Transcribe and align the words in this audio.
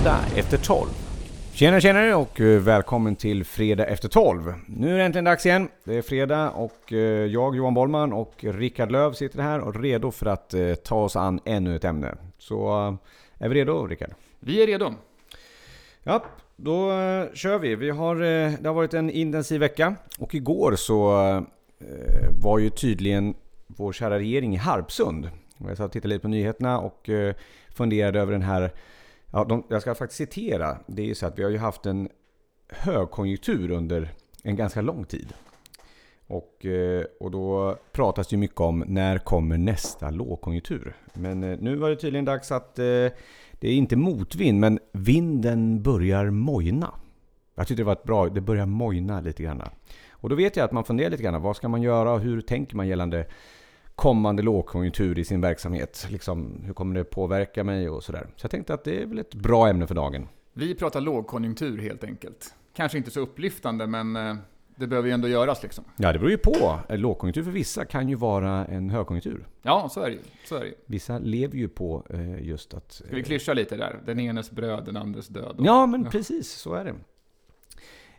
Fredag 0.00 0.24
efter 0.36 0.56
12. 0.56 0.88
Tjena 1.52 1.80
tjenare 1.80 2.14
och 2.14 2.40
eh, 2.40 2.60
välkommen 2.60 3.16
till 3.16 3.44
Fredag 3.44 3.86
efter 3.86 4.08
12. 4.08 4.54
Nu 4.66 4.94
är 4.94 4.98
det 4.98 5.04
äntligen 5.04 5.24
dags 5.24 5.46
igen. 5.46 5.68
Det 5.84 5.94
är 5.94 6.02
fredag 6.02 6.50
och 6.50 6.92
eh, 6.92 6.98
jag, 7.26 7.56
Johan 7.56 7.74
Bollman 7.74 8.12
och 8.12 8.34
Rickard 8.44 8.90
Löv 8.90 9.12
sitter 9.12 9.42
här 9.42 9.60
och 9.60 9.80
redo 9.82 10.10
för 10.10 10.26
att 10.26 10.54
eh, 10.54 10.74
ta 10.74 10.94
oss 10.94 11.16
an 11.16 11.40
ännu 11.44 11.76
ett 11.76 11.84
ämne. 11.84 12.14
Så 12.38 12.68
är 13.38 13.48
vi 13.48 13.54
redo 13.54 13.86
Rickard? 13.86 14.10
Vi 14.38 14.62
är 14.62 14.66
redo. 14.66 14.94
Ja, 16.02 16.24
då 16.56 16.90
kör 17.34 17.58
vi. 17.58 17.74
vi 17.74 17.90
har, 17.90 18.16
det 18.62 18.68
har 18.68 18.74
varit 18.74 18.94
en 18.94 19.10
intensiv 19.10 19.60
vecka 19.60 19.94
och 20.18 20.34
igår 20.34 20.76
så 20.76 21.10
var 22.42 22.58
ju 22.58 22.70
tydligen 22.70 23.34
vår 23.66 23.92
kära 23.92 24.18
regering 24.18 24.54
i 24.54 24.56
Harpsund. 24.56 25.30
Jag 25.58 25.76
satt 25.76 25.86
och 25.86 25.92
tittade 25.92 26.08
lite 26.08 26.22
på 26.22 26.28
nyheterna 26.28 26.78
och 26.78 27.10
funderade 27.74 28.20
över 28.20 28.32
den 28.32 28.42
här 28.42 28.70
Ja, 29.32 29.44
de, 29.44 29.64
jag 29.68 29.82
ska 29.82 29.94
faktiskt 29.94 30.18
citera. 30.18 30.78
Det 30.86 31.02
är 31.02 31.06
ju 31.06 31.14
så 31.14 31.26
att 31.26 31.38
vi 31.38 31.42
har 31.42 31.50
ju 31.50 31.58
haft 31.58 31.86
en 31.86 32.08
högkonjunktur 32.68 33.70
under 33.70 34.12
en 34.42 34.56
ganska 34.56 34.80
lång 34.80 35.04
tid. 35.04 35.34
Och, 36.26 36.66
eh, 36.66 37.04
och 37.20 37.30
då 37.30 37.76
pratas 37.92 38.28
det 38.28 38.34
ju 38.34 38.40
mycket 38.40 38.60
om 38.60 38.84
när 38.86 39.18
kommer 39.18 39.58
nästa 39.58 40.10
lågkonjunktur. 40.10 40.96
Men 41.14 41.44
eh, 41.44 41.58
nu 41.60 41.76
var 41.76 41.90
det 41.90 41.96
tydligen 41.96 42.24
dags 42.24 42.52
att 42.52 42.78
eh, 42.78 42.84
det 43.52 43.68
är 43.68 43.72
inte 43.72 43.96
motvind, 43.96 44.60
men 44.60 44.78
vinden 44.92 45.82
börjar 45.82 46.30
mojna. 46.30 46.94
Jag 47.54 47.66
tyckte 47.66 47.80
det 47.80 47.86
var 47.86 47.92
ett 47.92 48.04
bra, 48.04 48.28
det 48.28 48.40
börjar 48.40 48.66
mojna 48.66 49.20
lite 49.20 49.42
grann. 49.42 49.62
Och 50.10 50.28
då 50.28 50.34
vet 50.34 50.56
jag 50.56 50.64
att 50.64 50.72
man 50.72 50.84
funderar 50.84 51.10
lite 51.10 51.22
grann, 51.22 51.42
vad 51.42 51.56
ska 51.56 51.68
man 51.68 51.82
göra 51.82 52.12
och 52.12 52.20
hur 52.20 52.40
tänker 52.40 52.76
man 52.76 52.88
gällande 52.88 53.26
kommande 54.00 54.42
lågkonjunktur 54.42 55.18
i 55.18 55.24
sin 55.24 55.40
verksamhet. 55.40 56.06
Liksom, 56.10 56.62
hur 56.64 56.72
kommer 56.72 56.94
det 56.94 57.04
påverka 57.04 57.64
mig 57.64 57.88
och 57.88 58.04
sådär. 58.04 58.26
Så 58.36 58.44
jag 58.44 58.50
tänkte 58.50 58.74
att 58.74 58.84
det 58.84 59.02
är 59.02 59.06
väl 59.06 59.18
ett 59.18 59.34
bra 59.34 59.68
ämne 59.68 59.86
för 59.86 59.94
dagen. 59.94 60.28
Vi 60.52 60.74
pratar 60.74 61.00
lågkonjunktur 61.00 61.78
helt 61.78 62.04
enkelt. 62.04 62.54
Kanske 62.76 62.98
inte 62.98 63.10
så 63.10 63.20
upplyftande, 63.20 63.86
men 63.86 64.16
eh, 64.16 64.34
det 64.76 64.86
behöver 64.86 65.08
ju 65.08 65.14
ändå 65.14 65.28
göras 65.28 65.62
liksom. 65.62 65.84
Ja, 65.96 66.12
det 66.12 66.18
beror 66.18 66.30
ju 66.30 66.38
på. 66.38 66.78
En 66.88 67.00
lågkonjunktur 67.00 67.42
för 67.42 67.50
vissa 67.50 67.84
kan 67.84 68.08
ju 68.08 68.14
vara 68.14 68.66
en 68.66 68.90
högkonjunktur. 68.90 69.46
Ja, 69.62 69.88
så 69.88 70.00
är 70.00 70.06
det 70.06 70.12
ju. 70.12 70.22
Så 70.44 70.56
är 70.56 70.64
det. 70.64 70.74
Vissa 70.86 71.18
lever 71.18 71.56
ju 71.56 71.68
på 71.68 72.06
eh, 72.10 72.42
just 72.42 72.74
att... 72.74 72.92
Ska 72.92 73.16
vi 73.16 73.22
klyscha 73.22 73.54
lite 73.54 73.76
där? 73.76 74.00
Den 74.06 74.20
enes 74.20 74.50
bröd, 74.50 74.84
den 74.84 74.96
andres 74.96 75.28
död. 75.28 75.56
Ja, 75.58 75.86
men 75.86 76.04
ja. 76.04 76.10
precis. 76.10 76.52
Så 76.52 76.74
är 76.74 76.84
det. 76.84 76.94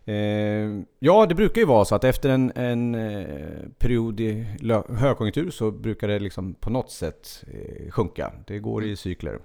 Eh, 0.05 0.81
ja, 0.99 1.25
det 1.25 1.35
brukar 1.35 1.61
ju 1.61 1.67
vara 1.67 1.85
så 1.85 1.95
att 1.95 2.03
efter 2.03 2.30
en, 2.30 2.52
en 2.55 2.95
eh, 2.95 3.69
period 3.77 4.19
i 4.19 4.45
högkonjunktur 4.89 5.52
så 5.52 5.71
brukar 5.71 6.07
det 6.07 6.19
liksom 6.19 6.53
på 6.53 6.69
något 6.69 6.91
sätt 6.91 7.44
eh, 7.47 7.91
sjunka. 7.91 8.33
Det 8.47 8.59
går 8.59 8.83
i 8.83 8.85
mm. 8.85 8.97
cykler. 8.97 9.39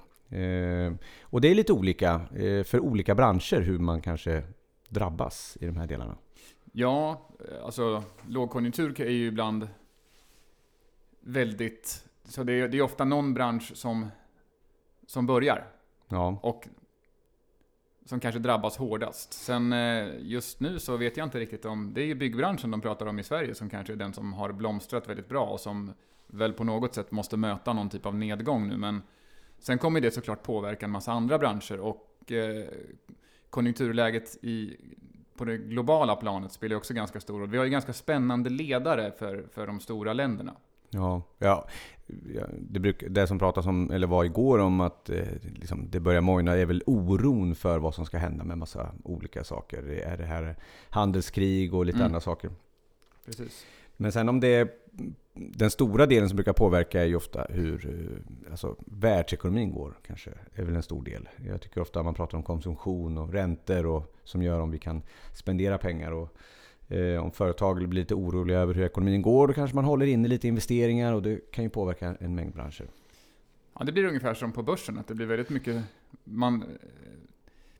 och 1.22 1.40
det 1.40 1.48
är 1.50 1.54
lite 1.54 1.72
olika 1.72 2.20
för 2.64 2.80
olika 2.80 3.14
branscher 3.14 3.60
hur 3.60 3.78
man 3.78 4.00
kanske 4.00 4.42
drabbas 4.88 5.58
i 5.60 5.66
de 5.66 5.76
här 5.76 5.86
delarna. 5.86 6.16
Ja, 6.72 7.28
alltså 7.64 8.02
lågkonjunktur 8.28 9.00
är 9.00 9.10
ju 9.10 9.26
ibland 9.26 9.68
väldigt... 11.20 12.04
Så 12.24 12.44
det 12.44 12.52
är, 12.52 12.68
det 12.68 12.78
är 12.78 12.82
ofta 12.82 13.04
någon 13.04 13.34
bransch 13.34 13.72
som, 13.74 14.08
som 15.06 15.26
börjar. 15.26 15.66
Ja. 16.08 16.38
Och 16.42 16.68
som 18.06 18.20
kanske 18.20 18.38
drabbas 18.38 18.76
hårdast. 18.76 19.32
Sen 19.32 19.72
eh, 19.72 20.08
just 20.20 20.60
nu 20.60 20.78
så 20.78 20.96
vet 20.96 21.16
jag 21.16 21.26
inte 21.26 21.38
riktigt 21.38 21.64
om, 21.64 21.94
det 21.94 22.00
är 22.00 22.06
ju 22.06 22.14
byggbranschen 22.14 22.70
de 22.70 22.80
pratar 22.80 23.06
om 23.06 23.18
i 23.18 23.22
Sverige 23.22 23.54
som 23.54 23.70
kanske 23.70 23.92
är 23.92 23.96
den 23.96 24.12
som 24.12 24.32
har 24.32 24.52
blomstrat 24.52 25.08
väldigt 25.08 25.28
bra 25.28 25.46
och 25.46 25.60
som 25.60 25.92
väl 26.26 26.52
på 26.52 26.64
något 26.64 26.94
sätt 26.94 27.10
måste 27.10 27.36
möta 27.36 27.72
någon 27.72 27.90
typ 27.90 28.06
av 28.06 28.14
nedgång 28.14 28.68
nu. 28.68 28.76
Men 28.76 29.02
sen 29.58 29.78
kommer 29.78 30.00
det 30.00 30.10
såklart 30.10 30.42
påverka 30.42 30.86
en 30.86 30.92
massa 30.92 31.12
andra 31.12 31.38
branscher 31.38 31.80
och 31.80 32.32
eh, 32.32 32.64
konjunkturläget 33.50 34.36
i, 34.42 34.76
på 35.36 35.44
det 35.44 35.58
globala 35.58 36.16
planet 36.16 36.52
spelar 36.52 36.76
också 36.76 36.94
ganska 36.94 37.20
stor 37.20 37.40
roll. 37.40 37.48
Vi 37.48 37.58
har 37.58 37.64
ju 37.64 37.70
ganska 37.70 37.92
spännande 37.92 38.50
ledare 38.50 39.12
för, 39.18 39.46
för 39.52 39.66
de 39.66 39.80
stora 39.80 40.12
länderna. 40.12 40.56
Ja, 40.90 41.22
ja. 41.38 41.66
Det, 42.58 42.80
bruk, 42.80 43.04
det 43.08 43.26
som 43.26 43.38
pratas 43.38 43.66
om, 43.66 43.90
eller 43.90 44.06
var 44.06 44.24
igår 44.24 44.58
om 44.58 44.80
att 44.80 45.10
eh, 45.10 45.24
liksom, 45.54 45.90
det 45.90 46.00
börjar 46.00 46.20
mojna 46.20 46.56
är 46.56 46.66
väl 46.66 46.82
oron 46.86 47.54
för 47.54 47.78
vad 47.78 47.94
som 47.94 48.06
ska 48.06 48.18
hända 48.18 48.44
med 48.44 48.58
massa 48.58 48.92
olika 49.04 49.44
saker. 49.44 49.82
Det 49.82 50.00
är 50.02 50.16
det 50.16 50.24
här 50.24 50.56
handelskrig 50.90 51.74
och 51.74 51.86
lite 51.86 51.96
mm. 51.96 52.06
andra 52.06 52.20
saker. 52.20 52.50
Precis. 53.26 53.66
Men 53.96 54.12
sen 54.12 54.28
om 54.28 54.40
det 54.40 54.48
är 54.48 54.68
den 55.34 55.70
stora 55.70 56.06
delen 56.06 56.28
som 56.28 56.36
brukar 56.36 56.52
påverka 56.52 57.00
är 57.00 57.06
ju 57.06 57.16
ofta 57.16 57.46
hur 57.50 57.86
eh, 57.86 58.50
alltså, 58.50 58.76
världsekonomin 58.86 59.72
går. 59.72 59.98
Kanske 60.06 60.30
är 60.54 60.64
väl 60.64 60.76
en 60.76 60.82
stor 60.82 61.02
del. 61.02 61.28
Jag 61.46 61.60
tycker 61.60 61.80
ofta 61.80 62.02
man 62.02 62.14
pratar 62.14 62.38
om 62.38 62.42
konsumtion 62.42 63.18
och 63.18 63.32
räntor 63.32 63.86
och 63.86 64.14
som 64.24 64.42
gör 64.42 64.60
om 64.60 64.70
vi 64.70 64.78
kan 64.78 65.02
spendera 65.32 65.78
pengar. 65.78 66.12
Och, 66.12 66.36
om 67.22 67.30
företag 67.30 67.76
blir 67.76 68.00
lite 68.00 68.14
oroliga 68.14 68.58
över 68.58 68.74
hur 68.74 68.84
ekonomin 68.84 69.22
går, 69.22 69.48
då 69.48 69.54
kanske 69.54 69.74
man 69.74 69.84
håller 69.84 70.06
inne 70.06 70.28
lite 70.28 70.48
investeringar 70.48 71.12
och 71.12 71.22
det 71.22 71.52
kan 71.52 71.64
ju 71.64 71.70
påverka 71.70 72.16
en 72.20 72.34
mängd 72.34 72.54
branscher. 72.54 72.86
Ja, 73.78 73.84
det 73.84 73.92
blir 73.92 74.04
ungefär 74.04 74.34
som 74.34 74.52
på 74.52 74.62
börsen, 74.62 74.98
att 74.98 75.08
det 75.08 75.14
blir 75.14 75.26
väldigt 75.26 75.50
mycket... 75.50 75.84
Man, 76.24 76.62
eh, 76.62 76.68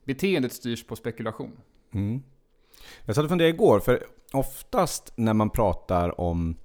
beteendet 0.05 0.53
styrs 0.53 0.87
på 0.87 0.97
spekulation. 0.97 1.53
Mm. 1.93 2.23
Jag 3.05 3.15
satt 3.17 3.25
och 3.25 3.31
funderade 3.31 3.55
igår, 3.55 3.81
för 3.81 4.07
oftast 4.33 5.13
när 5.17 5.35
man 5.35 5.51
pratar 5.51 6.21
om 6.21 6.57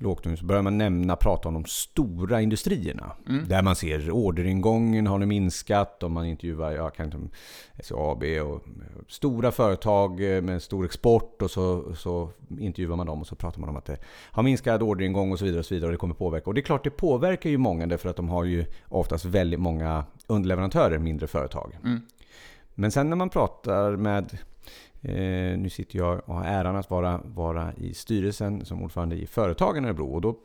lågkonjunktur 0.00 0.40
så 0.40 0.46
börjar 0.46 0.62
man 0.62 0.78
nämna, 0.78 1.16
prata 1.16 1.48
om 1.48 1.54
de 1.54 1.64
stora 1.64 2.40
industrierna. 2.40 3.12
Mm. 3.28 3.48
Där 3.48 3.62
man 3.62 3.76
ser 3.76 4.10
orderingången 4.10 5.06
har 5.06 5.18
nu 5.18 5.26
minskat 5.26 6.02
och 6.02 6.10
man 6.10 6.26
intervjuar 6.26 6.72
ja, 6.72 6.90
kan 6.90 7.06
inte, 7.06 7.18
SAB 7.82 8.22
och 8.22 8.64
stora 9.08 9.50
företag 9.52 10.20
med 10.20 10.62
stor 10.62 10.84
export 10.84 11.42
och 11.42 11.50
så, 11.50 11.94
så 11.94 12.30
intervjuar 12.58 12.96
man 12.96 13.06
dem 13.06 13.20
och 13.20 13.26
så 13.26 13.36
pratar 13.36 13.60
man 13.60 13.68
om 13.68 13.76
att 13.76 13.84
det 13.84 13.98
har 14.30 14.42
minskat 14.42 14.82
orderingång 14.82 15.32
och 15.32 15.38
så 15.38 15.44
vidare 15.44 15.58
och 15.58 15.66
så 15.66 15.74
vidare 15.74 15.88
och 15.88 15.92
det 15.92 15.98
kommer 15.98 16.14
påverka. 16.14 16.46
Och 16.46 16.54
det 16.54 16.60
är 16.60 16.62
klart 16.62 16.84
det 16.84 16.90
påverkar 16.90 17.50
ju 17.50 17.58
många 17.58 17.86
därför 17.86 18.08
att 18.08 18.16
de 18.16 18.28
har 18.28 18.44
ju 18.44 18.64
oftast 18.88 19.24
väldigt 19.24 19.60
många 19.60 20.04
underleverantörer, 20.26 20.98
mindre 20.98 21.26
företag. 21.26 21.78
Mm. 21.84 22.00
Men 22.74 22.90
sen 22.90 23.10
när 23.10 23.16
man 23.16 23.30
pratar 23.30 23.96
med 23.96 24.38
Eh, 25.02 25.58
nu 25.58 25.68
sitter 25.68 25.98
jag 25.98 26.22
och 26.28 26.34
har 26.34 26.44
äran 26.44 26.76
att 26.76 26.90
vara, 26.90 27.20
vara 27.24 27.72
i 27.74 27.94
styrelsen 27.94 28.64
som 28.64 28.82
ordförande 28.82 29.16
i 29.16 29.26
Företagen 29.26 29.84
i 29.84 29.88
Örebro. 29.88 30.14
Och 30.14 30.20
då 30.20 30.38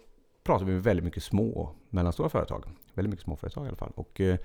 pratar 0.44 0.66
vi 0.66 0.74
med 0.74 0.84
väldigt 0.84 1.06
mycket 1.06 1.24
små 1.24 1.50
och 1.50 1.76
mellanstora 1.90 2.30
företag. 2.30 2.66
Väldigt 2.94 3.10
mycket 3.10 3.24
småföretag 3.24 3.66
i 3.66 3.68
alla 3.68 3.78
fall. 3.78 3.92
Och, 3.96 4.22
eh, 4.22 4.38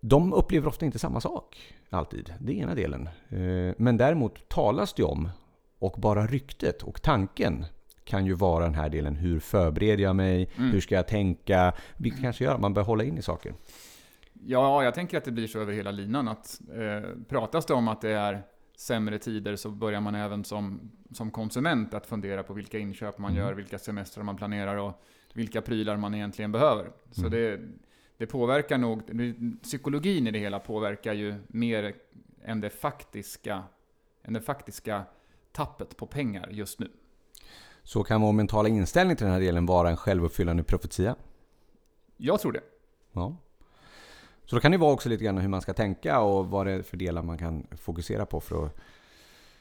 de 0.00 0.32
upplever 0.32 0.68
ofta 0.68 0.86
inte 0.86 0.98
samma 0.98 1.20
sak 1.20 1.74
alltid. 1.90 2.34
Det 2.40 2.52
är 2.52 2.56
ena 2.56 2.74
delen. 2.74 3.08
Eh, 3.28 3.74
men 3.78 3.96
däremot 3.96 4.48
talas 4.48 4.94
det 4.94 5.02
om, 5.02 5.28
och 5.78 6.00
bara 6.00 6.26
ryktet 6.26 6.82
och 6.82 7.02
tanken 7.02 7.64
kan 8.04 8.26
ju 8.26 8.32
vara 8.32 8.64
den 8.64 8.74
här 8.74 8.88
delen. 8.88 9.16
Hur 9.16 9.40
förbereder 9.40 10.02
jag 10.02 10.16
mig? 10.16 10.50
Mm. 10.56 10.70
Hur 10.70 10.80
ska 10.80 10.94
jag 10.94 11.08
tänka? 11.08 11.72
Vilket 11.96 12.20
kanske 12.20 12.44
gör 12.44 12.54
att 12.54 12.60
man 12.60 12.74
börjar 12.74 12.86
hålla 12.86 13.04
in 13.04 13.18
i 13.18 13.22
saker. 13.22 13.54
Ja, 14.32 14.84
jag 14.84 14.94
tänker 14.94 15.18
att 15.18 15.24
det 15.24 15.30
blir 15.30 15.46
så 15.46 15.60
över 15.60 15.72
hela 15.72 15.90
linan. 15.90 16.28
Att 16.28 16.60
eh, 16.74 17.08
pratas 17.28 17.66
det 17.66 17.74
om 17.74 17.88
att 17.88 18.00
det 18.00 18.10
är 18.10 18.42
sämre 18.80 19.18
tider 19.18 19.56
så 19.56 19.70
börjar 19.70 20.00
man 20.00 20.14
även 20.14 20.44
som, 20.44 20.90
som 21.10 21.30
konsument 21.30 21.94
att 21.94 22.06
fundera 22.06 22.42
på 22.42 22.54
vilka 22.54 22.78
inköp 22.78 23.18
man 23.18 23.30
mm. 23.30 23.42
gör, 23.42 23.54
vilka 23.54 23.78
semestrar 23.78 24.24
man 24.24 24.36
planerar 24.36 24.76
och 24.76 25.02
vilka 25.32 25.62
prylar 25.62 25.96
man 25.96 26.14
egentligen 26.14 26.52
behöver. 26.52 26.90
Så 27.10 27.20
mm. 27.20 27.30
det, 27.30 27.60
det 28.16 28.26
påverkar 28.26 28.78
nog, 28.78 29.02
psykologin 29.62 30.26
i 30.26 30.30
det 30.30 30.38
hela 30.38 30.58
påverkar 30.58 31.12
ju 31.12 31.34
mer 31.46 31.94
än 32.44 32.60
det 32.60 32.70
faktiska, 32.70 33.62
än 34.22 34.32
det 34.32 34.40
faktiska 34.40 35.04
tappet 35.52 35.96
på 35.96 36.06
pengar 36.06 36.48
just 36.50 36.78
nu. 36.78 36.90
Så 37.82 38.02
kan 38.02 38.20
vår 38.20 38.32
mentala 38.32 38.68
inställning 38.68 39.16
till 39.16 39.24
den 39.24 39.34
här 39.34 39.40
delen 39.40 39.66
vara 39.66 39.90
en 39.90 39.96
självuppfyllande 39.96 40.62
profetia? 40.62 41.16
Jag 42.16 42.40
tror 42.40 42.52
det. 42.52 42.62
Ja. 43.12 43.36
Så 44.50 44.56
då 44.56 44.60
kan 44.60 44.72
det 44.72 44.78
vara 44.78 44.92
också 44.92 45.08
lite 45.08 45.24
grann 45.24 45.38
hur 45.38 45.48
man 45.48 45.60
ska 45.60 45.72
tänka 45.72 46.20
och 46.20 46.46
vad 46.46 46.66
det 46.66 46.72
är 46.72 46.82
för 46.82 46.96
delar 46.96 47.22
man 47.22 47.38
kan 47.38 47.66
fokusera 47.76 48.26
på 48.26 48.40
för 48.40 48.66
att... 48.66 48.76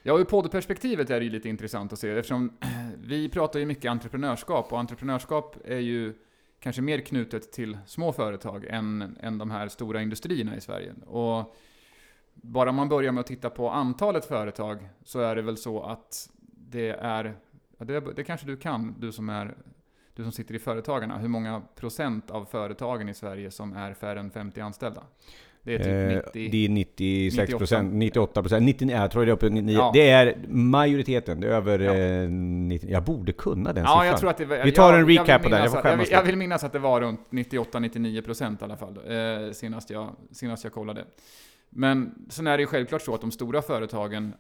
Ja, 0.04 0.20
ur 0.20 0.24
poddperspektivet 0.24 1.10
är 1.10 1.20
det 1.20 1.24
ju 1.26 1.32
lite 1.32 1.50
intressant 1.50 1.94
att 1.94 2.00
se 2.00 2.10
eftersom 2.10 2.58
vi 2.98 3.30
pratar 3.30 3.60
ju 3.60 3.66
mycket 3.66 3.92
entreprenörskap 3.92 4.74
och 4.74 4.80
entreprenörskap 4.80 5.56
är 5.66 5.80
ju 5.80 6.14
kanske 6.60 6.82
mer 6.82 7.00
knutet 7.00 7.52
till 7.52 7.78
små 7.86 8.14
företag 8.14 8.66
än, 8.66 9.18
än 9.22 9.38
de 9.38 9.52
här 9.52 9.68
stora 9.68 10.02
industrierna 10.02 10.56
i 10.58 10.62
Sverige. 10.62 10.94
Och 11.06 11.56
bara 12.34 12.72
man 12.72 12.90
börjar 12.90 13.12
med 13.12 13.22
att 13.22 13.28
titta 13.28 13.50
på 13.50 13.70
antalet 13.70 14.26
företag 14.26 14.90
så 15.04 15.20
är 15.20 15.36
det 15.36 15.42
väl 15.42 15.58
så 15.58 15.84
att 15.84 16.30
det 16.52 16.90
är, 16.90 17.36
det, 17.78 18.00
det 18.16 18.24
kanske 18.24 18.48
du 18.48 18.58
kan, 18.58 18.96
du 19.00 19.12
som 19.12 19.30
är 19.30 19.56
du 20.19 20.24
som 20.24 20.31
sitter 20.31 20.56
i 20.56 20.60
Företagarna, 20.60 21.18
hur 21.18 21.27
många 21.27 21.62
procent 21.75 22.31
av 22.31 22.45
företagen 22.45 23.10
i 23.10 23.13
Sverige 23.13 23.51
som 23.51 23.74
är 23.74 23.94
färre 23.94 24.19
än 24.19 24.31
50 24.31 24.62
anställda? 24.62 25.04
Det 25.63 25.75
är 25.75 25.77
typ 25.77 26.25
90... 26.25 26.45
Eh, 26.45 26.51
det 26.51 26.66
är 26.66 26.69
96 26.69 27.54
procent, 27.54 27.94
98 27.94 28.42
procent, 28.42 28.63
99, 28.66 28.95
jag 28.95 29.12
tror 29.12 29.25
det 29.25 29.31
är 29.31 29.33
uppe 29.33 29.50
99. 29.50 29.77
Ja. 29.77 29.92
Det 29.94 30.10
är 30.10 30.38
majoriteten, 30.48 31.39
det 31.39 31.48
är 31.48 31.51
över 31.51 31.80
ja. 31.80 32.27
90, 32.30 32.89
Jag 32.89 33.04
borde 33.04 33.31
kunna 33.31 33.74
den 33.74 33.83
ja, 33.83 33.89
siffran. 33.89 34.06
Jag 34.06 34.19
tror 34.19 34.30
att 34.30 34.38
det, 34.38 34.63
Vi 34.66 34.71
tar 34.71 34.92
jag, 34.92 35.00
en 35.00 35.07
recap 35.07 35.44
på 35.44 35.50
den, 35.50 35.62
jag 35.62 35.71
får 35.71 35.86
jag 35.86 35.98
vill, 35.98 36.07
jag 36.12 36.24
vill 36.24 36.36
minnas 36.36 36.63
att 36.63 36.74
det 36.74 36.80
var 36.80 37.01
runt 37.01 37.21
98-99 37.30 38.21
procent 38.21 38.62
i 38.62 38.63
alla 38.63 38.77
fall, 38.77 39.00
eh, 39.07 39.51
senast, 39.51 39.89
jag, 39.89 40.16
senast 40.31 40.63
jag 40.63 40.74
kollade. 40.74 41.06
Men 41.69 42.25
sen 42.30 42.48
är 42.48 42.57
det 42.57 42.62
ju 42.62 42.68
självklart 42.68 43.01
så 43.01 43.16
att 43.16 43.21
de 43.21 43.31
stora 43.31 43.62
företagen 43.62 44.33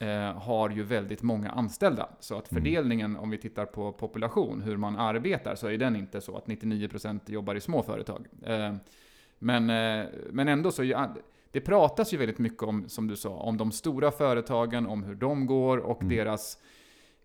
eh, 0.00 0.32
har 0.38 0.70
ju 0.70 0.82
väldigt 0.82 1.22
många 1.22 1.50
anställda. 1.50 2.08
Så 2.20 2.38
att 2.38 2.52
mm. 2.52 2.62
fördelningen, 2.62 3.16
om 3.16 3.30
vi 3.30 3.38
tittar 3.38 3.66
på 3.66 3.92
population, 3.92 4.62
hur 4.62 4.76
man 4.76 4.96
arbetar, 4.96 5.54
så 5.54 5.66
är 5.66 5.78
den 5.78 5.96
inte 5.96 6.20
så 6.20 6.36
att 6.36 6.46
99% 6.46 7.20
jobbar 7.26 7.54
i 7.54 7.60
små 7.60 7.82
företag. 7.82 8.26
Eh, 8.42 8.74
men, 9.38 9.70
eh, 9.70 10.06
men 10.30 10.48
ändå 10.48 10.72
så, 10.72 11.06
det 11.50 11.60
pratas 11.60 12.12
ju 12.12 12.16
väldigt 12.16 12.38
mycket 12.38 12.62
om, 12.62 12.88
som 12.88 13.06
du 13.06 13.16
sa, 13.16 13.30
om 13.30 13.56
de 13.56 13.72
stora 13.72 14.10
företagen, 14.10 14.86
om 14.86 15.02
hur 15.02 15.14
de 15.14 15.46
går 15.46 15.78
och 15.78 16.02
mm. 16.02 16.16
deras, 16.16 16.58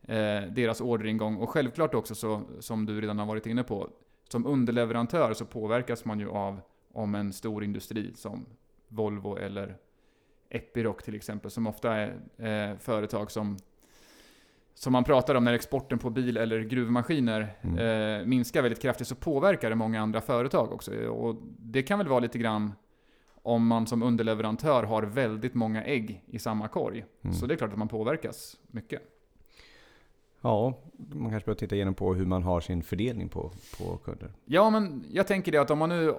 eh, 0.02 0.42
deras 0.42 0.82
orderingång. 0.82 1.38
Och 1.38 1.50
självklart 1.50 1.96
också 1.96 2.16
så, 2.16 2.42
som 2.60 2.86
du 2.86 3.02
redan 3.02 3.20
har 3.20 3.26
varit 3.26 3.46
inne 3.46 3.64
på, 3.64 3.90
som 4.30 4.46
underleverantör 4.46 5.34
så 5.34 5.46
påverkas 5.46 6.06
man 6.06 6.20
ju 6.20 6.30
av 6.30 6.62
om 6.94 7.16
en 7.16 7.34
stor 7.34 7.64
industri 7.64 8.14
som 8.16 8.46
Volvo 8.88 9.38
eller 9.38 9.78
Epiroc 10.50 11.04
till 11.04 11.16
exempel, 11.16 11.52
som 11.52 11.68
ofta 11.68 11.94
är 11.94 12.08
eh, 12.38 12.78
företag 12.78 13.32
som 13.32 13.58
som 14.78 14.94
man 14.94 15.04
pratar 15.04 15.36
om 15.36 15.44
när 15.44 15.54
exporten 15.54 16.00
på 16.00 16.10
bil 16.10 16.38
eller 16.38 16.60
gruvmaskiner 16.60 17.56
mm. 17.62 17.80
eh, 18.20 18.28
minskar 18.28 18.62
väldigt 18.62 18.82
kraftigt 18.82 19.08
så 19.08 19.16
påverkar 19.16 19.70
det 19.70 19.76
många 19.76 20.02
andra 20.02 20.22
företag 20.22 20.72
också. 20.74 21.08
Och 21.08 21.36
det 21.58 21.84
kan 21.84 21.98
väl 21.98 22.08
vara 22.08 22.20
lite 22.20 22.38
grann 22.38 22.74
om 23.44 23.68
man 23.68 23.88
som 23.88 24.04
underleverantör 24.04 24.84
har 24.84 25.04
väldigt 25.04 25.54
många 25.54 25.84
ägg 25.84 26.24
i 26.26 26.40
samma 26.40 26.68
korg. 26.68 27.06
Mm. 27.22 27.34
Så 27.34 27.46
det 27.46 27.54
är 27.54 27.58
klart 27.58 27.72
att 27.72 27.80
man 27.80 27.88
påverkas 27.88 28.58
mycket. 28.68 29.02
Ja, 30.46 30.74
man 30.98 31.32
kanske 31.32 31.48
bör 31.48 31.56
titta 31.56 31.76
igenom 31.76 31.94
på 31.94 32.14
hur 32.14 32.26
man 32.26 32.44
har 32.44 32.62
sin 32.62 32.84
fördelning 32.84 33.30
på, 33.30 33.52
på 33.78 33.98
kunder. 33.98 34.32
Ja, 34.46 34.70
men 34.70 35.06
jag 35.12 35.28
tänker 35.28 35.52
det 35.52 35.58
att 35.58 35.72
om 35.72 35.80
man, 35.80 35.90
nu, 35.90 36.14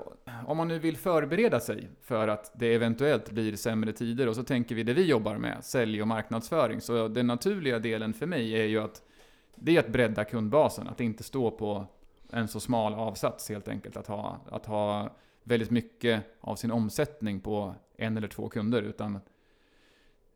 om 0.46 0.56
man 0.56 0.68
nu 0.68 0.78
vill 0.78 0.96
förbereda 0.96 1.60
sig 1.60 1.88
för 2.02 2.28
att 2.28 2.52
det 2.54 2.74
eventuellt 2.74 3.30
blir 3.30 3.56
sämre 3.56 3.92
tider 3.92 4.28
och 4.28 4.36
så 4.36 4.42
tänker 4.42 4.74
vi 4.74 4.82
det 4.82 4.94
vi 4.94 5.04
jobbar 5.04 5.36
med, 5.36 5.64
sälj 5.64 6.02
och 6.02 6.08
marknadsföring. 6.08 6.80
Så 6.80 7.08
den 7.08 7.26
naturliga 7.26 7.78
delen 7.78 8.14
för 8.14 8.26
mig 8.26 8.52
är 8.52 8.64
ju 8.64 8.78
att 8.78 9.02
det 9.54 9.76
är 9.76 9.80
att 9.80 9.88
bredda 9.88 10.24
kundbasen, 10.24 10.88
att 10.88 11.00
inte 11.00 11.22
stå 11.22 11.50
på 11.50 11.86
en 12.30 12.48
så 12.48 12.60
smal 12.60 12.94
avsats 12.94 13.48
helt 13.48 13.68
enkelt. 13.68 13.96
Att 13.96 14.06
ha, 14.06 14.40
att 14.50 14.66
ha 14.66 15.16
väldigt 15.42 15.70
mycket 15.70 16.22
av 16.40 16.56
sin 16.56 16.70
omsättning 16.70 17.40
på 17.40 17.74
en 17.96 18.16
eller 18.16 18.28
två 18.28 18.48
kunder, 18.48 18.82
utan 18.82 19.18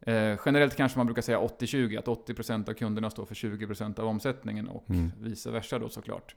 Eh, 0.00 0.38
generellt 0.46 0.76
kanske 0.76 0.98
man 0.98 1.06
brukar 1.06 1.22
säga 1.22 1.38
80-20, 1.38 1.98
att 1.98 2.06
80% 2.06 2.68
av 2.68 2.74
kunderna 2.74 3.10
står 3.10 3.26
för 3.26 3.34
20% 3.34 4.00
av 4.00 4.06
omsättningen 4.06 4.68
och 4.68 4.90
mm. 4.90 5.12
vice 5.20 5.50
versa 5.50 5.78
då 5.78 5.88
såklart. 5.88 6.34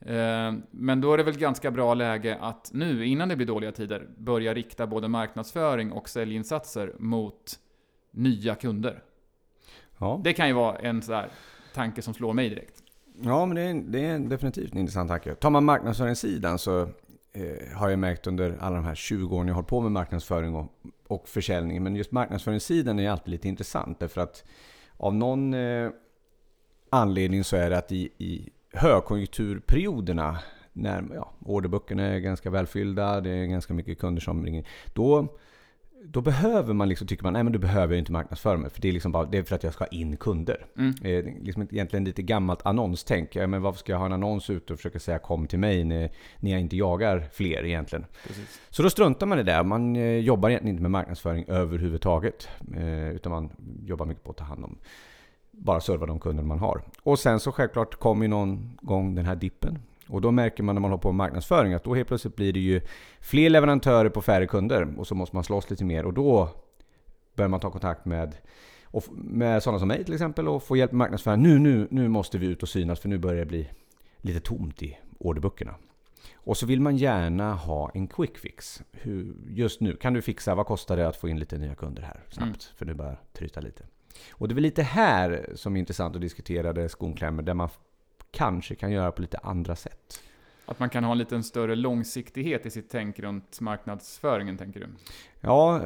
Eh, 0.00 0.52
men 0.70 1.00
då 1.00 1.12
är 1.12 1.16
det 1.16 1.22
väl 1.22 1.38
ganska 1.38 1.70
bra 1.70 1.94
läge 1.94 2.38
att 2.40 2.70
nu, 2.72 3.06
innan 3.06 3.28
det 3.28 3.36
blir 3.36 3.46
dåliga 3.46 3.72
tider, 3.72 4.08
börja 4.18 4.54
rikta 4.54 4.86
både 4.86 5.08
marknadsföring 5.08 5.92
och 5.92 6.08
säljinsatser 6.08 6.94
mot 6.98 7.58
nya 8.10 8.54
kunder. 8.54 9.02
Ja. 9.98 10.20
Det 10.24 10.32
kan 10.32 10.48
ju 10.48 10.54
vara 10.54 10.78
en 10.78 11.02
sån 11.02 11.22
tanke 11.74 12.02
som 12.02 12.14
slår 12.14 12.32
mig 12.32 12.48
direkt. 12.48 12.82
Ja, 13.22 13.46
men 13.46 13.56
det 13.56 13.62
är, 13.62 13.74
det 13.74 14.04
är 14.04 14.18
definitivt 14.18 14.72
en 14.72 14.78
intressant 14.78 15.10
tanke. 15.10 15.34
Tar 15.34 15.50
man 15.50 15.64
marknadsföringssidan 15.64 16.58
så 16.58 16.80
eh, 17.32 17.76
har 17.76 17.88
jag 17.88 17.98
märkt 17.98 18.26
under 18.26 18.56
alla 18.60 18.76
de 18.76 18.84
här 18.84 18.94
20 18.94 19.36
åren 19.36 19.46
jag 19.46 19.54
har 19.54 19.56
hållit 19.56 19.68
på 19.68 19.80
med 19.80 19.92
marknadsföring 19.92 20.54
och, 20.54 20.72
och 21.10 21.28
försäljningen. 21.28 21.82
Men 21.82 21.96
just 21.96 22.12
marknadsföringssidan 22.12 22.98
är 22.98 23.10
alltid 23.10 23.30
lite 23.30 23.48
intressant. 23.48 24.00
Därför 24.00 24.20
att 24.20 24.44
av 24.96 25.14
någon 25.14 25.54
eh, 25.54 25.90
anledning 26.90 27.44
så 27.44 27.56
är 27.56 27.70
det 27.70 27.78
att 27.78 27.92
i, 27.92 28.10
i 28.18 28.48
högkonjunkturperioderna 28.72 30.38
när 30.72 31.04
ja, 31.14 31.32
orderböckerna 31.40 32.02
är 32.02 32.18
ganska 32.18 32.50
välfyllda, 32.50 33.20
det 33.20 33.30
är 33.30 33.46
ganska 33.46 33.74
mycket 33.74 33.98
kunder 33.98 34.20
som 34.20 34.44
ringer. 34.44 34.66
Då 34.94 35.38
då 36.04 36.20
behöver 36.20 36.74
man 36.74 36.88
liksom, 36.88 37.06
tycker 37.06 37.24
man, 37.24 37.32
nej 37.32 37.44
men 37.44 37.52
du 37.52 37.58
behöver 37.58 37.96
inte 37.96 38.12
marknadsföra 38.12 38.58
mig. 38.58 38.70
För 38.70 38.80
det 38.80 38.88
är, 38.88 38.92
liksom 38.92 39.12
bara, 39.12 39.24
det 39.24 39.38
är 39.38 39.42
för 39.42 39.54
att 39.54 39.62
jag 39.62 39.72
ska 39.72 39.84
ha 39.84 39.88
in 39.88 40.16
kunder. 40.16 40.66
Mm. 40.76 40.94
Eh, 41.02 41.44
liksom 41.44 41.62
egentligen 41.62 42.04
lite 42.04 42.22
gammalt 42.22 42.66
annonstänk. 42.66 43.36
Ja, 43.36 43.46
men 43.46 43.62
varför 43.62 43.78
ska 43.78 43.92
jag 43.92 43.98
ha 43.98 44.06
en 44.06 44.12
annons 44.12 44.50
ute 44.50 44.72
och 44.72 44.78
försöka 44.78 44.98
säga 44.98 45.18
kom 45.18 45.46
till 45.46 45.58
mig 45.58 45.84
när, 45.84 46.10
när 46.38 46.50
jag 46.50 46.60
inte 46.60 46.76
jagar 46.76 47.28
fler 47.32 47.64
egentligen? 47.64 48.06
Precis. 48.26 48.60
Så 48.70 48.82
då 48.82 48.90
struntar 48.90 49.26
man 49.26 49.38
i 49.38 49.42
det. 49.42 49.62
Man 49.62 49.96
eh, 49.96 50.02
jobbar 50.02 50.48
egentligen 50.48 50.74
inte 50.74 50.82
med 50.82 50.90
marknadsföring 50.90 51.44
överhuvudtaget. 51.48 52.48
Eh, 52.76 53.10
utan 53.10 53.32
man 53.32 53.50
jobbar 53.86 54.06
mycket 54.06 54.24
på 54.24 54.30
att 54.30 54.36
ta 54.36 54.44
hand 54.44 54.64
om, 54.64 54.78
bara 55.50 55.80
serva 55.80 56.06
de 56.06 56.20
kunder 56.20 56.42
man 56.42 56.58
har. 56.58 56.82
Och 57.02 57.18
sen 57.18 57.40
så 57.40 57.52
självklart 57.52 57.94
kommer 57.94 58.24
ju 58.24 58.28
någon 58.28 58.78
gång 58.82 59.14
den 59.14 59.26
här 59.26 59.36
dippen. 59.36 59.78
Och 60.10 60.20
då 60.20 60.30
märker 60.30 60.62
man 60.62 60.74
när 60.74 60.80
man 60.80 60.90
håller 60.90 61.02
på 61.02 61.08
med 61.08 61.16
marknadsföring 61.16 61.74
att 61.74 61.84
då 61.84 61.94
helt 61.94 62.08
plötsligt 62.08 62.36
blir 62.36 62.52
det 62.52 62.60
ju 62.60 62.80
fler 63.20 63.50
leverantörer 63.50 64.08
på 64.08 64.22
färre 64.22 64.46
kunder. 64.46 64.98
Och 64.98 65.06
så 65.06 65.14
måste 65.14 65.36
man 65.36 65.44
slåss 65.44 65.70
lite 65.70 65.84
mer. 65.84 66.06
Och 66.06 66.14
då 66.14 66.48
börjar 67.36 67.48
man 67.48 67.60
ta 67.60 67.70
kontakt 67.70 68.04
med, 68.04 68.34
med 69.12 69.62
sådana 69.62 69.78
som 69.78 69.88
mig 69.88 70.04
till 70.04 70.14
exempel 70.14 70.48
och 70.48 70.62
få 70.62 70.76
hjälp 70.76 70.92
med 70.92 70.98
marknadsföring. 70.98 71.42
Nu, 71.42 71.58
nu, 71.58 71.88
nu 71.90 72.08
måste 72.08 72.38
vi 72.38 72.46
ut 72.46 72.62
och 72.62 72.68
synas 72.68 73.00
för 73.00 73.08
nu 73.08 73.18
börjar 73.18 73.40
det 73.40 73.46
bli 73.46 73.70
lite 74.16 74.40
tomt 74.40 74.82
i 74.82 74.98
orderböckerna. 75.18 75.74
Och 76.34 76.56
så 76.56 76.66
vill 76.66 76.80
man 76.80 76.96
gärna 76.96 77.54
ha 77.54 77.90
en 77.94 78.06
quick 78.06 78.38
fix. 78.38 78.82
Hur, 78.92 79.34
just 79.48 79.80
nu, 79.80 79.96
kan 79.96 80.12
du 80.12 80.22
fixa, 80.22 80.54
vad 80.54 80.66
kostar 80.66 80.96
det 80.96 81.08
att 81.08 81.16
få 81.16 81.28
in 81.28 81.38
lite 81.38 81.58
nya 81.58 81.74
kunder 81.74 82.02
här 82.02 82.20
snabbt? 82.28 82.42
Mm. 82.42 82.76
För 82.76 82.86
nu 82.86 82.94
börjar 82.94 83.20
tryta 83.32 83.60
lite. 83.60 83.84
Och 84.30 84.48
det 84.48 84.52
är 84.52 84.54
väl 84.54 84.62
lite 84.62 84.82
här 84.82 85.52
som 85.54 85.76
är 85.76 85.80
intressant 85.80 86.16
att 86.16 86.22
diskutera 86.22 86.72
det 86.72 86.88
skonklämmer, 86.88 87.42
där 87.42 87.54
man 87.54 87.68
kanske 88.30 88.74
kan 88.74 88.92
göra 88.92 89.12
på 89.12 89.22
lite 89.22 89.38
andra 89.38 89.76
sätt. 89.76 90.22
Att 90.66 90.78
man 90.78 90.90
kan 90.90 91.04
ha 91.04 91.12
en 91.12 91.18
lite 91.18 91.42
större 91.42 91.74
långsiktighet 91.74 92.66
i 92.66 92.70
sitt 92.70 92.90
tänk 92.90 93.18
runt 93.18 93.60
marknadsföringen, 93.60 94.58
tänker 94.58 94.80
du? 94.80 94.86
Ja, 95.40 95.80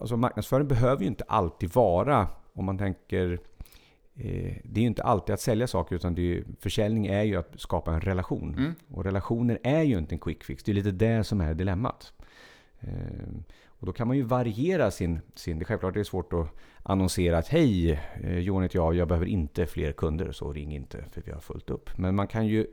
alltså 0.00 0.16
marknadsföring 0.16 0.68
behöver 0.68 1.02
ju 1.02 1.08
inte 1.08 1.24
alltid 1.24 1.74
vara, 1.74 2.28
om 2.52 2.64
man 2.64 2.78
tänker 2.78 3.32
eh, 4.14 4.56
det 4.64 4.80
är 4.80 4.82
ju 4.82 4.86
inte 4.86 5.02
alltid 5.02 5.34
att 5.34 5.40
sälja 5.40 5.66
saker, 5.66 5.96
utan 5.96 6.14
det 6.14 6.38
är, 6.38 6.44
försäljning 6.60 7.06
är 7.06 7.22
ju 7.22 7.36
att 7.36 7.60
skapa 7.60 7.94
en 7.94 8.00
relation. 8.00 8.54
Mm. 8.54 8.74
Och 8.88 9.04
relationer 9.04 9.58
är 9.62 9.82
ju 9.82 9.98
inte 9.98 10.14
en 10.14 10.18
quick 10.18 10.44
fix. 10.44 10.64
Det 10.64 10.72
är 10.72 10.74
lite 10.74 10.90
det 10.90 11.24
som 11.24 11.40
är 11.40 11.54
dilemmat. 11.54 12.12
Och 13.82 13.86
då 13.86 13.92
kan 13.92 14.08
man 14.08 14.16
ju 14.16 14.22
variera 14.22 14.90
sin... 14.90 15.20
sin 15.34 15.58
det 15.58 15.62
är 15.62 15.66
självklart 15.66 15.94
det 15.94 16.00
är 16.00 16.04
svårt 16.04 16.32
att 16.32 16.48
annonsera 16.82 17.38
att 17.38 17.48
hej, 17.48 17.90
eh, 18.22 18.38
Johan 18.38 18.62
heter 18.62 18.78
jag, 18.78 18.94
jag 18.94 19.08
behöver 19.08 19.26
inte 19.26 19.66
fler 19.66 19.92
kunder, 19.92 20.32
så 20.32 20.52
ring 20.52 20.74
inte 20.74 21.04
för 21.10 21.22
vi 21.24 21.32
har 21.32 21.40
fullt 21.40 21.70
upp. 21.70 21.98
Men 21.98 22.14
man 22.14 22.26
kan 22.26 22.46
ju 22.46 22.66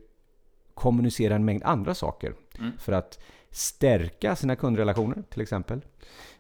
kommunicera 0.74 1.36
en 1.36 1.46
mängd 1.46 1.64
andra 1.64 1.96
saker 1.96 2.34
mm. 2.60 2.72
för 2.78 2.92
att 2.92 3.20
stärka 3.50 4.36
sina 4.36 4.56
kundrelationer 4.56 5.24
till 5.30 5.42
exempel. 5.42 5.82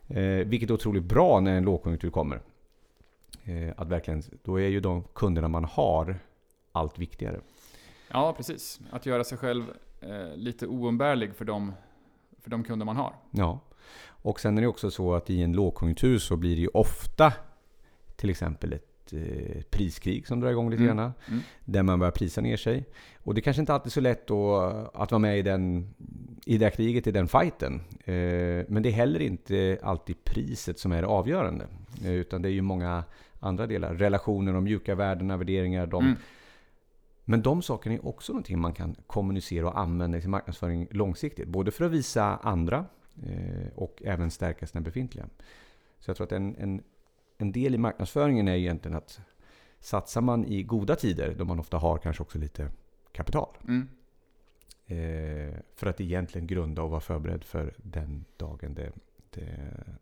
Eh, 0.07 0.23
vilket 0.23 0.69
är 0.69 0.73
otroligt 0.73 1.03
bra 1.03 1.39
när 1.39 1.57
en 1.57 1.63
lågkonjunktur 1.63 2.09
kommer. 2.09 2.41
Eh, 3.43 3.73
att 3.77 3.87
verkligen, 3.87 4.23
då 4.43 4.59
är 4.59 4.67
ju 4.67 4.79
de 4.79 5.03
kunderna 5.03 5.47
man 5.47 5.65
har 5.65 6.19
allt 6.71 6.99
viktigare. 6.99 7.39
Ja, 8.11 8.33
precis. 8.33 8.79
Att 8.91 9.05
göra 9.05 9.23
sig 9.23 9.37
själv 9.37 9.63
eh, 10.01 10.35
lite 10.35 10.67
oumbärlig 10.67 11.35
för 11.35 11.45
de, 11.45 11.73
för 12.41 12.49
de 12.49 12.63
kunder 12.63 12.85
man 12.85 12.95
har. 12.95 13.13
Ja. 13.31 13.59
Och 14.21 14.39
sen 14.39 14.57
är 14.57 14.61
det 14.61 14.67
också 14.67 14.91
så 14.91 15.13
att 15.13 15.29
i 15.29 15.41
en 15.41 15.53
lågkonjunktur 15.53 16.19
så 16.19 16.35
blir 16.35 16.55
det 16.55 16.61
ju 16.61 16.67
ofta 16.67 17.33
till 18.15 18.29
exempel 18.29 18.73
ett 18.73 19.13
eh, 19.13 19.61
priskrig 19.69 20.27
som 20.27 20.39
drar 20.39 20.49
igång 20.49 20.69
lite 20.69 20.83
mm. 20.83 20.97
grann. 20.97 21.13
Mm. 21.27 21.39
Där 21.65 21.83
man 21.83 21.99
börjar 21.99 22.11
prisa 22.11 22.41
ner 22.41 22.57
sig. 22.57 22.85
Och 23.23 23.33
det 23.33 23.41
kanske 23.41 23.59
inte 23.59 23.73
alltid 23.73 23.87
är 23.87 23.91
så 23.91 24.01
lätt 24.01 24.27
då 24.27 24.55
att 24.93 25.11
vara 25.11 25.19
med 25.19 25.39
i, 25.39 25.41
den, 25.41 25.93
i 26.45 26.57
det 26.57 26.69
kriget, 26.69 27.07
i 27.07 27.11
den 27.11 27.27
fighten. 27.27 27.81
Eh, 28.05 28.65
men 28.67 28.83
det 28.83 28.89
är 28.89 28.93
heller 28.93 29.19
inte 29.19 29.79
alltid 29.83 30.23
priset 30.23 30.79
som 30.79 30.91
är 30.91 31.03
avgörande. 31.03 31.67
Eh, 32.03 32.11
utan 32.11 32.41
det 32.41 32.49
är 32.49 32.53
ju 32.53 32.61
många 32.61 33.03
andra 33.39 33.67
delar. 33.67 33.93
Relationer, 33.93 34.53
de 34.53 34.63
mjuka 34.63 34.95
värdena, 34.95 35.37
värderingar. 35.37 35.87
De, 35.87 36.03
mm. 36.03 36.17
Men 37.25 37.41
de 37.41 37.61
sakerna 37.61 37.95
är 37.95 38.07
också 38.07 38.33
någonting 38.33 38.59
man 38.59 38.73
kan 38.73 38.95
kommunicera 39.07 39.67
och 39.67 39.79
använda 39.79 40.17
i 40.17 40.21
sin 40.21 40.31
marknadsföring 40.31 40.87
långsiktigt. 40.91 41.47
Både 41.47 41.71
för 41.71 41.85
att 41.85 41.91
visa 41.91 42.37
andra 42.37 42.85
och 43.75 44.01
även 44.05 44.31
stärka 44.31 44.67
sina 44.67 44.81
befintliga. 44.81 45.25
Så 45.99 46.09
jag 46.09 46.17
tror 46.17 46.25
att 46.25 46.31
en, 46.31 46.55
en, 46.55 46.83
en 47.37 47.51
del 47.51 47.75
i 47.75 47.77
marknadsföringen 47.77 48.47
är 48.47 48.55
egentligen 48.55 48.97
att 48.97 49.19
satsar 49.79 50.21
man 50.21 50.45
i 50.45 50.63
goda 50.63 50.95
tider, 50.95 51.35
då 51.37 51.45
man 51.45 51.59
ofta 51.59 51.77
har 51.77 51.97
kanske 51.97 52.23
också 52.23 52.37
lite 52.37 52.71
kapital. 53.11 53.57
Mm. 53.67 53.87
Eh, 54.85 55.55
för 55.75 55.87
att 55.87 56.01
egentligen 56.01 56.47
grunda 56.47 56.81
och 56.81 56.89
vara 56.89 56.99
förberedd 56.99 57.43
för 57.43 57.73
den 57.77 58.25
dagen 58.37 58.73
det, 58.73 58.91
det 59.29 59.47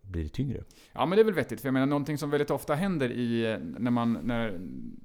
blir 0.01 0.27
tyngre. 0.27 0.63
Ja 0.93 1.05
men 1.05 1.15
det 1.15 1.21
är 1.21 1.25
väl 1.25 1.33
vettigt, 1.33 1.61
för 1.61 1.67
jag 1.67 1.73
menar 1.73 1.85
någonting 1.85 2.17
som 2.17 2.29
väldigt 2.29 2.51
ofta 2.51 2.75
händer 2.75 3.11
i, 3.11 3.57
när, 3.79 3.91
man, 3.91 4.19
när, 4.23 4.59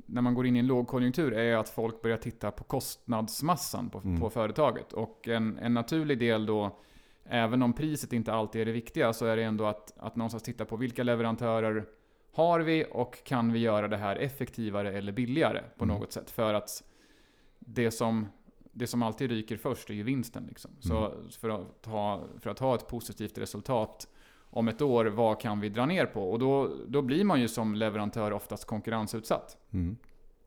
när 0.07 0.23
man 0.23 0.35
går 0.35 0.47
in 0.47 0.57
i 0.57 0.59
en 0.59 0.67
lågkonjunktur 0.67 1.33
är 1.33 1.57
att 1.57 1.69
folk 1.69 2.03
börjar 2.03 2.17
titta 2.17 2.51
på 2.51 2.65
kostnadsmassan 2.65 3.91
på, 3.91 3.99
mm. 3.99 4.21
på 4.21 4.31
företaget. 4.31 4.93
Och 4.93 5.29
en, 5.29 5.59
en 5.59 5.75
naturlig 5.75 6.19
del 6.19 6.47
då 6.47 6.79
även 7.25 7.63
om 7.63 7.73
priset 7.73 8.13
inte 8.13 8.33
alltid 8.33 8.61
är 8.61 8.67
det 8.67 8.73
viktiga, 8.73 9.13
så 9.13 9.27
är 9.27 9.37
det 9.37 9.43
ändå 9.43 9.67
att, 9.67 9.93
att 9.97 10.17
någonstans 10.17 10.43
titta 10.43 10.65
på 10.65 10.77
vilka 10.77 11.03
leverantörer 11.03 11.85
har 12.33 12.61
vi 12.61 12.87
och 12.91 13.25
kan 13.25 13.53
vi 13.53 13.59
göra 13.59 13.89
det 13.89 13.97
här 13.97 14.17
effektivare 14.17 14.93
eller 14.93 15.13
billigare 15.13 15.63
på 15.77 15.85
mm. 15.85 15.97
något 15.97 16.13
sätt? 16.13 16.31
För 16.31 16.55
att 16.55 16.83
det 17.59 17.91
som, 17.91 18.27
det 18.73 18.87
som 18.87 19.03
alltid 19.03 19.31
ryker 19.31 19.57
först 19.57 19.91
är 19.91 19.95
ju 19.95 20.03
vinsten. 20.03 20.47
Liksom. 20.49 20.71
Så 20.81 21.07
mm. 21.07 21.31
för, 21.31 21.49
att 21.49 21.87
ha, 21.87 22.25
för 22.41 22.51
att 22.51 22.59
ha 22.59 22.75
ett 22.75 22.89
positivt 22.89 23.39
resultat 23.39 24.09
om 24.51 24.69
ett 24.69 24.83
år, 24.83 25.05
vad 25.05 25.41
kan 25.41 25.61
vi 25.61 25.69
dra 25.69 25.87
ner 25.87 26.07
på? 26.07 26.31
Och 26.31 26.39
då, 26.39 26.71
då 26.87 27.03
blir 27.03 27.25
man 27.25 27.41
ju 27.41 27.49
som 27.49 27.75
leverantör 27.75 28.33
oftast 28.33 28.65
konkurrensutsatt. 28.65 29.57
Mm. 29.71 29.97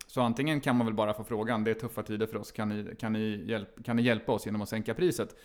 Så 0.08 0.22
antingen 0.22 0.62
kan 0.62 0.76
man 0.76 0.88
väl 0.88 0.94
bara 0.94 1.14
få 1.14 1.24
frågan, 1.24 1.64
det 1.64 1.72
är 1.72 1.76
tuffa 1.76 2.04
tider 2.04 2.28
för 2.28 2.38
oss, 2.38 2.52
kan 2.52 2.70
ni, 2.70 2.96
kan 2.96 3.14
ni, 3.14 3.46
hjälp, 3.48 3.86
kan 3.86 3.96
ni 3.96 4.02
hjälpa 4.02 4.32
oss 4.32 4.46
genom 4.46 4.62
att 4.62 4.70
sänka 4.70 4.94
priset? 4.94 5.36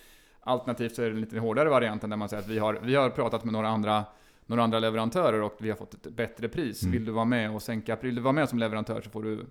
Alternativt 0.41 0.95
så 0.95 1.03
är 1.03 1.07
det 1.07 1.13
en 1.13 1.21
lite 1.21 1.39
hårdare 1.39 1.69
varianten 1.69 2.11
där 2.11 2.17
man 2.17 2.29
säger 2.29 2.43
att 2.43 2.49
vi 2.49 2.59
har, 2.59 2.79
vi 2.83 2.95
har 2.95 3.11
pratat 3.11 3.45
med 3.45 3.53
några 3.53 3.69
andra, 3.69 4.05
några 4.47 4.63
andra 4.63 4.79
leverantörer 4.79 5.43
och 5.43 5.57
vi 5.59 5.69
har 5.69 5.77
fått 5.77 5.95
ett 5.95 6.13
bättre 6.13 6.49
pris. 6.49 6.83
Mm. 6.83 6.93
Vill 6.93 7.05
du 7.05 7.13
vara 7.13 7.25
med 7.25 7.55
och 7.55 7.63
sänka, 7.63 7.97
vill 7.97 8.15
du 8.15 8.21
vara 8.21 8.33
med 8.33 8.49
som 8.49 8.59
leverantör 8.59 9.01
så 9.01 9.11
får 9.11 9.23
du, 9.23 9.47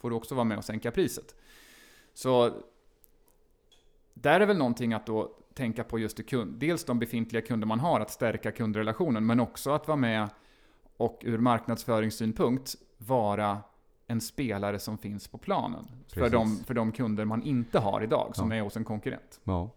får 0.00 0.10
du 0.10 0.16
också 0.16 0.34
vara 0.34 0.44
med 0.44 0.58
och 0.58 0.64
sänka 0.64 0.90
priset. 0.90 1.34
Så 2.14 2.52
där 4.14 4.40
är 4.40 4.46
väl 4.46 4.58
någonting 4.58 4.92
att 4.92 5.06
då 5.06 5.36
tänka 5.54 5.84
på 5.84 5.98
just 5.98 6.16
det 6.16 6.22
kund, 6.22 6.54
dels 6.58 6.84
de 6.84 6.98
befintliga 6.98 7.42
kunder 7.42 7.66
man 7.66 7.80
har, 7.80 8.00
att 8.00 8.10
stärka 8.10 8.52
kundrelationen, 8.52 9.26
men 9.26 9.40
också 9.40 9.70
att 9.70 9.88
vara 9.88 9.96
med 9.96 10.28
och 10.96 11.20
ur 11.24 11.38
marknadsföringssynpunkt 11.38 12.74
vara 12.98 13.58
en 14.06 14.20
spelare 14.20 14.78
som 14.78 14.98
finns 14.98 15.28
på 15.28 15.38
planen. 15.38 15.86
För 16.08 16.30
de, 16.30 16.56
för 16.56 16.74
de 16.74 16.92
kunder 16.92 17.24
man 17.24 17.42
inte 17.42 17.78
har 17.78 18.02
idag, 18.02 18.36
som 18.36 18.50
ja. 18.50 18.56
är 18.56 18.62
hos 18.62 18.76
en 18.76 18.84
konkurrent. 18.84 19.40
Ja. 19.44 19.70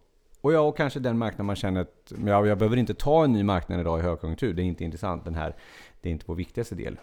Och 0.46 0.54
ja, 0.54 0.60
och 0.60 0.78
kanske 0.78 1.00
den 1.00 1.18
marknad 1.18 1.46
man 1.46 1.56
känner 1.56 1.82
att 1.82 2.14
ja, 2.26 2.46
jag 2.46 2.58
behöver 2.58 2.78
inte 2.78 2.94
ta 2.94 3.24
en 3.24 3.34
ny 3.34 3.44
marknad 3.44 3.80
idag 3.80 4.00
i 4.00 4.02
högkonjunktur. 4.02 4.54
Det 4.54 4.62
är 4.62 4.64
inte 4.64 4.84
intressant. 4.84 5.26
Den 5.26 5.36
här, 5.36 5.56
det 6.02 6.10
är 6.10 6.14
inte 6.14 6.26
vår 6.28 6.36
viktigaste 6.36 6.76
del. 6.76 7.00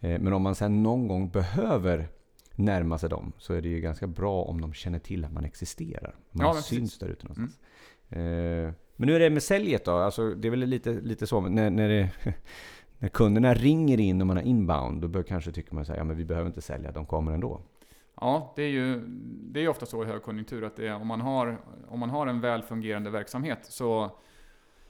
Eh, 0.00 0.20
men 0.20 0.32
om 0.32 0.42
man 0.42 0.54
sen 0.54 0.82
någon 0.82 1.08
gång 1.08 1.28
behöver 1.28 2.08
närma 2.54 2.98
sig 2.98 3.08
dem 3.08 3.32
så 3.38 3.54
är 3.54 3.62
det 3.62 3.68
ju 3.68 3.80
ganska 3.80 4.06
bra 4.06 4.42
om 4.42 4.60
de 4.60 4.72
känner 4.72 4.98
till 4.98 5.24
att 5.24 5.32
man 5.32 5.44
existerar. 5.44 6.14
Man 6.30 6.46
ja, 6.46 6.62
syns 6.62 6.98
där 6.98 7.08
ute 7.08 7.24
någonstans. 7.24 7.58
Mm. 8.10 8.66
Eh, 8.66 8.72
men 8.96 9.08
hur 9.08 9.16
är 9.16 9.20
det 9.20 9.30
med 9.30 9.42
säljet 9.42 9.84
då? 9.84 9.92
Alltså, 9.92 10.30
det 10.30 10.48
är 10.48 10.50
väl 10.50 10.60
lite, 10.60 10.92
lite 10.92 11.26
så 11.26 11.40
när, 11.40 11.70
när, 11.70 11.88
det, 11.88 12.10
när 12.98 13.08
kunderna 13.08 13.54
ringer 13.54 14.00
in 14.00 14.20
och 14.20 14.26
man 14.26 14.36
har 14.36 14.44
inbound, 14.44 15.02
då 15.02 15.08
bör 15.08 15.22
kanske 15.22 15.52
tycker 15.52 15.74
man 15.74 15.84
säga 15.84 15.98
ja, 15.98 16.04
men 16.04 16.16
vi 16.16 16.24
behöver 16.24 16.46
inte 16.46 16.62
sälja, 16.62 16.92
de 16.92 17.06
kommer 17.06 17.32
ändå. 17.32 17.60
Ja, 18.20 18.52
det 18.56 18.62
är 18.62 18.68
ju 18.68 19.00
det 19.54 19.64
är 19.64 19.68
ofta 19.68 19.86
så 19.86 20.02
i 20.02 20.06
högkonjunktur 20.06 20.64
att 20.64 20.78
är, 20.78 20.94
om, 20.94 21.06
man 21.06 21.20
har, 21.20 21.58
om 21.88 22.00
man 22.00 22.10
har 22.10 22.26
en 22.26 22.40
väl 22.40 22.62
fungerande 22.62 23.10
verksamhet 23.10 23.58
så, 23.62 24.10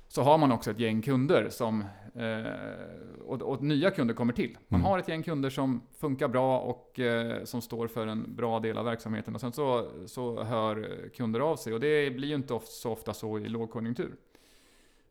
så 0.09 0.23
har 0.23 0.39
man 0.39 0.53
också 0.53 0.71
ett 0.71 0.79
gäng 0.79 1.03
kunder 1.03 1.49
som, 1.51 1.85
eh, 2.15 3.23
och, 3.25 3.43
och, 3.43 3.63
nya 3.63 3.91
kunder 3.91 4.15
kommer 4.15 4.33
till. 4.33 4.59
Man 4.69 4.81
mm. 4.81 4.91
har 4.91 4.99
ett 4.99 5.09
gäng 5.09 5.23
kunder 5.23 5.51
som 5.51 5.83
funkar 5.99 6.29
bra 6.29 6.59
och 6.59 7.01
eh, 7.01 7.45
som 7.45 7.63
står 7.63 7.89
för 7.89 8.07
en 8.07 8.37
bra 8.37 8.61
del 8.61 8.79
av 8.79 8.85
verksamheten 8.85 9.35
och 9.35 9.41
sen 9.41 9.53
så, 9.53 9.91
så 10.07 10.43
hör 10.43 11.09
kunder 11.17 11.41
av 11.41 11.57
sig 11.57 11.75
och 11.75 11.81
det 11.81 12.11
blir 12.11 12.29
ju 12.29 12.35
inte 12.35 12.61
så 12.65 12.93
ofta 12.93 13.15
så 13.15 13.39
i 13.39 13.49
lågkonjunktur. 13.49 14.17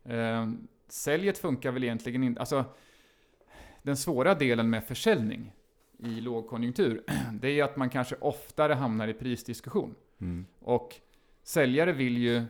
Eh, 0.03 0.51
säljet 0.87 1.37
funkar 1.37 1.71
väl 1.71 1.83
egentligen 1.83 2.23
inte, 2.23 2.39
alltså 2.39 2.65
den 3.81 3.97
svåra 3.97 4.35
delen 4.35 4.69
med 4.69 4.83
försäljning 4.83 5.51
i 5.99 6.21
lågkonjunktur, 6.21 7.03
det 7.41 7.59
är 7.59 7.63
att 7.63 7.75
man 7.75 7.89
kanske 7.89 8.15
oftare 8.15 8.73
hamnar 8.73 9.07
i 9.07 9.13
prisdiskussion. 9.13 9.95
Mm. 10.21 10.45
Och 10.59 10.95
säljare 11.43 11.91
vill 11.91 12.17
ju 12.17 12.43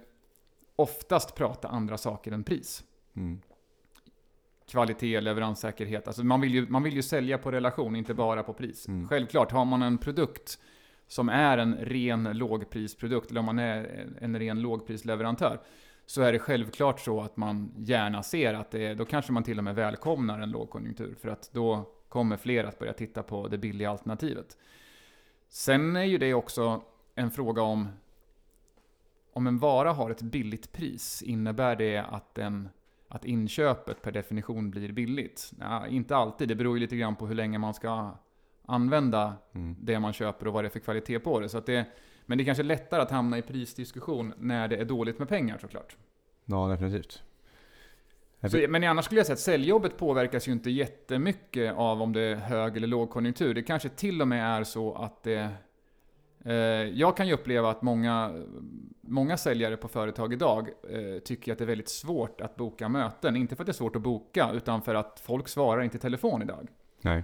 oftast 0.76 1.36
prata 1.36 1.68
andra 1.68 1.98
saker 1.98 2.32
än 2.32 2.44
pris. 2.44 2.84
Mm. 3.14 3.42
Kvalitet, 4.68 5.22
leveranssäkerhet. 5.22 6.08
Alltså 6.08 6.24
man, 6.24 6.42
vill 6.42 6.54
ju, 6.54 6.70
man 6.70 6.84
vill 6.84 6.94
ju 6.96 7.02
sälja 7.02 7.38
på 7.38 7.52
relation, 7.52 7.96
inte 7.96 8.14
bara 8.14 8.44
på 8.44 8.54
pris. 8.54 8.88
Mm. 8.88 9.08
Självklart, 9.08 9.52
har 9.52 9.66
man 9.66 9.82
en 9.82 9.98
produkt 9.98 10.60
som 11.08 11.30
är 11.30 11.58
en 11.58 11.76
ren 11.76 12.24
lågprisprodukt, 12.24 13.32
eller 13.32 13.40
om 13.40 13.46
man 13.46 13.60
är 13.60 14.08
en 14.22 14.40
ren 14.40 14.62
lågprisleverantör, 14.62 15.60
så 16.06 16.22
är 16.22 16.34
det 16.34 16.40
självklart 16.40 17.00
så 17.00 17.22
att 17.22 17.38
man 17.38 17.74
gärna 17.78 18.24
ser 18.24 18.54
att 18.54 18.72
det 18.72 18.86
är, 18.86 18.96
då 18.96 19.06
kanske 19.06 19.32
man 19.32 19.44
till 19.44 19.58
och 19.58 19.64
med 19.64 19.76
välkomnar 19.76 20.40
en 20.40 20.52
lågkonjunktur. 20.52 21.16
För 21.22 21.30
att 21.30 21.50
då 21.54 21.90
kommer 22.14 22.38
fler 22.38 22.64
att 22.64 22.80
börja 22.80 22.94
titta 22.94 23.24
på 23.24 23.48
det 23.48 23.58
billiga 23.58 23.90
alternativet. 23.90 24.58
Sen 25.50 25.96
är 25.96 26.04
ju 26.04 26.18
det 26.18 26.34
också 26.34 26.82
en 27.16 27.32
fråga 27.32 27.62
om 27.62 27.88
om 29.34 29.48
en 29.48 29.60
vara 29.60 29.94
har 29.94 30.10
ett 30.12 30.22
billigt 30.22 30.72
pris, 30.72 31.22
innebär 31.22 31.76
det 31.76 31.98
att, 31.98 32.38
en, 32.38 32.70
att 33.08 33.26
inköpet 33.26 34.02
per 34.02 34.12
definition 34.12 34.72
blir 34.72 34.92
billigt? 34.92 35.52
Nej, 35.58 35.96
inte 35.96 36.16
alltid. 36.16 36.48
Det 36.48 36.56
beror 36.56 36.78
ju 36.78 36.80
lite 36.80 36.96
grann 36.96 37.16
på 37.16 37.28
hur 37.28 37.36
länge 37.36 37.58
man 37.58 37.74
ska 37.74 38.12
använda 38.66 39.34
mm. 39.54 39.76
det 39.80 40.00
man 40.00 40.14
köper 40.14 40.48
och 40.48 40.54
vad 40.54 40.64
det 40.64 40.68
är 40.68 40.70
för 40.70 40.80
kvalitet 40.80 41.20
på 41.20 41.40
det. 41.40 41.50
Så 41.50 41.60
det. 41.60 41.86
Men 42.26 42.38
det 42.38 42.44
är 42.44 42.46
kanske 42.46 42.64
lättare 42.64 43.02
att 43.02 43.12
hamna 43.12 43.38
i 43.38 43.42
prisdiskussion 43.42 44.34
när 44.38 44.68
det 44.68 44.78
är 44.78 44.86
dåligt 44.86 45.20
med 45.20 45.30
pengar 45.30 45.58
såklart. 45.58 45.98
Ja, 46.46 46.68
definitivt. 46.68 47.24
Så, 48.50 48.66
men 48.70 48.84
annars 48.84 49.06
skulle 49.06 49.20
jag 49.20 49.26
säga 49.26 49.34
att 49.34 49.40
säljjobbet 49.40 49.98
påverkas 49.98 50.48
ju 50.48 50.52
inte 50.52 50.70
jättemycket 50.70 51.74
av 51.74 52.02
om 52.02 52.14
det 52.14 52.22
är 52.22 52.36
hög 52.36 52.78
eller 52.78 52.88
lågkonjunktur. 52.88 53.54
Det 53.54 53.64
kanske 53.64 53.90
till 53.90 54.22
och 54.22 54.28
med 54.28 54.60
är 54.60 54.64
så 54.64 54.94
att 54.94 55.24
det... 55.24 55.50
Eh, 56.46 56.54
jag 56.94 57.18
kan 57.18 57.28
ju 57.28 57.34
uppleva 57.34 57.70
att 57.70 57.82
många, 57.82 58.44
många 59.02 59.38
säljare 59.38 59.78
på 59.78 59.88
företag 59.88 60.34
idag 60.34 60.70
eh, 60.90 61.20
tycker 61.20 61.52
att 61.52 61.58
det 61.58 61.64
är 61.64 61.68
väldigt 61.68 61.90
svårt 61.90 62.42
att 62.42 62.56
boka 62.56 62.90
möten. 62.90 63.36
Inte 63.36 63.56
för 63.56 63.64
att 63.64 63.66
det 63.66 63.72
är 63.72 63.74
svårt 63.74 63.96
att 63.96 64.02
boka, 64.02 64.52
utan 64.54 64.82
för 64.82 64.96
att 64.96 65.20
folk 65.26 65.48
svarar 65.48 65.82
inte 65.82 65.98
i 65.98 66.00
telefon 66.00 66.42
idag. 66.42 66.68
Nej. 67.02 67.24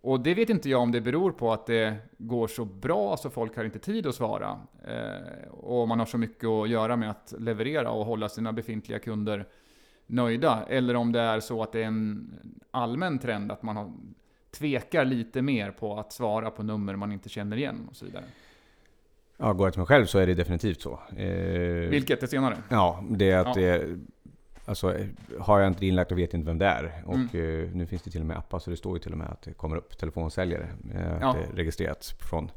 Och 0.00 0.20
det 0.20 0.34
vet 0.34 0.50
inte 0.50 0.70
jag 0.70 0.80
om 0.80 0.92
det 0.92 1.00
beror 1.00 1.30
på 1.30 1.52
att 1.52 1.66
det 1.66 1.96
går 2.18 2.48
så 2.48 2.64
bra 2.64 3.16
så 3.16 3.30
folk 3.30 3.56
har 3.56 3.64
inte 3.64 3.78
tid 3.78 4.06
att 4.06 4.14
svara. 4.14 4.60
Eh, 4.84 5.48
och 5.50 5.88
man 5.88 5.98
har 5.98 6.06
så 6.06 6.18
mycket 6.18 6.48
att 6.48 6.68
göra 6.68 6.96
med 6.96 7.10
att 7.10 7.34
leverera 7.38 7.90
och 7.90 8.04
hålla 8.04 8.28
sina 8.28 8.52
befintliga 8.52 8.98
kunder 8.98 9.46
nöjda. 10.12 10.64
Eller 10.68 10.96
om 10.96 11.12
det 11.12 11.20
är 11.20 11.40
så 11.40 11.62
att 11.62 11.72
det 11.72 11.82
är 11.82 11.86
en 11.86 12.34
allmän 12.70 13.18
trend 13.18 13.52
att 13.52 13.62
man 13.62 13.76
har, 13.76 13.92
tvekar 14.50 15.04
lite 15.04 15.42
mer 15.42 15.70
på 15.70 15.98
att 15.98 16.12
svara 16.12 16.50
på 16.50 16.62
nummer 16.62 16.96
man 16.96 17.12
inte 17.12 17.28
känner 17.28 17.56
igen 17.56 17.88
och 17.90 17.96
så 17.96 18.04
vidare. 18.04 18.24
Ja, 19.36 19.52
går 19.52 19.66
jag 19.66 19.72
till 19.72 19.80
mig 19.80 19.86
själv 19.86 20.06
så 20.06 20.18
är 20.18 20.26
det 20.26 20.34
definitivt 20.34 20.80
så. 20.80 21.00
Eh, 21.16 21.90
Vilket? 21.90 22.20
Det 22.20 22.26
senare? 22.26 22.56
Ja, 22.68 23.04
det 23.10 23.30
är 23.30 23.38
att 23.38 23.56
ja. 23.56 23.62
det 23.62 23.98
Alltså, 24.64 24.96
har 25.38 25.60
jag 25.60 25.68
inte 25.68 25.86
inlagt 25.86 26.12
och 26.12 26.18
vet 26.18 26.34
inte 26.34 26.46
vem 26.46 26.58
det 26.58 26.66
är. 26.66 27.02
Och 27.06 27.14
mm. 27.14 27.64
eh, 27.64 27.70
nu 27.74 27.86
finns 27.86 28.02
det 28.02 28.10
till 28.10 28.20
och 28.20 28.26
med 28.26 28.36
appar 28.36 28.58
så 28.58 28.70
det 28.70 28.76
står 28.76 28.96
ju 28.96 29.02
till 29.02 29.12
och 29.12 29.18
med 29.18 29.28
att 29.28 29.42
det 29.42 29.52
kommer 29.52 29.76
upp 29.76 29.98
telefonsäljare. 29.98 30.68
Eh, 30.94 31.16
ja. 31.20 31.28
Att 31.28 31.36
det 31.36 31.42
är 31.42 31.56
registrerat 31.56 32.14
från 32.30 32.50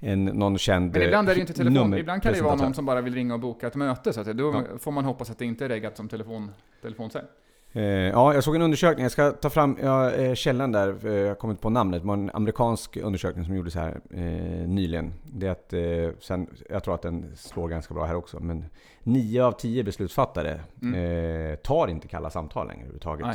en, 0.00 0.24
någon 0.24 0.58
känd 0.58 0.92
Men 0.92 1.02
ibland 1.02 1.28
är 1.28 1.34
det 1.34 1.40
inte 1.40 1.52
telefon. 1.52 1.94
Ibland 1.94 2.22
kan 2.22 2.32
det 2.32 2.42
vara 2.42 2.54
någon 2.54 2.74
som 2.74 2.86
bara 2.86 3.00
vill 3.00 3.14
ringa 3.14 3.34
och 3.34 3.40
boka 3.40 3.66
ett 3.66 3.74
möte. 3.74 4.12
Så 4.12 4.20
att 4.20 4.26
då 4.26 4.64
ja. 4.70 4.78
får 4.78 4.90
man 4.90 5.04
hoppas 5.04 5.30
att 5.30 5.38
det 5.38 5.44
inte 5.44 5.64
är 5.64 5.68
reggat 5.68 5.96
som 5.96 6.08
telefon, 6.08 6.50
telefonsälj. 6.82 7.26
Eh, 7.72 7.82
ja, 7.82 8.34
jag 8.34 8.44
såg 8.44 8.54
en 8.54 8.62
undersökning. 8.62 9.02
Jag 9.02 9.12
ska 9.12 9.30
ta 9.30 9.50
fram 9.50 9.78
ja, 9.82 10.10
eh, 10.12 10.34
källan 10.34 10.72
där. 10.72 11.06
Eh, 11.06 11.12
jag 11.12 11.28
har 11.28 11.34
kommit 11.34 11.60
på 11.60 11.70
namnet. 11.70 12.02
Det 12.02 12.06
var 12.06 12.14
en 12.14 12.30
amerikansk 12.34 12.96
undersökning 12.96 13.44
som 13.44 13.54
gjordes 13.54 13.74
här 13.74 14.00
eh, 14.10 14.20
nyligen. 14.68 15.12
Det 15.32 15.46
är 15.46 15.50
att, 15.50 15.72
eh, 15.72 16.20
sen, 16.20 16.46
jag 16.70 16.84
tror 16.84 16.94
att 16.94 17.02
den 17.02 17.36
slår 17.36 17.68
ganska 17.68 17.94
bra 17.94 18.04
här 18.04 18.14
också. 18.14 18.40
Men 18.40 18.64
9 19.02 19.44
av 19.44 19.52
10 19.52 19.84
beslutsfattare 19.84 20.60
mm. 20.82 20.94
Eh, 20.94 21.56
tar 21.56 21.88
inte 21.88 22.08
kalla 22.08 22.30
samtal 22.30 22.66
längre 22.66 22.80
överhuvudtaget 22.80 23.26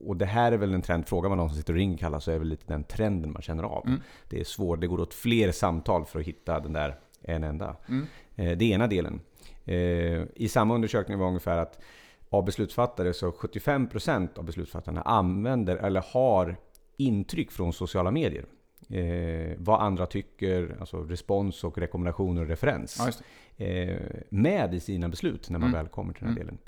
och 0.00 0.16
det 0.16 0.26
här 0.26 0.52
är 0.52 0.56
väl 0.56 0.74
en 0.74 0.82
trend, 0.82 1.06
frågar 1.06 1.28
man 1.28 1.38
någon 1.38 1.48
som 1.48 1.58
sitter 1.58 1.72
och 1.72 1.78
ringer 1.78 1.98
kalla 1.98 2.20
så 2.20 2.30
är 2.30 2.38
väl 2.38 2.48
lite 2.48 2.64
den 2.66 2.84
trenden 2.84 3.32
man 3.32 3.42
känner 3.42 3.62
av. 3.62 3.86
Mm. 3.86 4.00
Det 4.28 4.40
är 4.40 4.44
svårt, 4.44 4.80
det 4.80 4.86
går 4.86 5.00
åt 5.00 5.14
fler 5.14 5.52
samtal 5.52 6.04
för 6.04 6.20
att 6.20 6.26
hitta 6.26 6.60
den 6.60 6.72
där 6.72 6.98
en 7.22 7.44
enda. 7.44 7.76
Mm. 7.88 8.06
Eh, 8.36 8.58
det 8.58 8.64
är 8.64 8.74
ena 8.74 8.86
delen. 8.86 9.20
Eh, 9.64 10.22
I 10.34 10.48
samma 10.50 10.74
undersökning 10.74 11.18
var 11.18 11.26
ungefär 11.26 11.58
att 11.58 11.80
av 12.28 12.44
beslutsfattare 12.44 13.12
så 13.12 13.30
75% 13.30 14.38
av 14.38 14.44
beslutsfattarna 14.44 15.02
använder 15.02 15.76
eller 15.76 16.04
har 16.12 16.56
intryck 16.96 17.50
från 17.50 17.72
sociala 17.72 18.10
medier. 18.10 18.44
Eh, 18.88 19.56
vad 19.58 19.80
andra 19.80 20.06
tycker, 20.06 20.76
alltså 20.80 21.02
respons 21.02 21.64
och 21.64 21.78
rekommendationer 21.78 22.42
och 22.42 22.48
referens. 22.48 23.22
Ja, 23.56 23.64
eh, 23.64 24.00
med 24.28 24.74
i 24.74 24.80
sina 24.80 25.08
beslut 25.08 25.50
när 25.50 25.58
man 25.58 25.68
mm. 25.68 25.80
väl 25.80 25.88
kommer 25.88 26.12
till 26.12 26.24
den 26.24 26.32
här 26.32 26.40
mm. 26.40 26.46
delen. 26.46 26.58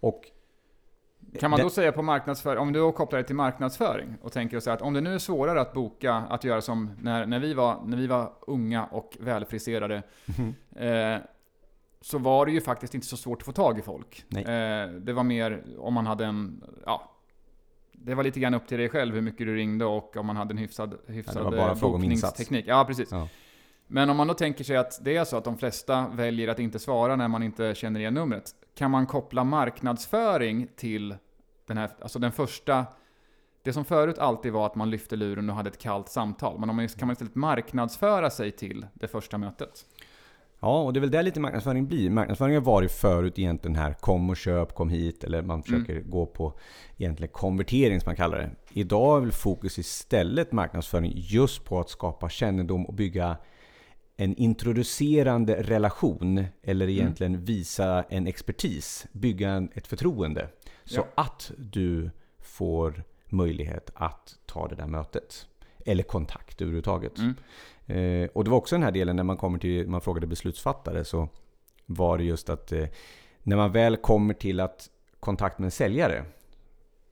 Och 0.00 0.22
kan 1.40 1.50
man 1.50 1.60
då 1.60 1.70
säga 1.70 1.92
på 1.92 2.02
marknadsföring, 2.02 2.58
om 2.58 2.72
du 2.72 2.92
kopplar 2.92 3.18
det 3.18 3.24
till 3.24 3.36
marknadsföring 3.36 4.16
och 4.22 4.32
tänker 4.32 4.60
så 4.60 4.70
att 4.70 4.82
om 4.82 4.94
det 4.94 5.00
nu 5.00 5.14
är 5.14 5.18
svårare 5.18 5.60
att 5.60 5.72
boka, 5.72 6.14
att 6.14 6.44
göra 6.44 6.60
som 6.60 6.90
när, 7.00 7.26
när, 7.26 7.38
vi, 7.38 7.54
var, 7.54 7.82
när 7.84 7.96
vi 7.96 8.06
var 8.06 8.32
unga 8.40 8.84
och 8.84 9.16
välfriserade, 9.20 10.02
mm. 10.38 11.14
eh, 11.14 11.20
så 12.00 12.18
var 12.18 12.46
det 12.46 12.52
ju 12.52 12.60
faktiskt 12.60 12.94
inte 12.94 13.06
så 13.06 13.16
svårt 13.16 13.38
att 13.38 13.46
få 13.46 13.52
tag 13.52 13.78
i 13.78 13.82
folk. 13.82 14.24
Eh, 14.36 14.88
det 14.88 15.12
var 15.12 15.22
mer 15.22 15.64
om 15.78 15.94
man 15.94 16.06
hade 16.06 16.24
en, 16.24 16.64
ja, 16.86 17.12
det 17.92 18.14
var 18.14 18.24
lite 18.24 18.40
grann 18.40 18.54
upp 18.54 18.68
till 18.68 18.78
dig 18.78 18.88
själv 18.88 19.14
hur 19.14 19.22
mycket 19.22 19.46
du 19.46 19.56
ringde 19.56 19.84
och 19.84 20.16
om 20.16 20.26
man 20.26 20.36
hade 20.36 20.52
en 20.52 20.58
hyfsad, 20.58 20.98
hyfsad 21.06 21.54
ja, 21.56 21.74
bokningsteknik. 21.80 22.64
Ja, 22.68 22.84
precis. 22.84 23.08
Ja. 23.10 23.28
Men 23.94 24.10
om 24.10 24.16
man 24.16 24.26
då 24.26 24.34
tänker 24.34 24.64
sig 24.64 24.76
att 24.76 25.04
det 25.04 25.16
är 25.16 25.24
så 25.24 25.36
att 25.36 25.44
de 25.44 25.58
flesta 25.58 26.08
väljer 26.08 26.48
att 26.48 26.58
inte 26.58 26.78
svara 26.78 27.16
när 27.16 27.28
man 27.28 27.42
inte 27.42 27.74
känner 27.74 28.00
igen 28.00 28.14
numret. 28.14 28.44
Kan 28.74 28.90
man 28.90 29.06
koppla 29.06 29.44
marknadsföring 29.44 30.68
till 30.76 31.16
den 31.66 31.76
här, 31.76 31.90
alltså 32.00 32.18
den 32.18 32.32
första 32.32 32.86
det 33.62 33.72
som 33.72 33.84
förut 33.84 34.18
alltid 34.18 34.52
var 34.52 34.66
att 34.66 34.74
man 34.74 34.90
lyfte 34.90 35.16
luren 35.16 35.50
och 35.50 35.56
hade 35.56 35.70
ett 35.70 35.78
kallt 35.78 36.08
samtal. 36.08 36.60
Men 36.60 36.70
om 36.70 36.76
man, 36.76 36.88
kan 36.88 37.06
man 37.06 37.12
istället 37.12 37.34
marknadsföra 37.34 38.30
sig 38.30 38.52
till 38.52 38.86
det 38.94 39.08
första 39.08 39.38
mötet? 39.38 39.86
Ja, 40.60 40.82
och 40.82 40.92
det 40.92 40.98
är 40.98 41.00
väl 41.00 41.10
där 41.10 41.22
lite 41.22 41.40
marknadsföring 41.40 41.86
blir. 41.86 42.10
Marknadsföring 42.10 42.54
har 42.54 42.62
varit 42.62 42.92
förut 42.92 43.38
egentligen 43.38 43.76
här 43.76 43.94
kom 43.94 44.30
och 44.30 44.36
köp, 44.36 44.74
kom 44.74 44.88
hit. 44.88 45.24
Eller 45.24 45.42
man 45.42 45.62
försöker 45.62 45.96
mm. 45.96 46.10
gå 46.10 46.26
på 46.26 46.58
egentligen 46.96 47.32
konvertering 47.32 48.00
som 48.00 48.08
man 48.08 48.16
kallar 48.16 48.38
det. 48.38 48.50
Idag 48.70 49.16
är 49.16 49.20
väl 49.20 49.32
fokus 49.32 49.78
istället 49.78 50.52
marknadsföring 50.52 51.12
just 51.14 51.64
på 51.64 51.80
att 51.80 51.90
skapa 51.90 52.28
kännedom 52.28 52.86
och 52.86 52.94
bygga 52.94 53.36
en 54.16 54.36
introducerande 54.36 55.62
relation. 55.62 56.44
Eller 56.62 56.84
mm. 56.84 56.96
egentligen 56.96 57.34
mm. 57.34 57.44
visa 57.44 58.02
en 58.08 58.26
expertis. 58.26 59.06
Bygga 59.12 59.68
ett 59.74 59.86
förtroende. 59.86 60.48
Så 60.84 61.00
ja. 61.00 61.06
att 61.14 61.52
du 61.58 62.10
får 62.40 63.04
möjlighet 63.28 63.90
att 63.94 64.38
ta 64.46 64.68
det 64.68 64.74
där 64.74 64.86
mötet. 64.86 65.46
Eller 65.86 66.02
kontakt 66.02 66.60
överhuvudtaget. 66.60 67.18
Mm. 67.18 67.34
Eh, 67.86 68.28
och 68.34 68.44
det 68.44 68.50
var 68.50 68.58
också 68.58 68.74
den 68.74 68.82
här 68.82 68.92
delen 68.92 69.16
när 69.16 69.22
man 69.22 69.36
kommer 69.36 69.58
till, 69.58 69.88
man 69.88 70.00
frågade 70.00 70.26
beslutsfattare 70.26 71.04
så 71.04 71.28
var 71.86 72.18
det 72.18 72.24
just 72.24 72.50
att 72.50 72.72
eh, 72.72 72.86
när 73.42 73.56
man 73.56 73.72
väl 73.72 73.96
kommer 73.96 74.34
till 74.34 74.60
att 74.60 74.90
kontakt 75.20 75.58
med 75.58 75.64
en 75.64 75.70
säljare 75.70 76.24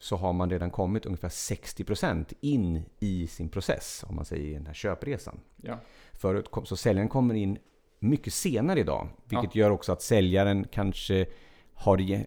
så 0.03 0.17
har 0.17 0.33
man 0.33 0.51
redan 0.51 0.71
kommit 0.71 1.07
ungefär 1.07 1.29
60% 1.29 2.33
in 2.41 2.83
i 3.01 3.27
sin 3.27 3.49
process, 3.49 4.05
om 4.09 4.17
man 4.17 4.25
säger 4.25 4.45
i 4.45 4.55
den 4.55 4.67
här 4.67 4.75
köpresan. 4.75 5.41
Ja. 5.57 5.79
Förut 6.13 6.51
kom, 6.51 6.67
så 6.67 6.77
säljaren 6.77 7.09
kommer 7.09 7.35
in 7.35 7.59
mycket 7.99 8.33
senare 8.33 8.81
idag, 8.81 9.09
vilket 9.25 9.55
ja. 9.55 9.61
gör 9.61 9.71
också 9.71 9.93
att 9.93 10.03
säljaren 10.03 10.67
kanske 10.73 11.27
har, 11.75 12.25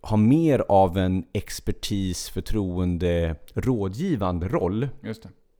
har 0.00 0.16
mer 0.16 0.64
av 0.68 0.98
en 0.98 1.26
expertis, 1.32 2.28
förtroende, 2.28 3.36
rådgivande 3.54 4.48
roll. 4.48 4.88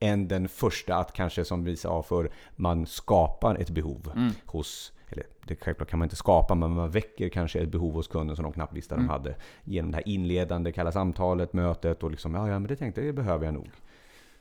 Än 0.00 0.28
den 0.28 0.48
första 0.48 0.96
att 0.96 1.12
kanske 1.12 1.44
som 1.44 1.64
vi 1.64 1.76
sa 1.76 2.02
för 2.02 2.32
man 2.56 2.86
skapar 2.86 3.54
ett 3.54 3.70
behov 3.70 4.12
mm. 4.16 4.32
hos 4.44 4.92
eller 5.14 5.26
det 5.46 5.56
självklart 5.56 5.90
kan 5.90 5.98
man 5.98 6.06
inte 6.06 6.16
skapa, 6.16 6.54
men 6.54 6.70
man 6.70 6.90
väcker 6.90 7.28
kanske 7.28 7.60
ett 7.60 7.68
behov 7.68 7.92
hos 7.92 8.08
kunden 8.08 8.36
som 8.36 8.42
de 8.42 8.52
knappt 8.52 8.72
visste 8.72 8.94
mm. 8.94 9.06
de 9.06 9.12
hade. 9.12 9.34
Genom 9.64 9.90
det 9.90 9.96
här 9.96 10.08
inledande, 10.08 10.72
kalla 10.72 10.92
samtalet, 10.92 11.52
mötet 11.52 12.02
och 12.02 12.10
liksom, 12.10 12.34
ja, 12.34 12.48
ja 12.48 12.58
men 12.58 12.68
det 12.68 12.76
tänkte 12.76 13.00
jag, 13.00 13.08
det 13.08 13.12
behöver 13.12 13.44
jag 13.44 13.54
nog. 13.54 13.70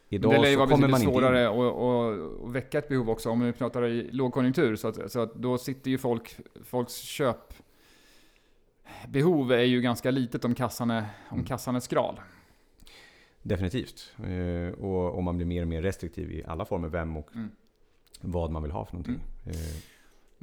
Idag 0.09 0.31
det 0.31 0.41
lär 0.41 0.49
ju 0.49 0.55
vara 0.55 0.67
betydligt 0.67 1.01
svårare 1.01 1.49
att 1.49 2.53
väcka 2.55 2.77
ett 2.77 2.87
behov 2.87 3.09
också, 3.09 3.29
om 3.29 3.39
vi 3.39 3.53
pratar 3.53 3.85
i 3.85 4.11
lågkonjunktur. 4.11 4.75
Så 4.75 4.87
att, 4.87 5.11
så 5.11 5.19
att 5.19 5.35
då 5.35 5.57
sitter 5.57 5.91
ju 5.91 5.97
folk, 5.97 6.37
folks 6.63 6.95
köpbehov 6.95 7.51
är 9.51 9.63
ju 9.63 9.81
ganska 9.81 10.11
litet 10.11 10.45
om 10.45 10.55
kassan 10.55 10.91
är, 10.91 11.05
om 11.29 11.37
mm. 11.37 11.45
kassan 11.45 11.75
är 11.75 11.79
skral. 11.79 12.19
Definitivt. 13.41 14.13
Eh, 14.17 14.69
och, 14.79 15.15
och 15.15 15.23
man 15.23 15.37
blir 15.37 15.45
mer 15.45 15.61
och 15.61 15.67
mer 15.67 15.81
restriktiv 15.81 16.31
i 16.31 16.43
alla 16.47 16.65
former, 16.65 16.87
vem 16.87 17.17
och 17.17 17.35
mm. 17.35 17.51
vad 18.21 18.51
man 18.51 18.63
vill 18.63 18.71
ha 18.71 18.85
för 18.85 18.93
någonting. 18.93 19.23
Mm. 19.45 19.57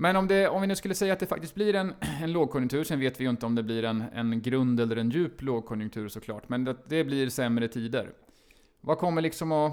Men 0.00 0.16
om, 0.16 0.28
det, 0.28 0.48
om 0.48 0.60
vi 0.60 0.66
nu 0.66 0.76
skulle 0.76 0.94
säga 0.94 1.12
att 1.12 1.18
det 1.18 1.26
faktiskt 1.26 1.54
blir 1.54 1.74
en, 1.74 1.94
en 2.22 2.32
lågkonjunktur, 2.32 2.84
sen 2.84 3.00
vet 3.00 3.20
vi 3.20 3.24
ju 3.24 3.30
inte 3.30 3.46
om 3.46 3.54
det 3.54 3.62
blir 3.62 3.84
en, 3.84 4.04
en 4.12 4.42
grund 4.42 4.80
eller 4.80 4.96
en 4.96 5.10
djup 5.10 5.42
lågkonjunktur 5.42 6.08
såklart, 6.08 6.48
men 6.48 6.64
det, 6.64 6.76
det 6.88 7.04
blir 7.04 7.28
sämre 7.28 7.68
tider. 7.68 8.12
Vad 8.80 8.98
kommer 8.98 9.22
liksom 9.22 9.52
att, 9.52 9.72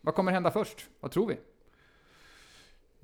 vad 0.00 0.14
kommer 0.14 0.32
hända 0.32 0.50
först? 0.50 0.88
Vad 1.00 1.10
tror 1.10 1.28
vi? 1.28 1.36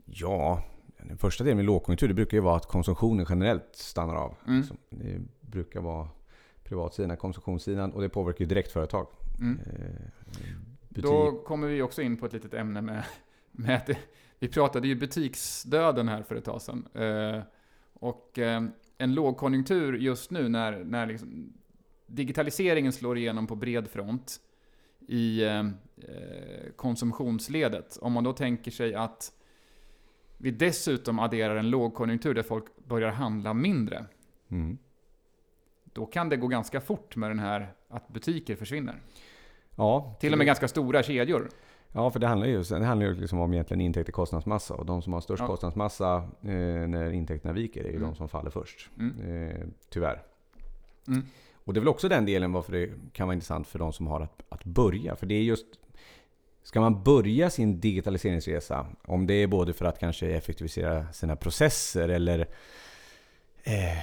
Ja, 0.05 0.63
den 0.99 1.19
första 1.19 1.45
delen 1.45 1.57
med 1.57 1.67
lågkonjunktur, 1.67 2.09
det 2.09 2.15
brukar 2.15 2.37
ju 2.37 2.43
vara 2.43 2.57
att 2.57 2.67
konsumtionen 2.67 3.27
generellt 3.29 3.77
stannar 3.77 4.15
av. 4.15 4.35
Mm. 4.47 4.63
Det 4.91 5.21
brukar 5.41 5.81
vara 5.81 6.09
privatsidan, 6.65 7.17
konsumtionssidan 7.17 7.93
och 7.93 8.03
det 8.03 8.09
påverkar 8.09 8.41
ju 8.41 8.47
direkt 8.47 8.73
företag. 8.73 9.07
Mm. 9.39 9.61
Eh, 9.67 10.53
Då 10.89 11.33
kommer 11.33 11.69
vi 11.69 11.83
också 11.83 12.03
in 12.03 12.17
på 12.17 12.27
ett 12.27 12.33
litet 12.33 12.55
ämne 12.55 12.83
med, 12.83 13.05
med 13.53 13.77
att 13.77 13.87
det, 13.87 13.99
vi 14.39 14.49
pratade 14.49 14.89
ju 14.89 14.95
butiksdöden 14.95 16.09
här 16.09 16.23
för 16.23 16.35
ett 16.37 16.45
tag 16.45 16.63
sedan. 16.63 16.89
Eh, 16.95 17.43
och 17.93 18.39
eh, 18.39 18.63
en 18.99 19.15
lågkonjunktur 19.15 19.99
just 19.99 20.31
nu 20.31 20.49
när, 20.49 20.85
när 20.85 21.07
liksom 21.07 21.53
digitaliseringen 22.07 22.93
slår 22.93 23.19
igenom 23.19 23.47
på 23.47 23.55
bred 23.55 23.89
front 23.89 24.41
i 25.09 25.43
konsumtionsledet. 26.77 27.99
Om 28.01 28.13
man 28.13 28.25
då 28.25 28.33
tänker 28.33 28.71
sig 28.71 28.95
att 28.95 29.33
vi 30.39 30.51
dessutom 30.51 31.19
adderar 31.19 31.57
en 31.57 31.71
lågkonjunktur 31.71 32.35
där 32.35 32.43
folk 32.43 32.65
börjar 32.77 33.11
handla 33.11 33.55
mindre. 33.55 34.05
Mm. 34.49 34.79
Då 35.85 36.07
kan 36.07 36.29
det 36.29 36.37
gå 36.37 36.47
ganska 36.47 36.81
fort 36.81 37.17
med 37.17 37.31
den 37.31 37.39
här 37.39 37.73
att 37.89 38.09
butiker 38.09 38.57
försvinner. 38.57 39.03
Ja, 39.77 40.17
Till 40.21 40.33
och 40.33 40.39
med 40.39 40.47
ganska 40.47 40.69
stora 40.69 41.03
kedjor. 41.03 41.51
Ja, 41.93 42.11
för 42.11 42.21
det 42.21 42.27
handlar 42.27 42.47
ju, 42.47 42.63
det 42.63 42.85
handlar 42.85 43.07
ju 43.07 43.15
liksom 43.15 43.41
om 43.41 43.53
egentligen 43.53 43.81
intäkt 43.81 44.09
och 44.09 44.15
kostnadsmassa. 44.15 44.75
Och 44.75 44.87
de 44.87 45.03
som 45.03 45.13
har 45.13 45.21
störst 45.21 45.41
ja. 45.41 45.47
kostnadsmassa 45.47 46.17
eh, 46.43 46.89
när 46.89 47.11
intäkterna 47.11 47.53
viker 47.55 47.85
är 47.85 47.89
ju 47.89 47.97
mm. 47.97 48.09
de 48.09 48.17
som 48.17 48.29
faller 48.29 48.51
först. 48.51 48.91
Mm. 48.99 49.51
Eh, 49.51 49.67
tyvärr. 49.91 50.23
Mm. 51.09 51.23
Och 51.55 51.75
det 51.75 51.79
är 51.79 51.81
väl 51.81 51.89
också 51.89 52.09
den 52.09 52.27
delen 52.27 52.53
varför 52.53 52.73
det 52.73 52.91
kan 53.13 53.27
vara 53.27 53.35
intressant 53.35 53.69
för 53.69 53.79
de 53.79 53.93
som 53.93 54.07
har 54.07 54.21
att, 54.21 54.43
att 54.49 54.65
börja. 54.65 55.17
För 55.17 55.27
det 55.27 55.35
är 55.35 55.43
just 55.43 55.67
Ska 56.67 56.81
man 56.81 57.03
börja 57.03 57.51
sin 57.51 57.81
digitaliseringsresa, 57.81 58.87
om 59.05 59.27
det 59.27 59.35
är 59.35 59.47
både 59.47 59.73
för 59.73 59.85
att 59.85 59.99
kanske 59.99 60.27
effektivisera 60.29 61.13
sina 61.13 61.37
processer 61.37 62.09
eller 62.09 62.41
eh, 63.63 63.99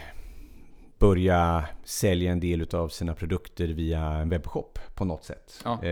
börja 0.98 1.66
sälja 1.84 2.32
en 2.32 2.40
del 2.40 2.76
av 2.76 2.90
sina 2.90 3.14
produkter 3.14 3.68
via 3.68 4.02
en 4.02 4.30
webbshop 4.30 4.80
på 4.96 5.06
något 5.06 5.24
sätt. 5.24 5.62
Ja. 5.64 5.84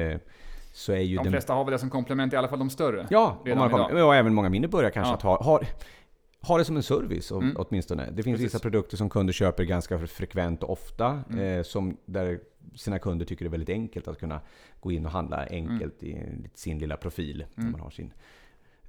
Så 0.72 0.92
är 0.92 0.98
ju 0.98 1.16
de 1.16 1.24
den... 1.24 1.32
flesta 1.32 1.54
har 1.54 1.66
väl 1.66 1.72
det 1.72 1.80
som 1.80 1.90
komplement, 1.90 2.34
i 2.34 2.36
alla 2.36 2.48
fall 2.48 2.60
de 2.60 2.70
större. 2.70 3.08
Ja, 3.10 3.42
kommer, 3.44 4.04
och 4.04 4.16
även 4.16 4.34
många 4.34 4.50
mindre 4.50 4.70
börjar 4.70 4.90
kanske 4.90 5.12
ja. 5.12 5.16
att 5.16 5.22
ha, 5.22 5.44
ha, 5.44 5.62
ha 6.42 6.58
det 6.58 6.66
som 6.66 6.76
en 6.76 6.84
service 6.84 7.32
mm. 7.32 7.56
åtminstone. 7.58 8.06
Det 8.12 8.24
finns 8.24 8.36
Precis. 8.36 8.46
vissa 8.46 8.60
produkter 8.60 8.98
som 8.98 9.10
kunder 9.10 9.34
köper 9.34 9.64
ganska 9.64 10.08
frekvent 10.08 10.64
och 10.64 10.70
ofta. 10.70 11.24
Mm. 11.30 11.58
Eh, 11.60 11.64
som 11.64 11.98
där 12.06 12.40
sina 12.76 13.00
kunder 13.00 13.26
tycker 13.26 13.46
det 13.46 13.50
är 13.50 13.52
väldigt 13.52 13.70
enkelt 13.70 14.08
att 14.08 14.20
kunna 14.20 14.42
gå 14.80 14.92
in 14.92 15.06
och 15.06 15.12
handla 15.12 15.46
enkelt 15.50 16.04
mm. 16.04 16.46
i 16.46 16.50
sin 16.54 16.80
lilla 16.80 16.98
profil. 16.98 17.46
När 17.56 17.62
mm. 17.62 17.72
man 17.72 17.82
har 17.82 17.90
sin 17.90 18.14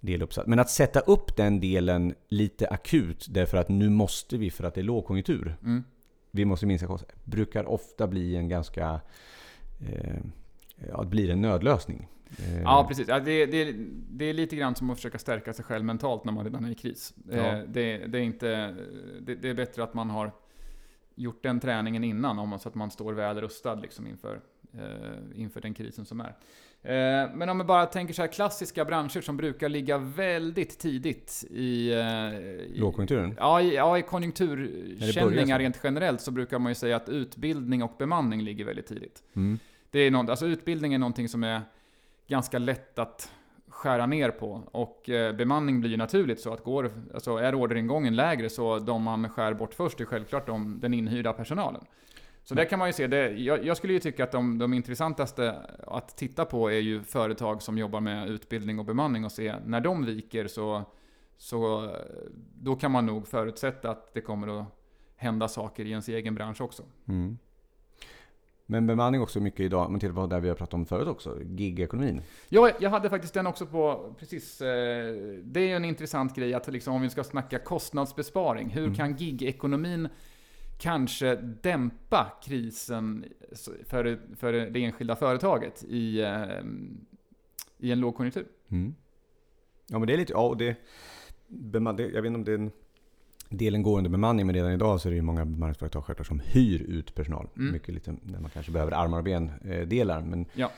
del 0.01 0.23
uppsatt. 0.23 0.47
Men 0.47 0.59
att 0.59 0.71
sätta 0.71 1.01
upp 1.01 1.37
den 1.37 1.61
delen 1.61 2.15
lite 2.29 2.69
akut 2.69 3.27
därför 3.31 3.59
att 3.59 3.69
nu 3.69 3.91
måste 3.91 4.37
vi 4.37 4.51
för 4.51 4.65
att 4.65 4.75
det 4.75 4.81
är 4.81 4.85
lågkonjunktur. 4.85 5.57
Mm 5.63 5.85
vi 6.33 6.45
måste 6.45 6.67
minska 6.67 6.87
kostnader, 6.87 7.15
brukar 7.25 7.65
ofta 7.65 8.07
bli 8.07 8.37
en 8.37 8.49
ganska... 8.49 9.01
Eh, 9.89 10.21
ja, 10.89 11.01
det 11.01 11.07
blir 11.07 11.31
en 11.31 11.41
nödlösning. 11.41 12.09
Eh, 12.39 12.63
ja, 12.63 12.85
precis. 12.89 13.09
Ja, 13.09 13.21
det, 13.21 13.47
det, 13.47 13.75
det, 14.11 14.25
är 14.25 14.35
lite 14.35 14.57
grann 14.57 14.75
som 14.75 14.91
att 14.91 14.97
försöka 14.97 15.19
stärka 15.19 15.53
sig 15.53 15.65
själv 15.65 15.85
mentalt 15.85 16.25
när 16.25 16.33
man 16.33 16.45
redan 16.45 16.65
är 16.65 16.71
i 16.71 16.75
kris. 16.75 17.15
Ja. 17.31 17.37
Eh, 17.37 17.59
det, 17.69 17.99
det, 17.99 18.19
är 18.19 18.23
inte, 18.23 18.75
det, 19.21 19.45
är 19.45 19.55
bättre 19.55 19.83
att 19.83 19.95
man 19.95 20.11
har 20.11 20.33
gjort 21.15 21.43
den 21.43 21.61
träningen 21.61 22.05
innan, 22.05 22.59
så 22.61 22.69
att 22.69 22.75
man 22.75 22.91
står 22.91 23.13
väl 23.13 23.41
rustad 23.41 23.75
liksom 23.75 24.07
inför, 24.07 24.41
eh, 24.75 25.41
inför 25.41 25.61
den 25.61 25.75
krisen 25.75 26.05
som 26.05 26.21
är. 26.21 26.37
Eh, 26.85 27.31
men 27.35 27.49
om 27.49 27.59
vi 27.59 27.65
bara 27.65 27.87
tänker 27.87 28.15
så 28.15 28.23
här 28.23 28.29
klassiska 28.29 28.85
branscher 28.85 29.21
som 29.21 29.37
brukar 29.37 29.69
ligga 29.69 29.99
väldigt 29.99 30.79
tidigt 30.79 31.45
i... 31.51 31.93
Eh, 31.93 32.39
i 32.39 32.79
Lågkonjunkturen? 32.79 33.35
Ja, 33.39 33.61
i, 33.61 33.75
ja, 33.75 33.99
i 33.99 34.03
konjunkturkänningar 34.03 35.59
rent 35.59 35.81
generellt 35.85 36.21
så 36.21 36.31
brukar 36.31 36.59
man 36.59 36.71
ju 36.71 36.75
säga 36.75 36.97
att 36.97 37.09
utbildning 37.09 37.83
och 37.83 37.93
bemanning 37.99 38.43
ligger 38.43 38.65
väldigt 38.65 38.87
tidigt. 38.87 39.23
Mm. 39.37 39.59
Det 39.93 39.99
är 39.99 40.11
någon, 40.11 40.31
alltså 40.31 40.47
utbildning 40.47 40.95
är 40.95 40.99
någonting 40.99 41.29
som 41.29 41.45
är 41.45 41.61
ganska 42.27 42.59
lätt 42.59 42.99
att 42.99 43.33
skära 43.69 44.07
ner 44.07 44.31
på. 44.31 44.63
Och 44.73 45.11
eh, 45.11 45.37
bemanning 45.37 45.81
blir 45.81 45.91
ju 45.91 45.97
naturligt 45.97 46.41
så 46.41 46.53
att 46.53 46.65
går, 46.65 46.93
alltså 47.15 47.37
är 47.37 47.55
orderingången 47.55 48.17
lägre 48.17 48.51
så 48.51 48.79
de 48.79 49.03
man 49.03 49.29
skär 49.29 49.55
bort 49.55 49.75
först 49.75 50.01
är 50.01 50.05
självklart 50.05 50.47
de, 50.47 50.81
den 50.81 50.95
inhyrda 50.95 51.33
personalen. 51.33 51.85
Så 52.45 52.55
där 52.55 52.65
kan 52.65 52.79
man 52.79 52.89
ju 52.89 52.93
se, 52.93 53.07
det, 53.07 53.31
jag, 53.31 53.65
jag, 53.65 53.77
skulle 53.77 53.93
ju 53.93 53.99
tycka 53.99 54.25
att 54.25 54.33
de, 54.33 54.59
de 54.59 54.75
intressantaste 54.75 55.55
att 55.87 56.17
titta 56.17 56.45
på 56.45 56.71
är 56.71 56.81
ju 56.81 57.03
företag 57.03 57.63
som 57.63 57.79
jobbar 57.79 58.01
med 58.01 58.29
utbildning 58.29 58.79
och 58.79 58.85
bemanning 58.85 59.25
och 59.25 59.33
se 59.33 59.55
när 59.67 59.81
de 59.81 60.05
viker 60.05 60.47
så, 60.47 60.83
så 61.37 61.91
då 62.55 62.77
kan 62.77 62.91
man 62.91 63.07
nog 63.07 63.29
förutsätta 63.29 63.91
att 63.91 64.15
det 64.15 64.21
kommer 64.21 64.61
att 64.61 64.67
hända 65.17 65.49
saker 65.49 65.85
i 65.85 65.91
ens 65.91 66.09
egen 66.09 66.35
bransch 66.35 66.61
också. 66.61 66.83
Mm. 67.09 67.39
Men 68.73 68.87
bemanning 68.87 69.21
också 69.21 69.41
mycket 69.41 69.61
idag, 69.61 69.91
men 69.91 70.01
till 70.01 70.13
på 70.13 70.27
där 70.27 70.41
vi 70.41 70.49
har 70.49 70.57
pratat 70.57 70.75
om 70.75 70.87
förut 70.87 71.09
också, 71.09 71.39
gigekonomin. 71.43 72.23
Ja, 72.49 72.71
jag 72.81 72.91
hade 72.91 73.11
faktiskt 73.11 73.35
den 73.35 73.47
också 73.47 73.67
på, 73.67 74.15
precis. 74.19 74.61
Eh, 74.61 75.15
det 75.43 75.61
är 75.61 75.67
ju 75.67 75.77
en 75.77 75.85
intressant 75.85 76.37
grej 76.37 76.55
att 76.55 76.73
liksom, 76.73 76.95
om 76.95 77.03
vi 77.03 77.11
ska 77.11 77.25
snacka 77.25 77.59
kostnadsbesparing, 77.59 78.71
hur 78.71 78.85
mm. 78.85 78.95
kan 78.95 79.17
gigekonomin 79.17 80.09
kanske 80.79 81.37
dämpa 81.37 82.33
krisen 82.45 83.25
för, 83.87 84.21
för 84.37 84.53
det 84.53 84.85
enskilda 84.85 85.17
företaget 85.17 85.85
i, 85.85 86.21
eh, 86.21 86.61
i 87.79 87.93
en 87.93 88.01
lågkonjunktur. 88.01 88.47
Mm. 88.69 88.95
Ja 89.87 89.99
men 89.99 90.07
det 90.07 90.13
är 90.13 90.19
lite, 90.19 90.33
ja 90.33 90.47
och 90.49 90.57
det, 90.57 90.77
jag 91.47 92.23
vet 92.23 92.27
inte 92.27 92.39
om 92.39 92.45
det 92.45 92.53
är 92.53 92.59
en 92.59 92.73
delen 93.57 93.83
går 93.83 93.99
under 93.99 94.11
bemanning, 94.11 94.47
men 94.47 94.55
redan 94.55 94.73
idag 94.73 95.01
så 95.01 95.09
är 95.09 95.11
det 95.11 95.17
ju 95.17 95.23
många 95.23 95.45
bemanningsföretag 95.45 96.05
självklart 96.05 96.27
som 96.27 96.41
hyr 96.41 96.83
ut 96.83 97.15
personal. 97.15 97.49
Mm. 97.57 97.73
Mycket 97.73 97.95
lite 97.95 98.15
när 98.23 98.41
man 98.41 98.51
kanske 98.51 98.73
behöver 98.73 98.93
armar 98.93 99.19
och 99.19 99.25
ben-delar. 99.25 100.19
Eh, 100.19 100.25
men 100.25 100.47
ja. 100.55 100.71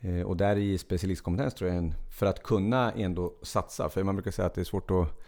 Eh, 0.00 0.22
och 0.22 0.36
där 0.36 0.56
i 0.56 0.78
specialistkompetens 0.78 1.54
tror 1.54 1.70
jag, 1.70 1.92
för 2.18 2.26
att 2.26 2.42
kunna 2.42 2.92
ändå 2.92 3.34
satsa. 3.42 3.88
För 3.88 4.02
man 4.02 4.16
brukar 4.16 4.30
säga 4.30 4.46
att 4.46 4.54
det 4.54 4.60
är 4.60 4.64
svårt 4.64 4.90
att 4.90 5.22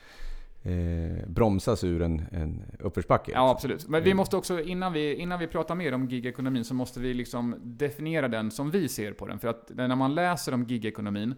eh, 0.62 1.28
bromsas 1.28 1.84
ur 1.84 2.02
en, 2.02 2.22
en 2.32 2.62
uppförsbacke. 2.78 3.32
Ja, 3.32 3.50
absolut. 3.50 3.88
Men 3.88 4.04
vi 4.04 4.14
måste 4.14 4.36
också, 4.36 4.60
innan 4.60 4.92
vi, 4.92 5.14
innan 5.14 5.38
vi 5.38 5.46
pratar 5.46 5.74
mer 5.74 5.94
om 5.94 6.08
gigekonomin, 6.08 6.64
så 6.64 6.74
måste 6.74 7.00
vi 7.00 7.14
liksom 7.14 7.54
definiera 7.62 8.28
den 8.28 8.50
som 8.50 8.70
vi 8.70 8.88
ser 8.88 9.12
på 9.12 9.26
den. 9.26 9.38
För 9.38 9.48
att 9.48 9.70
när 9.74 9.96
man 9.96 10.14
läser 10.14 10.54
om 10.54 10.64
gigekonomin, 10.64 11.34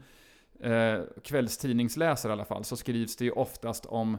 eh, 0.60 1.00
kvällstidningsläsare 1.22 2.30
i 2.30 2.32
alla 2.32 2.44
fall, 2.44 2.64
så 2.64 2.76
skrivs 2.76 3.16
det 3.16 3.24
ju 3.24 3.30
oftast 3.30 3.86
om 3.86 4.14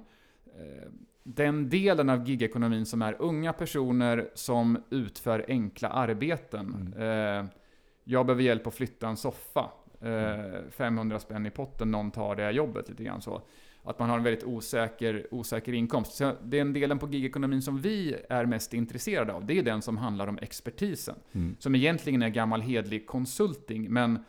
eh, 0.45 0.89
den 1.35 1.69
delen 1.69 2.09
av 2.09 2.29
gigekonomin 2.29 2.85
som 2.85 3.01
är 3.01 3.15
unga 3.19 3.53
personer 3.53 4.29
som 4.33 4.83
utför 4.89 5.45
enkla 5.47 5.89
arbeten. 5.89 6.93
Mm. 6.95 7.43
Eh, 7.43 7.49
jag 8.03 8.25
behöver 8.25 8.43
hjälp 8.43 8.67
att 8.67 8.73
flytta 8.73 9.07
en 9.07 9.17
soffa. 9.17 9.69
Eh, 10.01 10.69
500 10.71 11.19
spänn 11.19 11.45
i 11.45 11.49
potten, 11.49 11.91
någon 11.91 12.11
tar 12.11 12.35
det 12.35 12.51
jobbet 12.51 12.89
lite 12.89 13.03
grann 13.03 13.21
så. 13.21 13.41
Att 13.83 13.99
man 13.99 14.09
har 14.09 14.17
en 14.17 14.23
väldigt 14.23 14.43
osäker, 14.43 15.27
osäker 15.31 15.73
inkomst. 15.73 16.13
Så 16.13 16.33
den 16.43 16.73
delen 16.73 16.99
på 16.99 17.07
gigekonomin 17.07 17.61
som 17.61 17.77
vi 17.77 18.15
är 18.29 18.45
mest 18.45 18.73
intresserade 18.73 19.33
av, 19.33 19.45
det 19.45 19.59
är 19.59 19.63
den 19.63 19.81
som 19.81 19.97
handlar 19.97 20.27
om 20.27 20.39
expertisen. 20.41 21.15
Mm. 21.31 21.55
Som 21.59 21.75
egentligen 21.75 22.21
är 22.21 22.29
gammal 22.29 22.61
hedlig 22.61 23.07
konsulting, 23.07 23.93
men 23.93 24.23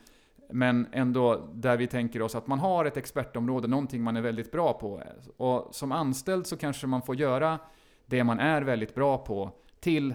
men 0.50 0.86
ändå 0.92 1.48
där 1.54 1.76
vi 1.76 1.86
tänker 1.86 2.22
oss 2.22 2.34
att 2.34 2.46
man 2.46 2.58
har 2.58 2.84
ett 2.84 2.96
expertområde, 2.96 3.68
någonting 3.68 4.02
man 4.02 4.16
är 4.16 4.20
väldigt 4.20 4.52
bra 4.52 4.72
på. 4.72 5.02
Och 5.36 5.74
som 5.74 5.92
anställd 5.92 6.46
så 6.46 6.56
kanske 6.56 6.86
man 6.86 7.02
får 7.02 7.16
göra 7.16 7.58
det 8.06 8.24
man 8.24 8.40
är 8.40 8.62
väldigt 8.62 8.94
bra 8.94 9.18
på 9.18 9.50
till 9.80 10.14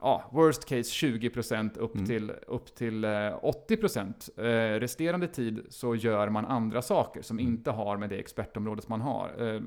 ja, 0.00 0.24
worst 0.32 0.64
case 0.64 1.06
20% 1.06 1.78
upp, 1.78 1.94
mm. 1.94 2.06
till, 2.06 2.30
upp 2.30 2.74
till 2.74 3.04
80%. 3.04 4.30
Eh, 4.36 4.46
eh, 4.46 4.80
resterande 4.80 5.28
tid 5.28 5.66
så 5.68 5.94
gör 5.94 6.28
man 6.28 6.46
andra 6.46 6.82
saker 6.82 7.22
som 7.22 7.38
mm. 7.38 7.52
inte 7.52 7.70
har 7.70 7.96
med 7.96 8.10
det 8.10 8.18
expertområdet 8.18 8.88
man 8.88 9.00
har 9.00 9.54
eh, 9.54 9.60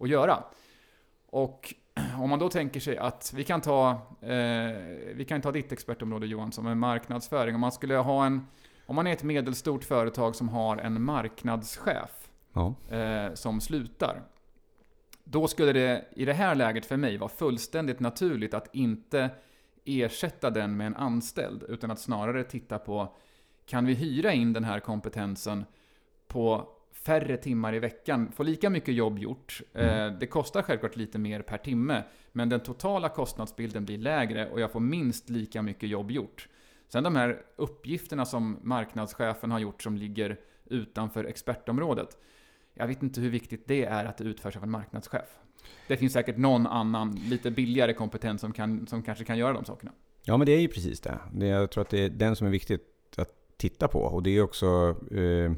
att 0.00 0.08
göra. 0.08 0.44
Och 1.26 1.74
om 2.18 2.30
man 2.30 2.38
då 2.38 2.48
tänker 2.48 2.80
sig 2.80 2.98
att 2.98 3.32
vi 3.36 3.44
kan 3.44 3.60
ta, 3.60 3.90
eh, 4.20 4.72
vi 5.14 5.24
kan 5.28 5.40
ta 5.40 5.52
ditt 5.52 5.72
expertområde 5.72 6.26
Johan 6.26 6.52
som 6.52 6.66
är 6.66 6.74
marknadsföring. 6.74 7.54
Om 7.54 7.60
man 7.60 7.72
skulle 7.72 7.96
ha 7.96 8.26
en 8.26 8.46
om 8.90 8.96
man 8.96 9.06
är 9.06 9.12
ett 9.12 9.22
medelstort 9.22 9.84
företag 9.84 10.36
som 10.36 10.48
har 10.48 10.76
en 10.76 11.02
marknadschef 11.02 12.30
ja. 12.52 12.74
eh, 12.96 13.34
som 13.34 13.60
slutar. 13.60 14.22
Då 15.24 15.48
skulle 15.48 15.72
det 15.72 16.04
i 16.16 16.24
det 16.24 16.32
här 16.32 16.54
läget 16.54 16.86
för 16.86 16.96
mig 16.96 17.16
vara 17.16 17.28
fullständigt 17.28 18.00
naturligt 18.00 18.54
att 18.54 18.74
inte 18.74 19.30
ersätta 19.84 20.50
den 20.50 20.76
med 20.76 20.86
en 20.86 20.96
anställd, 20.96 21.64
utan 21.68 21.90
att 21.90 22.00
snarare 22.00 22.44
titta 22.44 22.78
på 22.78 23.16
kan 23.66 23.86
vi 23.86 23.94
hyra 23.94 24.32
in 24.32 24.52
den 24.52 24.64
här 24.64 24.80
kompetensen 24.80 25.64
på 26.28 26.68
färre 26.92 27.36
timmar 27.36 27.74
i 27.74 27.78
veckan, 27.78 28.32
få 28.32 28.42
lika 28.42 28.70
mycket 28.70 28.94
jobb 28.94 29.18
gjort. 29.18 29.60
Mm. 29.74 30.12
Eh, 30.12 30.18
det 30.18 30.26
kostar 30.26 30.62
självklart 30.62 30.96
lite 30.96 31.18
mer 31.18 31.42
per 31.42 31.58
timme, 31.58 32.02
men 32.32 32.48
den 32.48 32.60
totala 32.60 33.08
kostnadsbilden 33.08 33.84
blir 33.84 33.98
lägre 33.98 34.50
och 34.50 34.60
jag 34.60 34.72
får 34.72 34.80
minst 34.80 35.30
lika 35.30 35.62
mycket 35.62 35.88
jobb 35.88 36.10
gjort. 36.10 36.48
Sen 36.92 37.04
de 37.04 37.16
här 37.16 37.42
uppgifterna 37.56 38.26
som 38.26 38.58
marknadschefen 38.62 39.50
har 39.50 39.58
gjort 39.58 39.82
som 39.82 39.96
ligger 39.96 40.40
utanför 40.64 41.24
expertområdet. 41.24 42.16
Jag 42.74 42.86
vet 42.86 43.02
inte 43.02 43.20
hur 43.20 43.30
viktigt 43.30 43.68
det 43.68 43.84
är 43.84 44.04
att 44.04 44.18
det 44.18 44.24
utförs 44.24 44.56
av 44.56 44.62
en 44.62 44.70
marknadschef. 44.70 45.38
Det 45.88 45.96
finns 45.96 46.12
säkert 46.12 46.36
någon 46.36 46.66
annan, 46.66 47.20
lite 47.28 47.50
billigare 47.50 47.92
kompetens 47.92 48.40
som, 48.40 48.52
kan, 48.52 48.86
som 48.86 49.02
kanske 49.02 49.24
kan 49.24 49.38
göra 49.38 49.52
de 49.52 49.64
sakerna. 49.64 49.92
Ja, 50.24 50.36
men 50.36 50.46
det 50.46 50.52
är 50.52 50.60
ju 50.60 50.68
precis 50.68 51.00
det. 51.00 51.18
det 51.32 51.46
jag 51.46 51.70
tror 51.70 51.82
att 51.82 51.90
det 51.90 52.04
är 52.04 52.08
den 52.08 52.36
som 52.36 52.46
är 52.46 52.50
viktigt 52.50 52.84
att 53.16 53.30
titta 53.56 53.88
på. 53.88 54.00
Och 54.00 54.22
det 54.22 54.30
är 54.30 54.42
också... 54.42 54.96
Eh, 55.10 55.52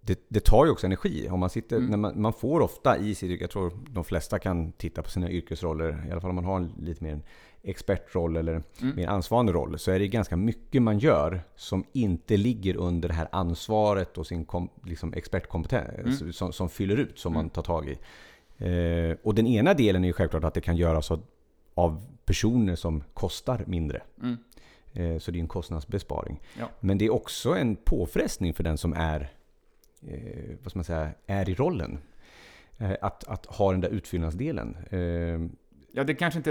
det, 0.00 0.20
det, 0.28 0.44
tar 0.44 0.64
ju 0.64 0.70
också 0.70 0.86
energi. 0.86 1.28
Om 1.30 1.40
man, 1.40 1.50
sitter, 1.50 1.76
mm. 1.76 1.90
när 1.90 1.96
man, 1.96 2.20
man, 2.22 2.32
får 2.32 2.60
ofta 2.60 2.98
i 2.98 3.14
sitt 3.14 3.30
yrke, 3.30 3.44
jag 3.44 3.50
tror 3.50 3.72
de 3.90 4.04
flesta 4.04 4.38
kan 4.38 4.72
titta 4.72 5.02
på 5.02 5.10
sina 5.10 5.30
yrkesroller, 5.30 6.06
i 6.08 6.10
alla 6.10 6.20
fall 6.20 6.30
om 6.30 6.36
man 6.36 6.44
har 6.44 6.56
en 6.56 6.72
lite 6.78 7.04
mer 7.04 7.20
expertroll 7.62 8.36
eller 8.36 8.62
mm. 8.82 8.96
mer 8.96 9.08
ansvarande 9.08 9.52
roll 9.52 9.78
så 9.78 9.90
är 9.90 9.98
det 9.98 10.08
ganska 10.08 10.36
mycket 10.36 10.82
man 10.82 10.98
gör 10.98 11.42
som 11.56 11.84
inte 11.92 12.36
ligger 12.36 12.76
under 12.76 13.08
det 13.08 13.14
här 13.14 13.28
ansvaret 13.32 14.18
och 14.18 14.26
sin 14.26 14.44
kom, 14.44 14.68
liksom 14.84 15.14
expertkompetens 15.14 16.20
mm. 16.20 16.32
som, 16.32 16.52
som, 16.52 16.68
fyller 16.68 16.96
ut, 16.96 17.18
som 17.18 17.32
mm. 17.32 17.44
man 17.44 17.50
tar 17.50 17.62
tag 17.62 17.88
i. 17.88 17.98
Eh, 18.64 19.16
och 19.22 19.34
den 19.34 19.46
ena 19.46 19.74
delen 19.74 20.04
är 20.04 20.08
ju 20.08 20.12
självklart 20.12 20.44
att 20.44 20.54
det 20.54 20.60
kan 20.60 20.76
göras 20.76 21.10
av, 21.10 21.22
av 21.74 22.02
personer 22.24 22.74
som 22.74 23.02
kostar 23.14 23.64
mindre. 23.66 24.02
Mm. 24.22 24.36
Eh, 24.92 25.18
så 25.18 25.30
det 25.30 25.38
är 25.38 25.40
en 25.40 25.48
kostnadsbesparing. 25.48 26.40
Ja. 26.58 26.70
Men 26.80 26.98
det 26.98 27.04
är 27.04 27.12
också 27.12 27.56
en 27.56 27.76
påfrestning 27.76 28.54
för 28.54 28.64
den 28.64 28.78
som 28.78 28.92
är, 28.92 29.32
eh, 30.08 30.56
vad 30.62 30.76
man 30.76 30.84
säga, 30.84 31.10
är 31.26 31.48
i 31.48 31.54
rollen. 31.54 31.98
Eh, 32.78 32.96
att, 33.00 33.24
att 33.28 33.46
ha 33.46 33.72
den 33.72 33.80
där 33.80 33.88
utfyllnadsdelen. 33.88 34.76
Eh, 35.90 35.96
Ja, 35.96 36.04
det 36.04 36.14
kanske 36.14 36.38
inte... 36.38 36.50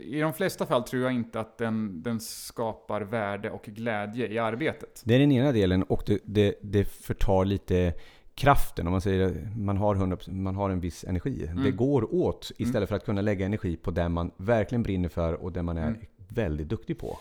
I 0.00 0.20
de 0.20 0.32
flesta 0.32 0.66
fall 0.66 0.82
tror 0.82 1.02
jag 1.02 1.12
inte 1.12 1.40
att 1.40 1.58
den, 1.58 2.02
den 2.02 2.20
skapar 2.20 3.00
värde 3.00 3.50
och 3.50 3.62
glädje 3.62 4.28
i 4.28 4.38
arbetet. 4.38 5.02
Det 5.04 5.14
är 5.14 5.18
den 5.18 5.32
ena 5.32 5.52
delen 5.52 5.82
och 5.82 6.02
det, 6.06 6.18
det, 6.24 6.54
det 6.62 6.84
förtar 6.84 7.44
lite 7.44 7.94
kraften. 8.34 8.86
Om 8.86 8.92
man 8.92 9.00
säger 9.00 9.52
man 9.56 9.76
har, 9.76 9.94
100, 9.94 10.16
man 10.26 10.56
har 10.56 10.70
en 10.70 10.80
viss 10.80 11.04
energi. 11.04 11.46
Mm. 11.46 11.64
Det 11.64 11.70
går 11.70 12.14
åt 12.14 12.50
istället 12.50 12.76
mm. 12.76 12.86
för 12.86 12.96
att 12.96 13.04
kunna 13.04 13.20
lägga 13.20 13.46
energi 13.46 13.76
på 13.76 13.90
det 13.90 14.08
man 14.08 14.30
verkligen 14.36 14.82
brinner 14.82 15.08
för 15.08 15.32
och 15.34 15.52
det 15.52 15.62
man 15.62 15.76
är 15.76 15.88
mm. 15.88 16.00
väldigt 16.28 16.68
duktig 16.68 16.98
på. 16.98 17.18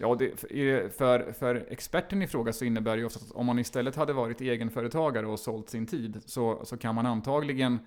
Ja, 0.00 0.16
det, 0.18 0.40
för, 0.96 1.32
för 1.32 1.66
experten 1.70 2.22
i 2.22 2.26
fråga 2.26 2.52
så 2.52 2.64
innebär 2.64 2.92
det 2.92 2.98
ju 2.98 3.06
ofta 3.06 3.20
att 3.24 3.32
om 3.32 3.46
man 3.46 3.58
istället 3.58 3.96
hade 3.96 4.12
varit 4.12 4.40
egenföretagare 4.40 5.26
och 5.26 5.38
sålt 5.38 5.70
sin 5.70 5.86
tid 5.86 6.20
så, 6.24 6.60
så 6.64 6.76
kan 6.76 6.94
man 6.94 7.06
antagligen 7.06 7.78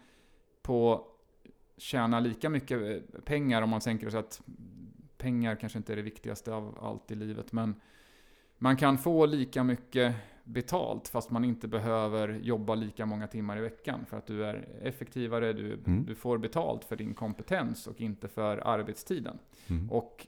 på 0.62 1.08
tjäna 1.82 2.20
lika 2.20 2.50
mycket 2.50 2.82
eh, 2.82 3.22
pengar 3.22 3.62
om 3.62 3.70
man 3.70 3.82
tänker 3.82 4.10
sig 4.10 4.20
att 4.20 4.42
pengar 5.18 5.56
kanske 5.56 5.78
inte 5.78 5.94
är 5.94 5.96
det 5.96 6.02
viktigaste 6.02 6.54
av 6.54 6.78
allt 6.82 7.12
i 7.12 7.16
livet, 7.16 7.52
men 7.52 7.76
man 8.58 8.78
kan 8.78 8.98
få 8.98 9.26
lika 9.26 9.64
mycket 9.64 10.16
betalt 10.44 11.08
fast 11.08 11.32
man 11.32 11.44
inte 11.44 11.68
behöver 11.68 12.40
jobba 12.42 12.76
lika 12.76 13.06
många 13.06 13.28
timmar 13.28 13.58
i 13.58 13.62
veckan 13.62 14.06
för 14.06 14.18
att 14.18 14.28
du 14.28 14.46
är 14.46 14.68
effektivare, 14.82 15.54
du, 15.54 15.74
mm. 15.74 16.06
du 16.06 16.16
får 16.16 16.38
betalt 16.38 16.86
för 16.86 16.96
din 16.96 17.14
kompetens 17.14 17.88
och 17.88 18.02
inte 18.02 18.28
för 18.28 18.58
arbetstiden. 18.58 19.40
Mm. 19.68 19.92
Och 19.92 20.28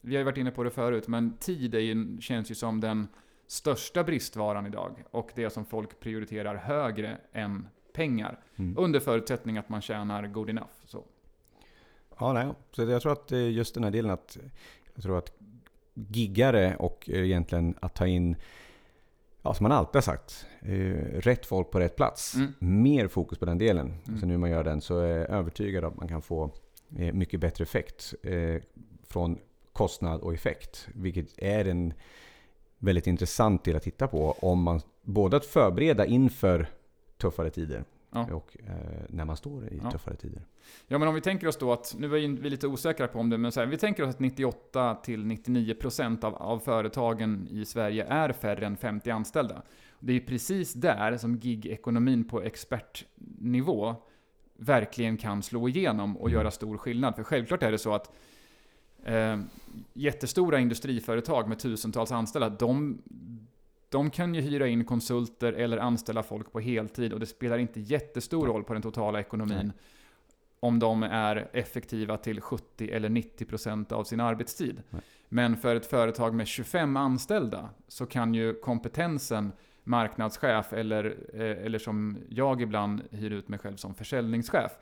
vi 0.00 0.14
har 0.14 0.18
ju 0.18 0.24
varit 0.24 0.38
inne 0.38 0.50
på 0.50 0.64
det 0.64 0.70
förut, 0.70 1.08
men 1.08 1.36
tid 1.36 1.74
ju, 1.74 2.20
känns 2.20 2.50
ju 2.50 2.54
som 2.54 2.80
den 2.80 3.08
största 3.46 4.04
bristvaran 4.04 4.66
idag 4.66 5.04
och 5.10 5.30
det 5.34 5.50
som 5.50 5.64
folk 5.64 6.00
prioriterar 6.00 6.54
högre 6.54 7.18
än 7.32 7.68
pengar. 7.96 8.40
Mm. 8.56 8.74
Under 8.78 9.00
förutsättning 9.00 9.58
att 9.58 9.68
man 9.68 9.80
tjänar 9.80 10.26
good 10.26 10.50
enough. 10.50 10.70
Så. 10.84 11.04
Ja, 12.18 12.32
nej. 12.32 12.48
Så 12.72 12.82
jag 12.82 13.02
tror 13.02 13.12
att 13.12 13.30
just 13.30 13.74
den 13.74 13.84
här 13.84 13.90
delen 13.90 14.10
att 14.10 14.38
jag 14.94 15.02
tror 15.02 15.18
att 15.18 15.32
giggare 15.94 16.76
och 16.76 17.08
egentligen 17.08 17.74
att 17.80 17.94
ta 17.94 18.06
in 18.06 18.36
Ja, 19.46 19.54
som 19.54 19.64
man 19.64 19.72
alltid 19.72 19.94
har 19.94 20.00
sagt. 20.00 20.46
Eh, 20.60 21.20
rätt 21.20 21.46
folk 21.46 21.70
på 21.70 21.80
rätt 21.80 21.96
plats. 21.96 22.34
Mm. 22.34 22.52
Mer 22.58 23.08
fokus 23.08 23.38
på 23.38 23.44
den 23.44 23.58
delen. 23.58 23.94
Mm. 24.08 24.20
Så 24.20 24.26
nu 24.26 24.38
man 24.38 24.50
gör 24.50 24.64
den 24.64 24.80
så 24.80 24.98
är 24.98 25.18
jag 25.18 25.30
övertygad 25.30 25.84
om 25.84 25.90
att 25.90 25.96
man 25.96 26.08
kan 26.08 26.22
få 26.22 26.50
eh, 26.98 27.12
mycket 27.12 27.40
bättre 27.40 27.62
effekt. 27.62 28.14
Eh, 28.22 28.62
från 29.08 29.38
kostnad 29.72 30.20
och 30.20 30.34
effekt. 30.34 30.88
Vilket 30.94 31.38
är 31.38 31.64
en 31.64 31.92
väldigt 32.78 33.06
intressant 33.06 33.64
del 33.64 33.76
att 33.76 33.82
titta 33.82 34.08
på. 34.08 34.36
Om 34.38 34.62
man 34.62 34.80
både 35.02 35.36
att 35.36 35.46
förbereda 35.46 36.06
inför 36.06 36.68
tuffare 37.16 37.50
tider. 37.50 37.84
Ja. 38.10 38.34
Och 38.34 38.56
eh, 38.66 38.74
när 39.08 39.24
man 39.24 39.36
står 39.36 39.64
i 39.64 39.80
ja. 39.82 39.90
tuffare 39.90 40.16
tider. 40.16 40.42
Ja, 40.86 40.98
men 40.98 41.08
om 41.08 41.14
vi 41.14 41.20
tänker 41.20 41.48
oss 41.48 41.56
då 41.56 41.72
att, 41.72 41.94
nu 41.98 42.06
är 42.06 42.40
vi 42.40 42.50
lite 42.50 42.66
osäkra 42.66 43.08
på 43.08 43.18
om 43.18 43.30
det, 43.30 43.38
men 43.38 43.52
så 43.52 43.60
här, 43.60 43.66
vi 43.66 43.76
tänker 43.76 44.02
oss 44.02 44.14
att 44.14 44.20
98-99% 44.20 46.24
av, 46.24 46.34
av 46.34 46.58
företagen 46.58 47.48
i 47.50 47.64
Sverige 47.64 48.04
är 48.04 48.32
färre 48.32 48.66
än 48.66 48.76
50 48.76 49.10
anställda. 49.10 49.62
Det 50.00 50.12
är 50.12 50.14
ju 50.14 50.26
precis 50.26 50.72
där 50.72 51.16
som 51.16 51.38
gig-ekonomin 51.38 52.28
på 52.28 52.42
expertnivå 52.42 53.96
verkligen 54.56 55.16
kan 55.16 55.42
slå 55.42 55.68
igenom 55.68 56.16
och 56.16 56.28
mm. 56.28 56.38
göra 56.38 56.50
stor 56.50 56.78
skillnad. 56.78 57.16
För 57.16 57.22
självklart 57.22 57.62
är 57.62 57.72
det 57.72 57.78
så 57.78 57.94
att 57.94 58.12
eh, 59.04 59.38
jättestora 59.92 60.58
industriföretag 60.58 61.48
med 61.48 61.58
tusentals 61.58 62.12
anställda, 62.12 62.48
de, 62.48 63.02
de 63.88 64.10
kan 64.10 64.34
ju 64.34 64.40
hyra 64.40 64.66
in 64.66 64.84
konsulter 64.84 65.52
eller 65.52 65.78
anställa 65.78 66.22
folk 66.22 66.52
på 66.52 66.60
heltid 66.60 67.12
och 67.12 67.20
det 67.20 67.26
spelar 67.26 67.58
inte 67.58 67.80
jättestor 67.80 68.46
roll 68.46 68.64
på 68.64 68.72
den 68.72 68.82
totala 68.82 69.20
ekonomin 69.20 69.56
Nej. 69.66 69.76
om 70.60 70.78
de 70.78 71.02
är 71.02 71.48
effektiva 71.52 72.16
till 72.16 72.40
70 72.40 72.90
eller 72.90 73.08
90% 73.08 73.92
av 73.92 74.04
sin 74.04 74.20
arbetstid. 74.20 74.82
Nej. 74.90 75.02
Men 75.28 75.56
för 75.56 75.76
ett 75.76 75.86
företag 75.86 76.34
med 76.34 76.46
25 76.46 76.96
anställda 76.96 77.70
så 77.88 78.06
kan 78.06 78.34
ju 78.34 78.54
kompetensen 78.54 79.52
marknadschef 79.84 80.72
eller, 80.72 81.16
eh, 81.34 81.64
eller 81.64 81.78
som 81.78 82.18
jag 82.28 82.62
ibland 82.62 83.02
hyr 83.10 83.30
ut 83.30 83.48
mig 83.48 83.58
själv 83.58 83.76
som 83.76 83.94
försäljningschef. 83.94 84.72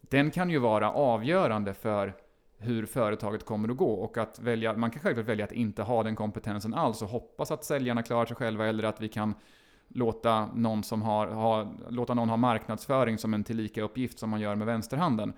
Den 0.00 0.30
kan 0.30 0.50
ju 0.50 0.58
vara 0.58 0.92
avgörande 0.92 1.74
för 1.74 2.14
hur 2.58 2.86
företaget 2.86 3.44
kommer 3.44 3.68
att 3.68 3.76
gå 3.76 3.92
och 3.92 4.18
att 4.18 4.38
välja, 4.38 4.76
man 4.76 4.90
kan 4.90 5.02
självklart 5.02 5.26
välja 5.26 5.44
att 5.44 5.52
inte 5.52 5.82
ha 5.82 6.02
den 6.02 6.16
kompetensen 6.16 6.74
alls 6.74 7.02
och 7.02 7.08
hoppas 7.08 7.50
att 7.50 7.64
säljarna 7.64 8.02
klarar 8.02 8.26
sig 8.26 8.36
själva 8.36 8.66
eller 8.66 8.84
att 8.84 9.00
vi 9.00 9.08
kan 9.08 9.34
låta 9.88 10.46
någon, 10.46 10.82
som 10.82 11.02
har, 11.02 11.26
ha, 11.26 11.72
låta 11.88 12.14
någon 12.14 12.28
ha 12.28 12.36
marknadsföring 12.36 13.18
som 13.18 13.34
en 13.34 13.44
tillika 13.44 13.82
uppgift 13.82 14.18
som 14.18 14.30
man 14.30 14.40
gör 14.40 14.54
med 14.54 14.66
vänsterhanden. 14.66 15.32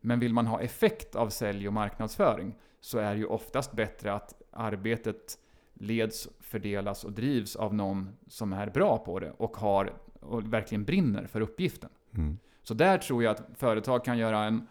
Men 0.00 0.20
vill 0.20 0.32
man 0.32 0.46
ha 0.46 0.60
effekt 0.60 1.16
av 1.16 1.28
sälj 1.28 1.68
och 1.68 1.74
marknadsföring 1.74 2.54
så 2.80 2.98
är 2.98 3.12
det 3.12 3.18
ju 3.18 3.26
oftast 3.26 3.72
bättre 3.72 4.12
att 4.12 4.42
arbetet 4.50 5.38
leds, 5.74 6.28
fördelas 6.40 7.04
och 7.04 7.12
drivs 7.12 7.56
av 7.56 7.74
någon 7.74 8.16
som 8.28 8.52
är 8.52 8.70
bra 8.70 8.98
på 8.98 9.18
det 9.18 9.30
och, 9.36 9.56
har, 9.56 9.92
och 10.20 10.52
verkligen 10.52 10.84
brinner 10.84 11.26
för 11.26 11.40
uppgiften. 11.40 11.90
Mm. 12.14 12.38
Så 12.62 12.74
där 12.74 12.98
tror 12.98 13.22
jag 13.22 13.30
att 13.30 13.42
företag 13.54 14.04
kan 14.04 14.18
göra 14.18 14.44
en, 14.44 14.66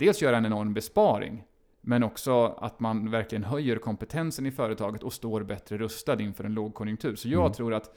dels 0.00 0.22
göra 0.22 0.36
en 0.36 0.46
enorm 0.46 0.74
besparing, 0.74 1.44
men 1.80 2.02
också 2.02 2.46
att 2.46 2.80
man 2.80 3.10
verkligen 3.10 3.44
höjer 3.44 3.76
kompetensen 3.76 4.46
i 4.46 4.50
företaget 4.50 5.02
och 5.02 5.12
står 5.12 5.42
bättre 5.42 5.78
rustad 5.78 6.20
inför 6.20 6.44
en 6.44 6.54
lågkonjunktur. 6.54 7.16
Så 7.16 7.28
jag 7.28 7.40
mm. 7.40 7.52
tror 7.52 7.74
att 7.74 7.96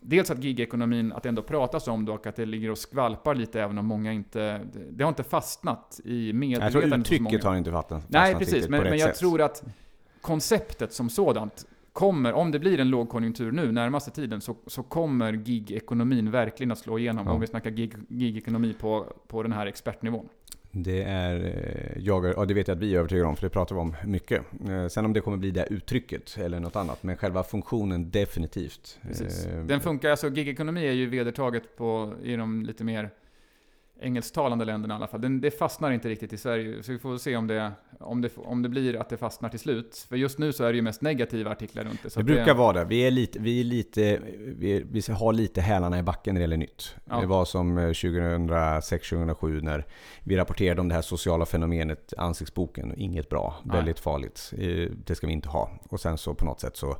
dels 0.00 0.30
att 0.30 0.44
gigekonomin, 0.44 1.12
att 1.12 1.22
det 1.22 1.28
ändå 1.28 1.42
pratas 1.42 1.88
om 1.88 2.04
det 2.04 2.12
och 2.12 2.26
att 2.26 2.36
det 2.36 2.46
ligger 2.46 2.70
och 2.70 2.78
skvalpar 2.78 3.34
lite 3.34 3.62
även 3.62 3.78
om 3.78 3.86
många 3.86 4.12
inte, 4.12 4.60
det 4.90 5.04
har 5.04 5.08
inte 5.08 5.22
fastnat 5.22 6.00
i 6.04 6.32
medvetandet 6.32 6.74
Jag 6.74 6.82
tror 6.82 7.00
uttrycket 7.00 7.44
har 7.44 7.56
inte 7.56 7.70
fastnat 7.70 8.04
Nej, 8.08 8.34
precis, 8.34 8.68
men, 8.68 8.82
men 8.82 8.98
jag 8.98 9.08
sätt. 9.08 9.18
tror 9.18 9.42
att 9.42 9.64
konceptet 10.20 10.92
som 10.92 11.10
sådant 11.10 11.66
kommer, 11.92 12.32
om 12.32 12.50
det 12.50 12.58
blir 12.58 12.80
en 12.80 12.90
lågkonjunktur 12.90 13.52
nu 13.52 13.72
närmaste 13.72 14.10
tiden, 14.10 14.40
så, 14.40 14.56
så 14.66 14.82
kommer 14.82 15.32
gigekonomin 15.32 16.30
verkligen 16.30 16.72
att 16.72 16.78
slå 16.78 16.98
igenom. 16.98 17.26
Ja. 17.26 17.32
Om 17.32 17.40
vi 17.40 17.46
snackar 17.46 17.70
gig, 17.70 17.94
gigekonomi 18.08 18.74
på, 18.80 19.06
på 19.28 19.42
den 19.42 19.52
här 19.52 19.66
expertnivån. 19.66 20.28
Det 20.76 21.02
är 21.02 21.36
eh, 21.44 22.02
jag, 22.02 22.24
ja 22.24 22.44
det 22.44 22.54
vet 22.54 22.68
jag 22.68 22.74
att 22.74 22.82
vi 22.82 22.94
är 22.94 22.98
övertygade 22.98 23.28
om, 23.28 23.36
för 23.36 23.42
det 23.42 23.50
pratar 23.50 23.74
vi 23.74 23.80
om 23.80 23.96
mycket. 24.04 24.42
Eh, 24.68 24.86
sen 24.86 25.04
om 25.04 25.12
det 25.12 25.20
kommer 25.20 25.36
bli 25.36 25.50
det 25.50 25.66
uttrycket 25.70 26.38
eller 26.38 26.60
något 26.60 26.76
annat, 26.76 27.02
men 27.02 27.16
själva 27.16 27.42
funktionen 27.42 28.10
definitivt. 28.10 28.98
Precis. 29.02 29.46
Eh, 29.46 29.64
den 29.64 29.80
funkar, 29.80 30.10
alltså 30.10 30.28
gigekonomi 30.28 30.86
är 30.86 30.92
ju 30.92 31.06
vedertaget 31.06 31.76
på, 31.76 32.14
i 32.22 32.36
de 32.36 32.66
lite 32.66 32.84
mer 32.84 33.10
engelsktalande 34.00 34.64
länderna 34.64 34.94
i 34.94 34.96
alla 34.96 35.06
fall. 35.06 35.20
Den, 35.20 35.40
det 35.40 35.50
fastnar 35.50 35.90
inte 35.90 36.08
riktigt 36.08 36.32
i 36.32 36.36
Sverige, 36.36 36.82
så 36.82 36.92
vi 36.92 36.98
får 36.98 37.18
se 37.18 37.36
om 37.36 37.46
det, 37.46 37.72
om, 38.00 38.20
det, 38.20 38.30
om 38.36 38.62
det 38.62 38.68
blir 38.68 38.96
att 38.96 39.08
det 39.08 39.16
fastnar 39.16 39.48
till 39.48 39.58
slut. 39.58 40.06
För 40.08 40.16
just 40.16 40.38
nu 40.38 40.52
så 40.52 40.64
är 40.64 40.72
det 40.72 40.76
ju 40.76 40.82
mest 40.82 41.02
negativa 41.02 41.50
artiklar 41.50 41.84
runt 41.84 42.02
det. 42.02 42.14
Det 42.14 42.22
brukar 42.22 42.44
det, 42.44 42.54
vara 42.54 42.72
det. 42.72 42.84
Vi, 42.84 43.06
är 43.06 43.10
lite, 43.10 43.38
vi, 43.38 43.60
är 43.60 43.64
lite, 43.64 44.20
vi, 44.56 44.76
är, 44.76 44.84
vi 44.90 45.12
har 45.12 45.32
lite 45.32 45.60
hälarna 45.60 45.98
i 45.98 46.02
backen 46.02 46.34
när 46.34 46.40
det 46.40 46.42
gäller 46.42 46.56
nytt. 46.56 46.96
Ja. 47.04 47.20
Det 47.20 47.26
var 47.26 47.44
som 47.44 47.78
2006-2007 47.78 49.62
när 49.62 49.86
vi 50.24 50.36
rapporterade 50.36 50.80
om 50.80 50.88
det 50.88 50.94
här 50.94 51.02
sociala 51.02 51.46
fenomenet 51.46 52.14
ansiktsboken. 52.16 52.94
Inget 52.96 53.28
bra, 53.28 53.54
Nej. 53.62 53.76
väldigt 53.76 54.00
farligt. 54.00 54.52
Eh, 54.58 54.90
det 55.04 55.14
ska 55.14 55.26
vi 55.26 55.32
inte 55.32 55.48
ha. 55.48 55.70
Och 55.88 56.00
sen 56.00 56.18
så 56.18 56.34
på 56.34 56.44
något 56.44 56.60
sätt 56.60 56.76
så 56.76 56.96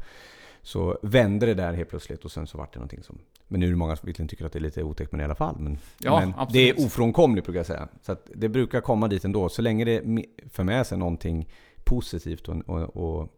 så 0.64 0.98
vände 1.02 1.46
det 1.46 1.54
där 1.54 1.72
helt 1.72 1.88
plötsligt 1.88 2.24
och 2.24 2.32
sen 2.32 2.46
så 2.46 2.58
vart 2.58 2.72
det 2.72 2.78
någonting 2.78 3.02
som... 3.02 3.18
Men 3.48 3.60
nu 3.60 3.66
är 3.66 3.70
det 3.70 3.76
många 3.76 3.96
som 3.96 4.06
verkligen 4.06 4.28
tycker 4.28 4.46
att 4.46 4.52
det 4.52 4.58
är 4.58 4.60
lite 4.60 4.82
otäckt 4.82 5.10
det 5.10 5.20
i 5.20 5.24
alla 5.24 5.34
fall. 5.34 5.56
Men, 5.58 5.78
ja, 5.98 6.20
men 6.20 6.46
det 6.52 6.70
är 6.70 6.86
ofrånkomligt 6.86 7.46
brukar 7.46 7.58
jag 7.58 7.66
säga. 7.66 7.88
Så 8.02 8.16
det 8.34 8.48
brukar 8.48 8.80
komma 8.80 9.08
dit 9.08 9.24
ändå. 9.24 9.48
Så 9.48 9.62
länge 9.62 9.84
det 9.84 10.02
för 10.50 10.64
med 10.64 10.86
sig 10.86 10.98
någonting 10.98 11.48
positivt 11.84 12.48
och, 12.48 12.68
och, 12.68 12.96
och 12.96 13.28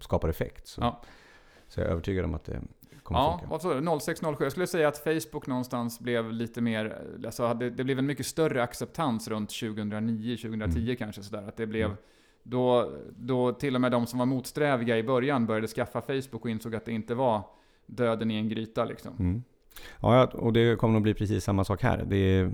skapar 0.00 0.28
effekt. 0.28 0.66
Så, 0.66 0.80
ja. 0.80 1.02
så 1.68 1.80
jag 1.80 1.86
är 1.86 1.90
övertygad 1.90 2.24
om 2.24 2.34
att 2.34 2.44
det 2.44 2.60
kommer 3.02 3.20
ja, 3.20 3.38
funka. 3.38 3.50
Vad 3.50 3.62
sa 3.62 3.74
du? 3.74 4.00
06, 4.00 4.20
07? 4.20 4.26
Jag 4.40 4.52
skulle 4.52 4.66
säga 4.66 4.88
att 4.88 4.98
Facebook 4.98 5.46
någonstans 5.46 6.00
blev 6.00 6.32
lite 6.32 6.60
mer... 6.60 7.02
Alltså 7.26 7.54
det, 7.54 7.70
det 7.70 7.84
blev 7.84 7.98
en 7.98 8.06
mycket 8.06 8.26
större 8.26 8.62
acceptans 8.62 9.28
runt 9.28 9.50
2009, 9.50 10.36
2010 10.36 10.78
mm. 10.78 10.96
kanske 10.96 11.22
sådär. 11.22 11.48
Att 11.48 11.56
det 11.56 11.66
blev... 11.66 11.86
Mm 11.86 11.96
då, 12.50 12.92
då 13.16 13.52
till 13.52 13.74
och 13.74 13.80
med 13.80 13.92
de 13.92 14.06
som 14.06 14.18
var 14.18 14.26
motsträviga 14.26 14.98
i 14.98 15.02
början 15.02 15.46
började 15.46 15.66
skaffa 15.68 16.00
Facebook 16.00 16.44
och 16.44 16.50
insåg 16.50 16.74
att 16.74 16.84
det 16.84 16.92
inte 16.92 17.14
var 17.14 17.42
döden 17.88 18.30
i 18.30 18.34
en 18.34 18.48
gryta. 18.48 18.84
Liksom. 18.84 19.16
Mm. 19.18 19.42
Ja, 20.00 20.26
och 20.26 20.52
det 20.52 20.78
kommer 20.78 20.94
nog 20.94 21.02
bli 21.02 21.14
precis 21.14 21.44
samma 21.44 21.64
sak 21.64 21.82
här. 21.82 22.04
Det 22.06 22.16
är, 22.16 22.50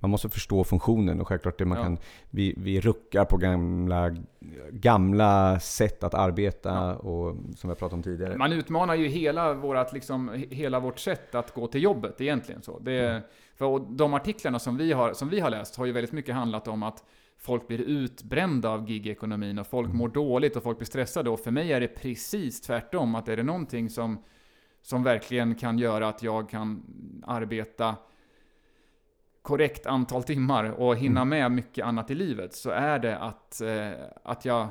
man 0.00 0.10
måste 0.10 0.28
förstå 0.28 0.64
funktionen 0.64 1.20
och 1.20 1.28
självklart 1.28 1.58
det 1.58 1.64
man 1.64 1.78
ja. 1.78 1.84
kan, 1.84 1.98
vi, 2.30 2.54
vi 2.56 2.80
ruckar 2.80 3.24
på 3.24 3.36
gamla, 3.36 4.16
gamla 4.70 5.60
sätt 5.60 6.04
att 6.04 6.14
arbeta 6.14 6.68
ja. 6.68 6.94
och 6.94 7.36
som 7.56 7.70
vi 7.70 7.76
pratat 7.76 7.92
om 7.92 8.02
tidigare. 8.02 8.36
Man 8.36 8.52
utmanar 8.52 8.94
ju 8.94 9.08
hela, 9.08 9.54
vårat, 9.54 9.92
liksom, 9.92 10.44
hela 10.50 10.80
vårt 10.80 10.98
sätt 10.98 11.34
att 11.34 11.54
gå 11.54 11.66
till 11.66 11.82
jobbet 11.82 12.20
egentligen. 12.20 12.62
Så. 12.62 12.78
Det, 12.78 13.08
mm. 13.08 13.22
För 13.60 13.96
de 13.96 14.14
artiklarna 14.14 14.58
som 14.58 14.76
vi, 14.76 14.92
har, 14.92 15.12
som 15.12 15.28
vi 15.28 15.40
har 15.40 15.50
läst 15.50 15.76
har 15.76 15.86
ju 15.86 15.92
väldigt 15.92 16.12
mycket 16.12 16.34
handlat 16.34 16.68
om 16.68 16.82
att 16.82 17.04
folk 17.38 17.68
blir 17.68 17.80
utbrända 17.80 18.70
av 18.70 18.90
gigekonomin 18.90 19.58
och 19.58 19.66
folk 19.66 19.92
mår 19.92 20.08
dåligt 20.08 20.56
och 20.56 20.62
folk 20.62 20.78
blir 20.78 20.86
stressade. 20.86 21.30
Och 21.30 21.40
för 21.40 21.50
mig 21.50 21.72
är 21.72 21.80
det 21.80 21.88
precis 21.88 22.60
tvärtom. 22.60 23.14
Att 23.14 23.28
är 23.28 23.36
det 23.36 23.42
någonting 23.42 23.90
som, 23.90 24.22
som 24.82 25.02
verkligen 25.02 25.54
kan 25.54 25.78
göra 25.78 26.08
att 26.08 26.22
jag 26.22 26.50
kan 26.50 26.82
arbeta 27.26 27.96
korrekt 29.42 29.86
antal 29.86 30.22
timmar 30.22 30.64
och 30.64 30.96
hinna 30.96 31.20
mm. 31.20 31.28
med 31.28 31.52
mycket 31.52 31.84
annat 31.84 32.10
i 32.10 32.14
livet 32.14 32.54
så 32.54 32.70
är 32.70 32.98
det 32.98 33.18
att, 33.18 33.60
eh, 33.60 33.90
att 34.22 34.44
jag 34.44 34.68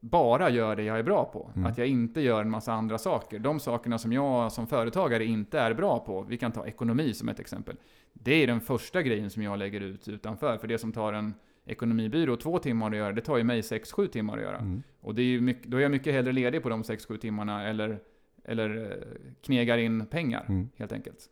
bara 0.00 0.50
gör 0.50 0.76
det 0.76 0.82
jag 0.82 0.98
är 0.98 1.02
bra 1.02 1.24
på. 1.24 1.50
Mm. 1.56 1.66
Att 1.66 1.78
jag 1.78 1.86
inte 1.86 2.20
gör 2.20 2.40
en 2.40 2.50
massa 2.50 2.72
andra 2.72 2.98
saker. 2.98 3.38
De 3.38 3.60
sakerna 3.60 3.98
som 3.98 4.12
jag 4.12 4.52
som 4.52 4.66
företagare 4.66 5.24
inte 5.24 5.58
är 5.58 5.74
bra 5.74 5.98
på, 5.98 6.22
vi 6.22 6.36
kan 6.36 6.52
ta 6.52 6.66
ekonomi 6.66 7.14
som 7.14 7.28
ett 7.28 7.40
exempel. 7.40 7.76
Det 8.12 8.42
är 8.42 8.46
den 8.46 8.60
första 8.60 9.02
grejen 9.02 9.30
som 9.30 9.42
jag 9.42 9.58
lägger 9.58 9.80
ut 9.80 10.08
utanför. 10.08 10.58
För 10.58 10.68
det 10.68 10.78
som 10.78 10.92
tar 10.92 11.12
en 11.12 11.34
ekonomibyrå 11.66 12.36
två 12.36 12.58
timmar 12.58 12.90
att 12.90 12.96
göra, 12.96 13.12
det 13.12 13.20
tar 13.20 13.36
ju 13.36 13.44
mig 13.44 13.60
6-7 13.60 14.06
timmar 14.06 14.36
att 14.36 14.42
göra. 14.42 14.58
Mm. 14.58 14.82
Och 15.00 15.14
det 15.14 15.22
är 15.22 15.40
mycket, 15.40 15.66
då 15.66 15.76
är 15.76 15.80
jag 15.80 15.90
mycket 15.90 16.14
hellre 16.14 16.32
ledig 16.32 16.62
på 16.62 16.68
de 16.68 16.82
6-7 16.82 17.16
timmarna 17.16 17.68
eller, 17.68 18.00
eller 18.44 18.90
eh, 18.90 19.32
knegar 19.42 19.78
in 19.78 20.06
pengar, 20.06 20.44
mm. 20.48 20.68
helt 20.76 20.92
enkelt. 20.92 21.30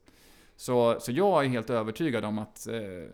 Så, 0.56 1.00
så 1.00 1.12
jag 1.12 1.44
är 1.44 1.48
helt 1.48 1.70
övertygad 1.70 2.24
om 2.24 2.38
att 2.38 2.66
eh, 2.66 3.12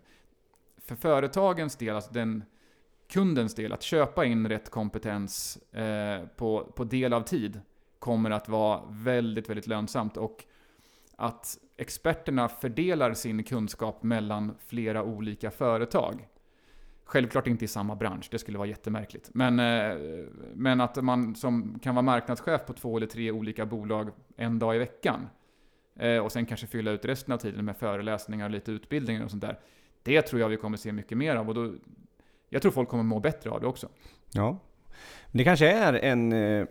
för 0.79 0.95
företagens 0.95 1.77
del, 1.77 1.95
alltså 1.95 2.13
den 2.13 2.45
kundens 3.09 3.55
del, 3.55 3.73
att 3.73 3.83
köpa 3.83 4.25
in 4.25 4.49
rätt 4.49 4.71
kompetens 4.71 5.57
eh, 5.73 6.27
på, 6.37 6.73
på 6.77 6.85
del 6.85 7.13
av 7.13 7.21
tid 7.21 7.61
kommer 7.99 8.31
att 8.31 8.49
vara 8.49 8.83
väldigt, 8.89 9.49
väldigt 9.49 9.67
lönsamt. 9.67 10.17
Och 10.17 10.45
att 11.17 11.59
experterna 11.77 12.49
fördelar 12.49 13.15
sin 13.15 13.45
kunskap 13.45 14.03
mellan 14.03 14.55
flera 14.67 15.03
olika 15.03 15.51
företag 15.51 16.29
Självklart 17.05 17.47
inte 17.47 17.65
i 17.65 17.69
samma 17.69 17.95
bransch, 17.95 18.29
det 18.31 18.39
skulle 18.39 18.59
vara 18.59 18.69
jättemärkligt. 18.69 19.31
Men, 19.35 19.61
eh, 19.61 19.97
men 20.55 20.81
att 20.81 21.05
man 21.05 21.35
som 21.35 21.79
kan 21.83 21.95
vara 21.95 22.03
marknadschef 22.03 22.67
på 22.67 22.73
två 22.73 22.97
eller 22.97 23.07
tre 23.07 23.31
olika 23.31 23.67
bolag 23.67 24.11
en 24.37 24.59
dag 24.59 24.77
i 24.77 24.79
veckan 24.79 25.29
eh, 25.97 26.19
och 26.19 26.33
sen 26.33 26.47
kanske 26.47 26.67
fylla 26.67 26.91
ut 26.91 27.05
resten 27.05 27.35
av 27.35 27.39
tiden 27.39 27.65
med 27.65 27.77
föreläsningar 27.77 28.45
och 28.45 28.51
lite 28.51 28.73
utbildningar 28.73 29.25
och 29.25 29.31
sånt 29.31 29.43
där. 29.43 29.59
Det 30.03 30.23
tror 30.23 30.41
jag 30.41 30.49
vi 30.49 30.57
kommer 30.57 30.77
se 30.77 30.93
mycket 30.93 31.19
mer 31.19 31.37
av 31.37 31.49
och 31.49 31.55
då, 31.55 31.75
jag 32.55 32.63
tror 32.63 32.73
folk 32.73 32.89
kommer 32.89 33.05
må 33.05 33.21
bättre 33.21 33.51
av 33.51 33.61
det 33.61 33.67
också. 33.67 33.89
Ja, 34.33 34.59
det 35.33 35.45
kanske 35.45 35.71
är 35.71 35.93
en 35.93 36.33
eh, 36.33 36.67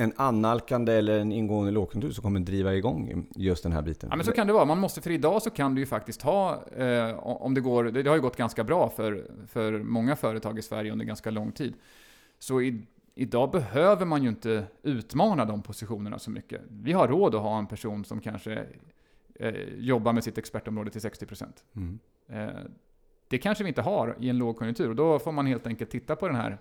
en 0.00 0.12
annalkande 0.16 0.92
eller 0.92 1.18
en 1.18 1.32
ingående 1.32 1.70
lågkonjunktur 1.72 2.10
som 2.10 2.22
kommer 2.22 2.40
driva 2.40 2.74
igång 2.74 3.26
just 3.36 3.62
den 3.62 3.72
här 3.72 3.82
biten. 3.82 4.08
Ja 4.12 4.16
men 4.16 4.26
så 4.26 4.32
kan 4.32 4.46
det 4.46 4.52
vara. 4.52 4.64
Man 4.64 4.78
måste, 4.78 5.00
för 5.00 5.10
idag 5.10 5.42
så 5.42 5.50
kan 5.50 5.74
du 5.74 5.80
ju 5.80 5.86
faktiskt 5.86 6.22
ha, 6.22 6.66
eh, 6.66 7.18
om 7.18 7.54
det 7.54 7.60
går, 7.60 7.84
det 7.84 8.08
har 8.08 8.16
ju 8.16 8.22
gått 8.22 8.36
ganska 8.36 8.64
bra 8.64 8.88
för, 8.88 9.30
för 9.46 9.78
många 9.78 10.16
företag 10.16 10.58
i 10.58 10.62
Sverige 10.62 10.92
under 10.92 11.04
ganska 11.04 11.30
lång 11.30 11.52
tid. 11.52 11.74
Så 12.38 12.60
i, 12.60 12.86
idag 13.14 13.50
behöver 13.50 14.06
man 14.06 14.22
ju 14.22 14.28
inte 14.28 14.64
utmana 14.82 15.44
de 15.44 15.62
positionerna 15.62 16.18
så 16.18 16.30
mycket. 16.30 16.60
Vi 16.68 16.92
har 16.92 17.08
råd 17.08 17.34
att 17.34 17.42
ha 17.42 17.58
en 17.58 17.66
person 17.66 18.04
som 18.04 18.20
kanske 18.20 18.64
eh, 19.34 19.54
jobbar 19.78 20.12
med 20.12 20.24
sitt 20.24 20.38
expertområde 20.38 20.90
till 20.90 21.00
60%. 21.00 21.44
Mm. 21.76 21.98
Eh, 22.28 22.60
det 23.30 23.38
kanske 23.38 23.64
vi 23.64 23.68
inte 23.68 23.82
har 23.82 24.16
i 24.20 24.28
en 24.28 24.38
lågkonjunktur 24.38 24.88
och 24.88 24.96
då 24.96 25.18
får 25.18 25.32
man 25.32 25.46
helt 25.46 25.66
enkelt 25.66 25.90
titta 25.90 26.16
på 26.16 26.26
den 26.28 26.36
här 26.36 26.58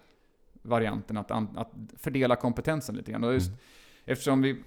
varianten 0.61 1.17
att, 1.17 1.31
att 1.31 1.71
fördela 1.97 2.35
kompetensen 2.35 2.95
lite 2.95 3.11
grann. 3.11 3.23
Och 3.23 3.33
just, 3.33 3.47
mm. 3.47 3.59
Eftersom 4.05 4.41
vi, 4.41 4.63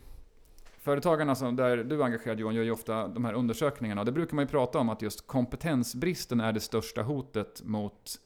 företagarna 0.78 1.34
som, 1.34 1.56
där 1.56 1.76
du 1.76 2.00
är 2.00 2.04
engagerad 2.04 2.40
Johan, 2.40 2.54
gör 2.54 2.62
ju 2.62 2.70
ofta 2.70 3.08
de 3.08 3.24
här 3.24 3.32
undersökningarna. 3.32 4.00
Och 4.00 4.04
det 4.04 4.12
brukar 4.12 4.34
man 4.34 4.44
ju 4.44 4.48
prata 4.48 4.78
om 4.78 4.88
att 4.88 5.02
just 5.02 5.26
kompetensbristen 5.26 6.40
är 6.40 6.52
det 6.52 6.60
största 6.60 7.02
hotet 7.02 7.62
mot 7.64 8.18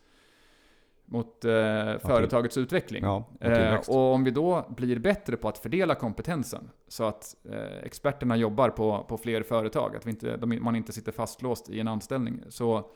mot 1.09 1.45
eh, 1.45 1.51
företagets 1.99 2.57
utveckling. 2.57 3.05
Ja, 3.05 3.25
och, 3.41 3.47
eh, 3.47 3.81
och, 3.89 4.15
om 4.15 4.25
vi 4.25 4.31
då 4.31 4.67
blir 4.69 4.99
bättre 4.99 5.37
på 5.37 5.49
att 5.49 5.59
fördela 5.59 5.95
kompetensen 5.95 6.71
så 6.89 7.05
att 7.05 7.37
eh, 7.51 7.85
experterna 7.85 8.37
jobbar 8.37 8.71
på, 8.71 9.05
på 9.09 9.19
fler 9.19 9.43
företag, 9.43 9.97
att 9.97 10.07
vi 10.07 10.11
inte, 10.11 10.37
de, 10.37 10.59
man 10.63 10.77
inte 10.77 10.93
sitter 10.93 11.13
fastlåst 11.13 11.71
i 11.71 11.81
en 11.81 11.89
anställning. 11.89 12.41
Så 12.49 12.91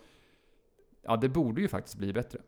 ja, 1.03 1.17
det 1.17 1.29
borde 1.29 1.61
ju 1.61 1.69
faktiskt 1.69 1.97
bli 1.97 2.13
bättre. 2.13 2.39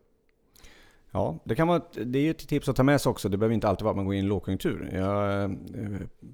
Ja, 1.15 1.39
det, 1.43 1.55
kan 1.55 1.67
vara, 1.67 1.81
det 2.05 2.19
är 2.19 2.23
ju 2.23 2.31
ett 2.31 2.47
tips 2.47 2.69
att 2.69 2.75
ta 2.75 2.83
med 2.83 3.01
sig 3.01 3.09
också. 3.09 3.29
Det 3.29 3.37
behöver 3.37 3.53
inte 3.53 3.67
alltid 3.67 3.83
vara 3.83 3.91
att 3.91 3.95
man 3.95 4.05
går 4.05 4.13
in 4.13 4.19
i 4.19 4.23
en 4.23 4.27
lågkonjunktur. 4.27 4.89
Jag 4.93 5.43
eh, 5.43 5.49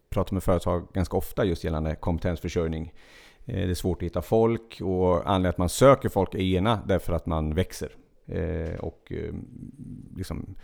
pratar 0.10 0.34
med 0.34 0.44
företag 0.44 0.88
ganska 0.94 1.18
ofta 1.18 1.46
just 1.46 1.64
gällande 1.64 1.96
kompetensförsörjning. 1.96 2.94
Eh, 3.46 3.56
det 3.56 3.70
är 3.70 3.74
svårt 3.74 3.98
att 3.98 4.06
hitta 4.06 4.22
folk 4.22 4.82
och 4.82 5.30
anledningen 5.30 5.50
att 5.50 5.58
man 5.58 5.70
söker 5.70 6.10
folk 6.10 6.34
är 6.34 6.40
ena 6.40 6.80
därför 6.88 7.14
att 7.14 7.26
man 7.26 7.54
växer. 7.54 7.92
Eh, 8.26 8.80
och 8.80 9.12
liksom 10.16 10.56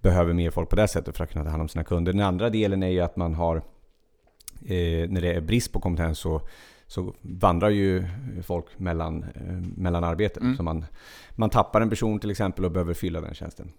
behöver 0.00 0.32
mer 0.32 0.50
folk 0.50 0.68
på 0.68 0.76
det 0.76 0.88
sättet 0.88 1.16
för 1.16 1.24
att 1.24 1.32
kunna 1.32 1.44
ta 1.44 1.50
hand 1.50 1.62
om 1.62 1.68
sina 1.68 1.84
kunder. 1.84 2.12
Den 2.12 2.22
andra 2.22 2.50
delen 2.50 2.82
är 2.82 2.88
ju 2.88 3.00
att 3.00 3.16
man 3.16 3.34
har, 3.34 3.62
när 5.08 5.20
det 5.20 5.32
är 5.32 5.40
brist 5.40 5.72
på 5.72 5.80
kompetens 5.80 6.18
så 6.18 6.40
så 6.90 7.14
vandrar 7.22 7.70
ju 7.70 8.04
folk 8.42 8.66
mellan, 8.78 9.24
mellan 9.76 10.04
arbeten. 10.04 10.42
Mm. 10.42 10.56
Så 10.56 10.62
man, 10.62 10.84
man 11.30 11.50
tappar 11.50 11.80
en 11.80 11.90
person 11.90 12.18
till 12.18 12.30
exempel 12.30 12.64
och 12.64 12.70
behöver 12.70 12.94
fylla 12.94 13.20
den 13.20 13.34
tjänsten. 13.34 13.72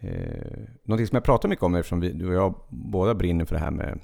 Eh, 0.00 0.58
någonting 0.82 1.06
som 1.06 1.16
jag 1.16 1.24
pratar 1.24 1.48
mycket 1.48 1.62
om 1.62 1.74
eftersom 1.74 2.00
vi, 2.00 2.12
du 2.12 2.28
och 2.28 2.34
jag 2.34 2.54
båda 2.68 3.14
brinner 3.14 3.44
för 3.44 3.54
det 3.54 3.60
här 3.60 3.70
med 3.70 3.98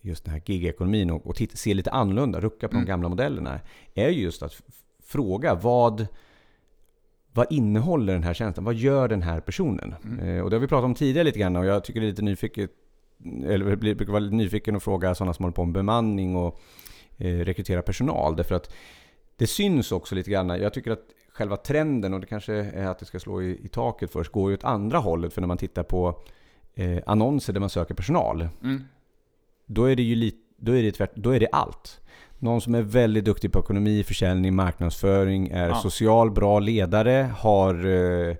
just 0.00 0.24
den 0.24 0.34
här 0.34 0.42
gigekonomin 0.46 1.10
och, 1.10 1.26
och 1.26 1.36
titta, 1.36 1.56
se 1.56 1.74
lite 1.74 1.90
annorlunda, 1.90 2.40
rucka 2.40 2.68
på 2.68 2.74
mm. 2.74 2.84
de 2.84 2.88
gamla 2.88 3.08
modellerna. 3.08 3.60
Är 3.94 4.08
just 4.08 4.42
att 4.42 4.62
fråga 5.04 5.54
vad, 5.54 6.06
vad 7.32 7.52
innehåller 7.52 8.12
den 8.12 8.22
här 8.22 8.34
tjänsten? 8.34 8.64
Vad 8.64 8.74
gör 8.74 9.08
den 9.08 9.22
här 9.22 9.40
personen? 9.40 9.94
Mm. 10.04 10.18
Eh, 10.18 10.42
och 10.42 10.50
det 10.50 10.56
har 10.56 10.60
vi 10.60 10.68
pratat 10.68 10.84
om 10.84 10.94
tidigare 10.94 11.24
lite 11.24 11.38
grann 11.38 11.56
och 11.56 11.66
jag 11.66 11.84
tycker 11.84 12.00
det 12.00 12.06
är 12.06 12.10
lite 12.10 12.22
nyfiket 12.22 12.70
eller 13.44 13.76
brukar 13.76 14.12
vara 14.12 14.18
lite 14.18 14.36
nyfiken 14.36 14.76
och 14.76 14.82
fråga 14.82 15.14
sådana 15.14 15.34
som 15.34 15.42
håller 15.42 15.54
på 15.54 15.64
med 15.64 15.74
bemanning 15.74 16.36
och 16.36 16.46
eh, 16.46 16.60
rekrytera 17.18 17.82
personal. 17.82 18.36
Därför 18.36 18.54
att 18.54 18.74
det 19.36 19.46
syns 19.46 19.92
också 19.92 20.14
lite 20.14 20.30
grann. 20.30 20.48
Jag 20.48 20.74
tycker 20.74 20.90
att 20.90 21.04
själva 21.32 21.56
trenden, 21.56 22.14
och 22.14 22.20
det 22.20 22.26
kanske 22.26 22.54
är 22.54 22.86
att 22.86 22.98
det 22.98 23.04
ska 23.04 23.20
slå 23.20 23.42
i, 23.42 23.64
i 23.64 23.68
taket 23.68 24.12
först, 24.12 24.32
går 24.32 24.50
ju 24.50 24.56
åt 24.56 24.64
andra 24.64 24.98
hållet. 24.98 25.32
För 25.32 25.40
när 25.40 25.48
man 25.48 25.58
tittar 25.58 25.82
på 25.82 26.22
eh, 26.74 26.98
annonser 27.06 27.52
där 27.52 27.60
man 27.60 27.70
söker 27.70 27.94
personal, 27.94 28.48
mm. 28.62 28.84
då, 29.66 29.84
är 29.84 29.96
det 29.96 30.02
ju 30.02 30.14
lite, 30.14 30.38
då, 30.56 30.72
är 30.72 30.82
det 30.82 30.92
tvärt, 30.92 31.14
då 31.14 31.30
är 31.30 31.40
det 31.40 31.48
allt. 31.52 32.00
Någon 32.38 32.60
som 32.60 32.74
är 32.74 32.82
väldigt 32.82 33.24
duktig 33.24 33.52
på 33.52 33.58
ekonomi, 33.58 34.04
försäljning, 34.04 34.54
marknadsföring, 34.54 35.48
är 35.48 35.68
ja. 35.68 35.74
social, 35.74 36.30
bra 36.30 36.58
ledare, 36.58 37.30
har 37.38 37.86
eh, 37.86 38.36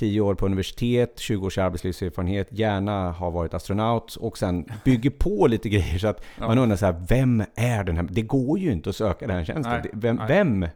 10 0.00 0.20
år 0.20 0.34
på 0.34 0.46
universitet, 0.46 1.18
20 1.18 1.46
års 1.46 1.58
arbetslivserfarenhet, 1.58 2.48
gärna 2.50 3.12
har 3.12 3.30
varit 3.30 3.54
astronaut 3.54 4.16
och 4.16 4.38
sen 4.38 4.64
bygger 4.84 5.10
på 5.10 5.46
lite 5.46 5.68
grejer 5.68 5.98
så 5.98 6.08
att 6.08 6.24
ja. 6.38 6.46
man 6.46 6.58
undrar 6.58 6.76
så 6.76 6.86
här, 6.86 7.04
vem 7.08 7.44
är 7.54 7.84
den 7.84 7.96
här? 7.96 8.08
Det 8.10 8.22
går 8.22 8.58
ju 8.58 8.72
inte 8.72 8.90
att 8.90 8.96
söka 8.96 9.26
den 9.26 9.36
här 9.36 9.44
tjänsten. 9.44 9.80
Nej, 9.82 9.90
vem, 9.92 10.20
vem 10.28 10.66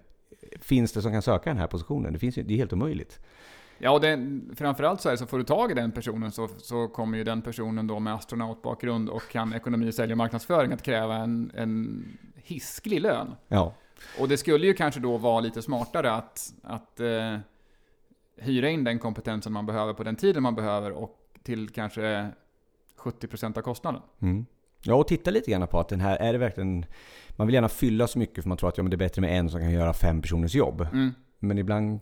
finns 0.60 0.92
det 0.92 1.02
som 1.02 1.12
kan 1.12 1.22
söka 1.22 1.50
den 1.50 1.58
här 1.58 1.66
positionen? 1.66 2.12
Det, 2.12 2.18
finns 2.18 2.38
ju, 2.38 2.42
det 2.42 2.54
är 2.54 2.58
helt 2.58 2.72
omöjligt. 2.72 3.20
Ja, 3.78 3.90
och 3.90 4.00
det, 4.00 4.40
framförallt 4.56 5.00
så 5.00 5.08
är 5.08 5.12
det 5.12 5.18
så 5.18 5.26
får 5.26 5.38
du 5.38 5.44
tag 5.44 5.70
i 5.70 5.74
den 5.74 5.92
personen 5.92 6.32
så, 6.32 6.48
så 6.58 6.88
kommer 6.88 7.18
ju 7.18 7.24
den 7.24 7.42
personen 7.42 7.86
då 7.86 7.98
med 7.98 8.14
astronautbakgrund 8.14 9.08
och 9.08 9.28
kan 9.30 9.52
ekonomi, 9.54 9.92
sälj 9.92 10.12
och 10.12 10.18
marknadsföring 10.18 10.72
att 10.72 10.82
kräva 10.82 11.16
en, 11.16 11.50
en 11.54 12.04
hisklig 12.36 13.00
lön. 13.00 13.34
Ja. 13.48 13.74
Och 14.20 14.28
det 14.28 14.36
skulle 14.36 14.66
ju 14.66 14.74
kanske 14.74 15.00
då 15.00 15.16
vara 15.16 15.40
lite 15.40 15.62
smartare 15.62 16.12
att, 16.12 16.52
att 16.62 17.00
eh, 17.00 17.38
hyra 18.36 18.68
in 18.68 18.84
den 18.84 18.98
kompetensen 18.98 19.52
man 19.52 19.66
behöver 19.66 19.92
på 19.92 20.04
den 20.04 20.16
tiden 20.16 20.42
man 20.42 20.54
behöver 20.54 20.90
och 20.90 21.18
till 21.42 21.68
kanske 21.68 22.30
70% 22.98 23.58
av 23.58 23.62
kostnaden. 23.62 24.02
Mm. 24.22 24.46
Ja, 24.82 24.94
och 24.94 25.08
titta 25.08 25.30
lite 25.30 25.50
grann 25.50 25.66
på 25.66 25.80
att 25.80 25.88
den 25.88 26.00
här, 26.00 26.16
är 26.16 26.32
det 26.32 26.38
verkligen... 26.38 26.86
Man 27.36 27.46
vill 27.46 27.54
gärna 27.54 27.68
fylla 27.68 28.06
så 28.06 28.18
mycket 28.18 28.44
för 28.44 28.48
man 28.48 28.58
tror 28.58 28.68
att 28.68 28.76
ja, 28.76 28.82
men 28.82 28.90
det 28.90 28.94
är 28.94 28.98
bättre 28.98 29.20
med 29.20 29.38
en 29.38 29.50
som 29.50 29.60
kan 29.60 29.70
göra 29.70 29.92
fem 29.92 30.22
personers 30.22 30.54
jobb. 30.54 30.80
Mm. 30.80 31.10
Men 31.38 31.58
ibland 31.58 32.00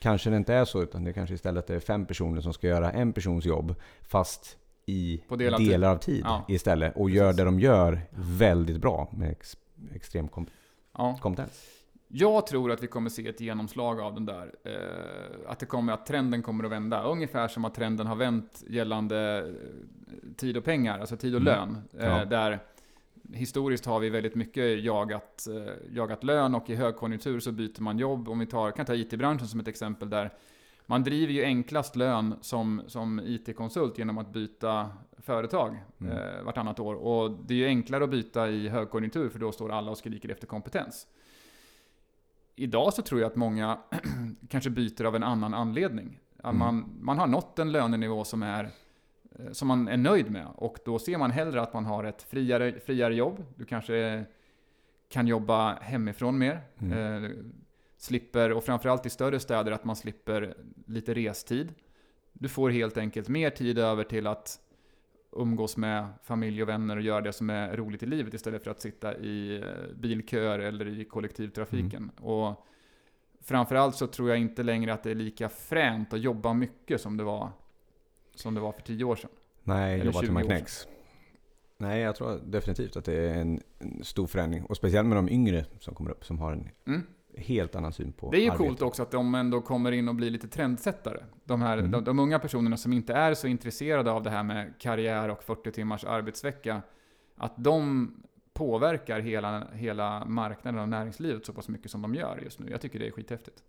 kanske 0.00 0.30
det 0.30 0.36
inte 0.36 0.54
är 0.54 0.64
så, 0.64 0.82
utan 0.82 1.04
det 1.04 1.12
kanske 1.12 1.34
istället 1.34 1.70
är 1.70 1.80
fem 1.80 2.06
personer 2.06 2.40
som 2.40 2.52
ska 2.52 2.66
göra 2.66 2.92
en 2.92 3.12
persons 3.12 3.44
jobb, 3.44 3.74
fast 4.00 4.58
i 4.86 5.22
delar, 5.28 5.58
delar 5.58 5.90
av 5.90 5.96
tid 5.96 6.22
ja. 6.24 6.44
istället. 6.48 6.96
Och 6.96 7.06
Precis. 7.06 7.16
gör 7.16 7.32
det 7.32 7.44
de 7.44 7.60
gör 7.60 8.00
väldigt 8.10 8.80
bra 8.80 9.08
med 9.12 9.30
ex, 9.30 9.56
extrem 9.94 10.28
kom 10.28 10.46
ja. 10.98 11.18
kompetens. 11.20 11.79
Jag 12.12 12.46
tror 12.46 12.70
att 12.72 12.82
vi 12.82 12.86
kommer 12.86 13.10
se 13.10 13.28
ett 13.28 13.40
genomslag 13.40 14.00
av 14.00 14.14
den 14.14 14.26
där. 14.26 14.54
Eh, 14.64 15.50
att, 15.50 15.58
det 15.58 15.66
kommer, 15.66 15.92
att 15.92 16.06
trenden 16.06 16.42
kommer 16.42 16.64
att 16.64 16.70
vända. 16.70 17.02
Ungefär 17.02 17.48
som 17.48 17.64
att 17.64 17.74
trenden 17.74 18.06
har 18.06 18.16
vänt 18.16 18.64
gällande 18.68 19.38
eh, 19.38 20.34
tid 20.36 20.56
och 20.56 20.64
pengar, 20.64 20.98
alltså 20.98 21.16
tid 21.16 21.34
och 21.34 21.40
mm. 21.40 21.54
lön. 21.54 21.78
Eh, 21.98 22.06
ja. 22.06 22.24
Där 22.24 22.58
historiskt 23.32 23.86
har 23.86 24.00
vi 24.00 24.10
väldigt 24.10 24.34
mycket 24.34 24.84
jagat, 24.84 25.46
eh, 25.48 25.94
jagat 25.96 26.24
lön 26.24 26.54
och 26.54 26.70
i 26.70 26.74
högkonjunktur 26.74 27.40
så 27.40 27.52
byter 27.52 27.82
man 27.82 27.98
jobb. 27.98 28.28
Om 28.28 28.38
vi 28.38 28.46
tar, 28.46 28.70
kan 28.70 28.86
ta 28.86 28.94
IT-branschen 28.94 29.48
som 29.48 29.60
ett 29.60 29.68
exempel 29.68 30.10
där 30.10 30.30
man 30.86 31.04
driver 31.04 31.32
ju 31.32 31.44
enklast 31.44 31.96
lön 31.96 32.34
som, 32.40 32.82
som 32.86 33.20
IT-konsult 33.20 33.98
genom 33.98 34.18
att 34.18 34.32
byta 34.32 34.90
företag 35.18 35.84
mm. 36.00 36.12
eh, 36.12 36.42
vartannat 36.42 36.80
år. 36.80 36.94
Och 36.94 37.30
det 37.46 37.54
är 37.54 37.58
ju 37.58 37.66
enklare 37.66 38.04
att 38.04 38.10
byta 38.10 38.48
i 38.48 38.68
högkonjunktur 38.68 39.28
för 39.28 39.38
då 39.38 39.52
står 39.52 39.72
alla 39.72 39.90
och 39.90 39.98
skriker 39.98 40.28
efter 40.28 40.46
kompetens 40.46 41.06
idag 42.60 42.94
så 42.94 43.02
tror 43.02 43.20
jag 43.20 43.30
att 43.30 43.36
många 43.36 43.78
kanske 44.48 44.70
byter 44.70 45.04
av 45.04 45.16
en 45.16 45.22
annan 45.22 45.54
anledning. 45.54 46.18
Mm. 46.44 46.58
Man, 46.58 46.98
man 47.00 47.18
har 47.18 47.26
nått 47.26 47.58
en 47.58 47.72
lönenivå 47.72 48.24
som, 48.24 48.42
är, 48.42 48.70
eh, 49.38 49.52
som 49.52 49.68
man 49.68 49.88
är 49.88 49.96
nöjd 49.96 50.30
med 50.30 50.46
och 50.54 50.78
då 50.84 50.98
ser 50.98 51.18
man 51.18 51.30
hellre 51.30 51.62
att 51.62 51.74
man 51.74 51.84
har 51.84 52.04
ett 52.04 52.22
friare, 52.22 52.80
friare 52.80 53.14
jobb. 53.14 53.44
Du 53.56 53.64
kanske 53.64 54.24
kan 55.08 55.26
jobba 55.26 55.74
hemifrån 55.74 56.38
mer. 56.38 56.60
Mm. 56.78 57.24
Eh, 57.24 57.30
slipper, 57.96 58.52
och 58.52 58.64
framförallt 58.64 59.06
i 59.06 59.10
större 59.10 59.40
städer, 59.40 59.72
att 59.72 59.84
man 59.84 59.96
slipper 59.96 60.54
lite 60.86 61.14
restid. 61.14 61.74
Du 62.32 62.48
får 62.48 62.70
helt 62.70 62.96
enkelt 62.96 63.28
mer 63.28 63.50
tid 63.50 63.78
över 63.78 64.04
till 64.04 64.26
att 64.26 64.60
umgås 65.32 65.76
med 65.76 66.08
familj 66.22 66.62
och 66.62 66.68
vänner 66.68 66.96
och 66.96 67.02
göra 67.02 67.20
det 67.20 67.32
som 67.32 67.50
är 67.50 67.76
roligt 67.76 68.02
i 68.02 68.06
livet 68.06 68.34
istället 68.34 68.64
för 68.64 68.70
att 68.70 68.80
sitta 68.80 69.16
i 69.16 69.56
eh, 69.56 69.94
bilköer 69.96 70.58
eller 70.58 70.88
i 70.88 71.04
kollektivtrafiken. 71.04 72.10
Mm. 72.18 72.24
Och 72.24 72.66
framförallt 73.40 73.96
så 73.96 74.06
tror 74.06 74.28
jag 74.28 74.38
inte 74.38 74.62
längre 74.62 74.92
att 74.92 75.02
det 75.02 75.10
är 75.10 75.14
lika 75.14 75.48
fränt 75.48 76.12
att 76.12 76.20
jobba 76.20 76.52
mycket 76.52 77.00
som 77.00 77.16
det 77.16 77.24
var, 77.24 77.50
som 78.34 78.54
det 78.54 78.60
var 78.60 78.72
för 78.72 78.82
tio 78.82 79.04
år 79.04 79.16
sedan. 79.16 79.30
Nej, 79.62 79.94
eller 79.94 80.04
jobba 80.04 80.20
till 80.20 80.32
man 80.32 80.44
knäcks. 80.44 80.88
Nej, 81.76 82.00
jag 82.00 82.16
tror 82.16 82.40
definitivt 82.44 82.96
att 82.96 83.04
det 83.04 83.14
är 83.14 83.34
en, 83.34 83.60
en, 83.78 84.04
stor 84.04 84.26
förändring. 84.26 84.64
Och 84.64 84.76
speciellt 84.76 85.08
med 85.08 85.16
de 85.16 85.28
yngre 85.28 85.64
som 85.78 85.94
kommer 85.94 86.10
upp 86.10 86.24
som 86.24 86.38
har 86.38 86.52
en 86.52 86.68
mm 86.86 87.06
helt 87.36 87.74
annan 87.74 87.92
syn 87.92 88.12
på 88.12 88.30
Det 88.30 88.36
är 88.36 88.40
ju 88.40 88.50
arbete. 88.50 88.64
coolt 88.64 88.82
också 88.82 89.02
att 89.02 89.10
de 89.10 89.34
ändå 89.34 89.60
kommer 89.60 89.92
in 89.92 90.08
och 90.08 90.14
blir 90.14 90.30
lite 90.30 90.48
trendsättare. 90.48 91.24
De, 91.44 91.62
här, 91.62 91.78
mm. 91.78 91.90
de, 91.90 92.04
de, 92.04 92.18
unga 92.18 92.38
personerna 92.38 92.76
som 92.76 92.92
inte 92.92 93.14
är 93.14 93.34
så 93.34 93.46
intresserade 93.46 94.10
av 94.10 94.22
det 94.22 94.30
här 94.30 94.42
med 94.42 94.72
karriär 94.78 95.28
och 95.28 95.42
40 95.42 95.72
timmars 95.72 96.04
arbetsvecka, 96.04 96.82
att 97.36 97.52
de 97.56 98.10
påverkar 98.52 99.20
hela, 99.20 99.66
hela 99.72 100.24
marknaden 100.24 100.80
och 100.80 100.88
näringslivet 100.88 101.46
så 101.46 101.52
pass 101.52 101.68
mycket 101.68 101.90
som 101.90 102.02
de 102.02 102.14
gör 102.14 102.40
just 102.44 102.58
nu. 102.58 102.70
Jag 102.70 102.80
tycker 102.80 102.98
det 102.98 103.06
är 103.06 103.10
skithäftigt. 103.10 103.62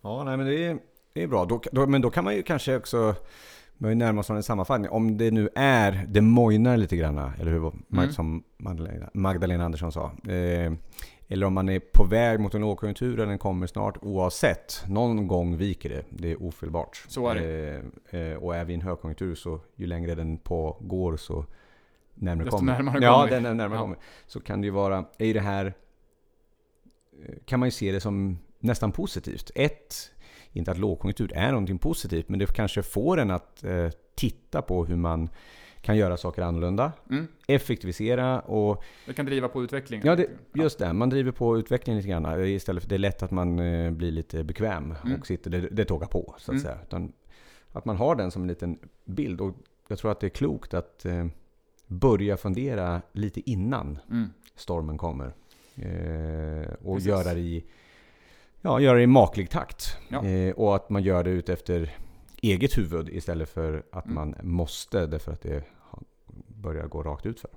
Ja, 0.00 0.24
nej 0.24 0.36
men 0.36 0.46
det 0.46 0.64
är, 0.64 0.78
det 1.12 1.22
är 1.22 1.26
bra. 1.26 1.44
Då, 1.44 1.62
då, 1.72 1.86
men 1.86 2.02
då 2.02 2.10
kan 2.10 2.24
man 2.24 2.36
ju 2.36 2.42
kanske 2.42 2.76
också 2.76 3.14
börja 3.78 3.94
närma 3.94 4.20
oss 4.20 4.30
en 4.30 4.42
sammanfattning. 4.42 4.90
Om 4.90 5.18
det 5.18 5.30
nu 5.30 5.48
är, 5.54 6.06
det 6.08 6.20
mojnar 6.20 6.76
lite 6.76 6.96
grann, 6.96 7.18
eller 7.40 7.52
hur? 7.52 7.72
Mm. 7.92 8.12
Som 8.12 8.42
Magdalena, 8.56 9.10
Magdalena 9.14 9.64
Andersson 9.64 9.92
sa. 9.92 10.12
Eh, 10.32 10.72
eller 11.28 11.46
om 11.46 11.54
man 11.54 11.68
är 11.68 11.80
på 11.80 12.04
väg 12.04 12.40
mot 12.40 12.54
en 12.54 12.60
lågkonjunktur 12.60 13.14
eller 13.14 13.26
den 13.26 13.38
kommer 13.38 13.66
snart. 13.66 13.96
Oavsett, 14.02 14.84
någon 14.88 15.26
gång 15.26 15.56
viker 15.56 15.88
det. 15.88 16.04
Det 16.10 16.32
är 16.32 16.42
ofelbart. 16.42 17.04
Så 17.08 17.28
är 17.28 17.34
det. 17.34 17.82
Eh, 18.10 18.20
eh, 18.20 18.36
och 18.36 18.56
är 18.56 18.64
vi 18.64 18.72
i 18.72 18.74
en 18.74 18.82
högkonjunktur 18.82 19.34
så 19.34 19.60
ju 19.76 19.86
längre 19.86 20.14
den 20.14 20.38
pågår 20.38 21.16
så 21.16 21.44
närmare 22.14 22.44
Desto 22.44 22.58
kommer. 22.58 22.72
närmare 22.72 23.04
ja, 23.04 23.20
kommer. 23.20 23.40
den 23.40 23.56
närmare 23.56 23.78
ja. 23.78 23.82
kommer. 23.82 23.98
Så 24.26 24.40
kan 24.40 24.60
det 24.60 24.64
ju 24.64 24.70
vara, 24.70 25.04
är 25.18 25.34
det 25.34 25.40
här, 25.40 25.66
eh, 25.66 27.34
kan 27.44 27.60
man 27.60 27.66
ju 27.66 27.70
se 27.70 27.92
det 27.92 28.00
som 28.00 28.38
nästan 28.58 28.92
positivt. 28.92 29.50
Ett, 29.54 30.10
inte 30.52 30.70
att 30.70 30.78
lågkonjunktur 30.78 31.32
är 31.34 31.50
någonting 31.50 31.78
positivt, 31.78 32.28
men 32.28 32.38
det 32.38 32.54
kanske 32.54 32.82
får 32.82 33.18
en 33.18 33.30
att 33.30 33.64
eh, 33.64 33.90
titta 34.14 34.62
på 34.62 34.84
hur 34.84 34.96
man 34.96 35.28
kan 35.82 35.96
göra 35.96 36.16
saker 36.16 36.42
annorlunda, 36.42 36.92
mm. 37.10 37.26
effektivisera 37.46 38.40
och... 38.40 38.84
Det 39.06 39.12
kan 39.12 39.26
driva 39.26 39.48
på 39.48 39.62
utvecklingen. 39.62 40.06
Ja, 40.06 40.16
det, 40.16 40.26
just 40.52 40.78
det. 40.78 40.92
Man 40.92 41.10
driver 41.10 41.32
på 41.32 41.58
utvecklingen 41.58 41.96
lite 41.96 42.08
grann. 42.08 42.44
Istället 42.44 42.82
för 42.82 42.88
det 42.88 42.96
är 42.96 42.98
lätt 42.98 43.22
att 43.22 43.30
man 43.30 43.58
eh, 43.58 43.90
blir 43.90 44.10
lite 44.10 44.44
bekväm 44.44 44.94
mm. 45.04 45.20
och 45.20 45.26
sitter, 45.26 45.50
det, 45.50 45.60
det 45.60 45.84
tågar 45.84 46.06
på 46.06 46.34
så 46.38 46.52
att 46.52 46.54
mm. 46.54 46.62
säga. 46.62 46.78
Utan 46.82 47.12
att 47.72 47.84
man 47.84 47.96
har 47.96 48.14
den 48.14 48.30
som 48.30 48.42
en 48.42 48.48
liten 48.48 48.78
bild. 49.04 49.40
Och 49.40 49.54
jag 49.88 49.98
tror 49.98 50.12
att 50.12 50.20
det 50.20 50.26
är 50.26 50.30
klokt 50.30 50.74
att 50.74 51.04
eh, 51.04 51.26
börja 51.86 52.36
fundera 52.36 53.02
lite 53.12 53.50
innan 53.50 53.98
mm. 54.10 54.30
stormen 54.54 54.98
kommer. 54.98 55.32
Eh, 55.74 56.72
och 56.82 56.96
Precis. 56.96 57.08
göra 57.08 57.34
det 57.34 57.40
i 57.40 57.64
ja, 58.60 58.80
göra 58.80 58.96
det 58.96 59.02
i 59.02 59.06
maklig 59.06 59.50
takt. 59.50 59.96
Ja. 60.08 60.24
Eh, 60.24 60.54
och 60.54 60.76
att 60.76 60.90
man 60.90 61.02
gör 61.02 61.24
det 61.24 61.30
ut 61.30 61.48
efter 61.48 61.96
eget 62.42 62.78
huvud 62.78 63.08
istället 63.08 63.48
för 63.48 63.82
att 63.92 64.04
mm. 64.04 64.14
man 64.14 64.34
måste 64.42 65.06
därför 65.06 65.32
att 65.32 65.40
det 65.40 65.64
börjar 66.46 66.86
gå 66.86 67.02
rakt 67.02 67.26
ut 67.26 67.40
för. 67.40 67.50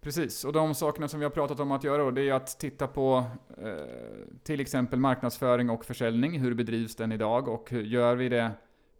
Precis, 0.00 0.44
och 0.44 0.52
de 0.52 0.74
sakerna 0.74 1.08
som 1.08 1.20
vi 1.20 1.24
har 1.24 1.30
pratat 1.30 1.60
om 1.60 1.72
att 1.72 1.84
göra 1.84 2.02
då, 2.02 2.10
det 2.10 2.28
är 2.28 2.32
att 2.32 2.58
titta 2.58 2.86
på 2.86 3.24
eh, 3.62 3.72
till 4.42 4.60
exempel 4.60 4.98
marknadsföring 4.98 5.70
och 5.70 5.84
försäljning. 5.84 6.40
Hur 6.40 6.54
bedrivs 6.54 6.96
den 6.96 7.12
idag 7.12 7.48
och 7.48 7.70
hur 7.70 7.82
gör 7.82 8.16
vi 8.16 8.28
det 8.28 8.50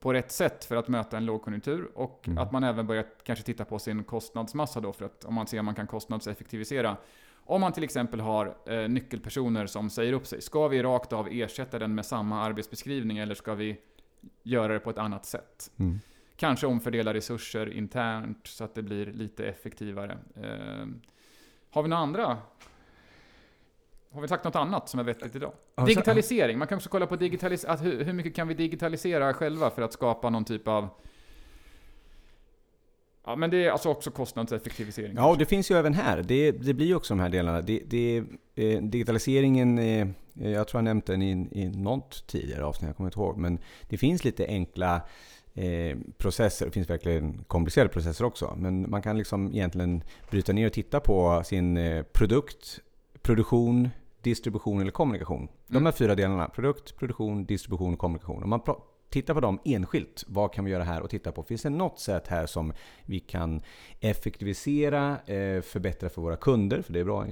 på 0.01 0.12
rätt 0.12 0.32
sätt 0.32 0.64
för 0.64 0.76
att 0.76 0.89
möta 0.89 1.16
en 1.16 1.26
lågkonjunktur 1.26 1.91
och 1.95 2.28
mm. 2.28 2.39
att 2.39 2.53
man 2.53 2.64
även 2.64 2.87
börjar 2.87 3.07
kanske 3.24 3.45
titta 3.45 3.64
på 3.64 3.78
sin 3.78 4.05
kostnadsmassa 4.05 4.80
då 4.80 4.93
för 4.93 5.05
att 5.05 5.24
om 5.24 5.35
man 5.35 5.47
ser 5.47 5.59
om 5.59 5.64
man 5.64 5.74
kan 5.74 5.87
kostnadseffektivisera. 5.87 6.97
Om 7.47 7.61
man 7.61 7.72
till 7.72 7.85
exempel 7.85 8.20
har 8.20 8.57
eh, 8.66 8.89
nyckelpersoner 8.89 9.66
som 9.66 9.91
säger 9.91 10.12
upp 10.12 10.26
sig, 10.26 10.43
ska 10.43 10.68
vi 10.68 10.82
rakt 10.82 11.12
av 11.12 11.28
ersätta 11.30 11.78
den 11.78 11.95
med 11.95 12.07
samma 12.07 12.43
arbetsbeskrivning 12.43 13.18
eller 13.18 13.35
ska 13.35 13.55
vi 13.55 13.76
göra 14.43 14.72
det 14.72 14.81
på 14.81 14.91
ett 14.91 14.99
annat 14.99 15.27
sätt? 15.27 15.70
Mm. 15.77 16.01
Kanske 16.37 16.66
omfördela 16.66 17.14
resurser 17.14 17.72
internt 17.72 18.47
så 18.47 18.64
att 18.64 18.75
det 18.75 18.83
blir 18.83 19.07
lite 19.07 19.47
effektivare. 19.47 20.18
Eh, 20.43 20.87
har 21.70 21.83
vi 21.83 21.89
några 21.89 22.03
andra 22.03 22.39
har 24.14 24.20
vi 24.20 24.29
sagt 24.29 24.45
något 24.45 24.57
annat 24.57 24.89
som 24.89 25.01
är 25.01 25.05
vettigt 25.05 25.37
idag? 25.37 25.53
Digitalisering. 25.87 26.59
Man 26.59 26.68
kan 26.68 26.77
också 26.77 26.89
kolla 26.89 27.07
på 27.07 27.16
digitalisering. 27.16 27.79
Hur, 27.79 28.05
hur 28.05 28.12
mycket 28.12 28.35
kan 28.35 28.49
vi 28.49 28.55
digitalisera 28.55 29.35
själva 29.35 29.70
för 29.70 29.83
att 29.83 29.93
skapa 29.93 30.31
någon 30.31 30.45
typ 30.45 30.68
av 30.68 30.89
Ja, 33.27 33.37
men 33.37 33.51
det 33.51 33.64
är 33.64 33.70
alltså 33.70 33.89
också 33.89 34.11
kostnadseffektivisering. 34.11 35.14
Ja, 35.16 35.31
och 35.31 35.39
det 35.39 35.47
finns 35.47 35.70
ju 35.70 35.77
även 35.77 35.95
här. 35.95 36.22
Det, 36.22 36.53
det 36.53 36.75
blir 36.75 36.87
ju 36.87 36.95
också 36.95 37.14
de 37.14 37.20
här 37.20 37.29
delarna. 37.29 37.61
Det, 37.61 37.83
det, 37.87 38.25
eh, 38.55 38.83
digitaliseringen, 38.83 39.79
eh, 39.79 40.09
jag 40.35 40.68
tror 40.68 40.78
jag 40.78 40.85
nämnt 40.85 41.07
den 41.07 41.22
i, 41.22 41.49
i 41.53 41.68
något 41.68 42.26
tidigare 42.26 42.64
avsnitt, 42.64 42.89
jag 42.89 42.97
kommer 42.97 43.09
inte 43.09 43.20
ihåg. 43.20 43.37
Men 43.37 43.59
det 43.89 43.97
finns 43.97 44.24
lite 44.24 44.47
enkla 44.47 45.03
eh, 45.55 45.99
processer. 46.18 46.66
Det 46.66 46.72
finns 46.72 46.91
verkligen 46.91 47.45
komplicerade 47.45 47.91
processer 47.91 48.24
också. 48.24 48.55
Men 48.59 48.91
man 48.91 49.03
kan 49.03 49.18
liksom 49.18 49.55
egentligen 49.55 50.03
bryta 50.30 50.53
ner 50.53 50.66
och 50.66 50.72
titta 50.72 51.01
på 51.01 51.43
sin 51.45 51.76
eh, 51.76 52.03
produkt, 52.03 52.80
produktion, 53.22 53.89
distribution 54.22 54.80
eller 54.80 54.91
kommunikation. 54.91 55.39
Mm. 55.39 55.51
De 55.66 55.85
här 55.85 55.93
fyra 55.93 56.14
delarna, 56.14 56.49
produkt, 56.49 56.97
produktion, 56.97 57.45
distribution 57.45 57.93
och 57.93 57.99
kommunikation. 57.99 58.43
Om 58.43 58.51
man 58.51 58.61
tittar 59.15 59.35
på 59.35 59.41
dem 59.41 59.59
enskilt, 59.65 60.25
vad 60.27 60.53
kan 60.53 60.65
vi 60.65 60.71
göra 60.71 60.85
här 60.85 61.01
och 61.01 61.11
titta 61.11 61.33
på? 61.33 61.43
Finns 61.43 61.62
det 61.62 61.71
något 61.71 61.99
sätt 61.99 62.29
här 62.29 62.47
som 62.47 62.73
vi 63.05 63.21
kan 63.21 63.62
effektivisera, 64.01 65.19
eh, 65.27 65.62
förbättra 65.62 66.09
för 66.09 66.23
våra 66.23 66.37
kunder, 66.37 66.83
för 66.83 66.93
det 66.93 67.01
är 67.01 67.05
bra, 67.05 67.27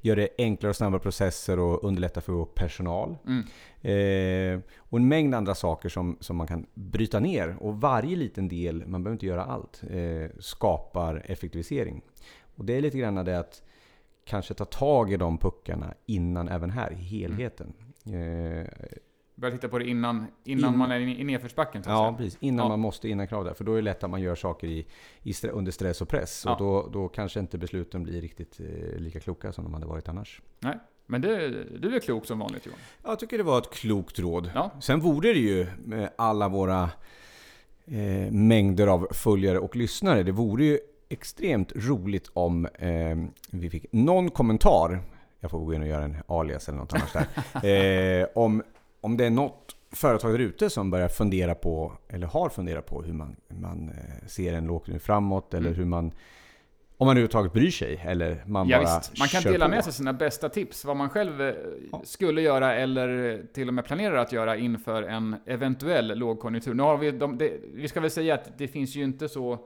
göra 0.00 0.20
det 0.20 0.28
enklare 0.38 0.70
och 0.70 0.76
snabbare 0.76 1.00
processer 1.00 1.58
och 1.58 1.84
underlätta 1.84 2.20
för 2.20 2.32
vår 2.32 2.44
personal. 2.44 3.16
Mm. 3.26 3.44
Eh, 3.82 4.60
och 4.78 4.98
en 4.98 5.08
mängd 5.08 5.34
andra 5.34 5.54
saker 5.54 5.88
som, 5.88 6.16
som 6.20 6.36
man 6.36 6.46
kan 6.46 6.66
bryta 6.74 7.20
ner. 7.20 7.56
Och 7.60 7.80
varje 7.80 8.16
liten 8.16 8.48
del, 8.48 8.86
man 8.86 9.02
behöver 9.02 9.14
inte 9.14 9.26
göra 9.26 9.44
allt, 9.44 9.82
eh, 9.90 10.30
skapar 10.38 11.22
effektivisering. 11.26 12.02
Och 12.56 12.64
det 12.64 12.72
är 12.72 12.80
lite 12.80 12.98
grann 12.98 13.14
det 13.14 13.38
att 13.38 13.62
kanske 14.24 14.54
ta 14.54 14.64
tag 14.64 15.12
i 15.12 15.16
de 15.16 15.38
puckarna 15.38 15.94
innan 16.06 16.48
även 16.48 16.70
här, 16.70 16.92
i 16.92 16.94
helheten. 16.94 17.72
Mm. 18.06 18.58
Eh, 18.60 18.66
Börja 19.40 19.54
titta 19.54 19.68
på 19.68 19.78
det 19.78 19.88
innan, 19.88 20.26
innan 20.44 20.72
in, 20.72 20.78
man 20.78 20.90
är 20.90 21.00
i 21.00 21.24
nedförsbacken? 21.24 21.82
Ja, 21.86 22.14
precis. 22.18 22.38
Innan 22.40 22.64
ja. 22.64 22.68
man 22.68 22.80
måste 22.80 23.08
innan 23.08 23.28
krav 23.28 23.44
där. 23.44 23.54
För 23.54 23.64
då 23.64 23.72
är 23.72 23.76
det 23.76 23.82
lätt 23.82 24.04
att 24.04 24.10
man 24.10 24.20
gör 24.20 24.34
saker 24.34 24.66
i, 24.68 24.86
i 25.22 25.34
under 25.48 25.72
stress 25.72 26.00
och 26.00 26.08
press. 26.08 26.42
Ja. 26.46 26.52
Och 26.52 26.58
då, 26.58 26.88
då 26.92 27.08
kanske 27.08 27.40
inte 27.40 27.58
besluten 27.58 28.02
blir 28.02 28.20
riktigt 28.20 28.60
eh, 28.60 29.00
lika 29.00 29.20
kloka 29.20 29.52
som 29.52 29.64
de 29.64 29.74
hade 29.74 29.86
varit 29.86 30.08
annars. 30.08 30.42
Nej, 30.58 30.78
men 31.06 31.20
det, 31.20 31.48
du 31.78 31.96
är 31.96 32.00
klok 32.00 32.26
som 32.26 32.38
vanligt 32.38 32.66
Johan. 32.66 32.78
Jag 33.04 33.18
tycker 33.18 33.38
det 33.38 33.44
var 33.44 33.58
ett 33.58 33.70
klokt 33.70 34.18
råd. 34.18 34.50
Ja. 34.54 34.70
Sen 34.80 35.00
vore 35.00 35.32
det 35.32 35.38
ju 35.38 35.66
med 35.84 36.10
alla 36.16 36.48
våra 36.48 36.90
eh, 37.84 38.32
mängder 38.32 38.86
av 38.86 39.08
följare 39.10 39.58
och 39.58 39.76
lyssnare. 39.76 40.22
Det 40.22 40.32
vore 40.32 40.64
ju 40.64 40.78
extremt 41.08 41.72
roligt 41.76 42.30
om 42.32 42.66
eh, 42.66 43.16
vi 43.50 43.70
fick 43.70 43.86
någon 43.92 44.30
kommentar, 44.30 45.02
jag 45.40 45.50
får 45.50 45.58
gå 45.58 45.74
in 45.74 45.82
och 45.82 45.88
göra 45.88 46.04
en 46.04 46.16
alias 46.26 46.68
eller 46.68 46.78
något 46.78 46.92
annat 46.92 47.12
där, 47.62 48.20
eh, 48.22 48.26
om, 48.34 48.62
om 49.00 49.16
det 49.16 49.26
är 49.26 49.30
något 49.30 49.76
företag 49.92 50.32
där 50.32 50.38
ute 50.38 50.70
som 50.70 50.90
börjar 50.90 51.08
fundera 51.08 51.54
på, 51.54 51.92
eller 52.08 52.26
har 52.26 52.48
funderat 52.48 52.86
på 52.86 53.02
hur 53.02 53.12
man, 53.12 53.36
man 53.48 53.88
eh, 53.88 54.26
ser 54.26 54.52
en 54.52 54.66
lågkonjunktur 54.66 55.06
framåt, 55.06 55.54
eller 55.54 55.66
mm. 55.66 55.78
hur 55.78 55.84
man 55.84 56.12
om 57.00 57.06
man 57.06 57.16
överhuvudtaget 57.16 57.52
bryr 57.52 57.70
sig 57.70 58.00
eller 58.04 58.42
man 58.46 58.68
ja, 58.68 58.82
bara 58.82 58.98
visst. 58.98 59.18
Man 59.18 59.28
kan 59.28 59.42
dela 59.42 59.64
på. 59.64 59.70
med 59.70 59.84
sig 59.84 59.92
sina 59.92 60.12
bästa 60.12 60.48
tips, 60.48 60.84
vad 60.84 60.96
man 60.96 61.08
själv 61.08 61.42
eh, 61.42 61.54
ja. 61.92 62.00
skulle 62.04 62.42
göra 62.42 62.74
eller 62.74 63.40
till 63.52 63.68
och 63.68 63.74
med 63.74 63.84
planerar 63.84 64.16
att 64.16 64.32
göra 64.32 64.56
inför 64.56 65.02
en 65.02 65.36
eventuell 65.46 66.18
lågkonjunktur. 66.18 66.74
Nu 66.74 66.82
har 66.82 66.96
vi, 66.96 67.10
de, 67.10 67.38
det, 67.38 67.52
vi 67.74 67.88
ska 67.88 68.00
väl 68.00 68.10
säga 68.10 68.34
att 68.34 68.58
det 68.58 68.68
finns 68.68 68.96
ju 68.96 69.04
inte 69.04 69.28
så 69.28 69.58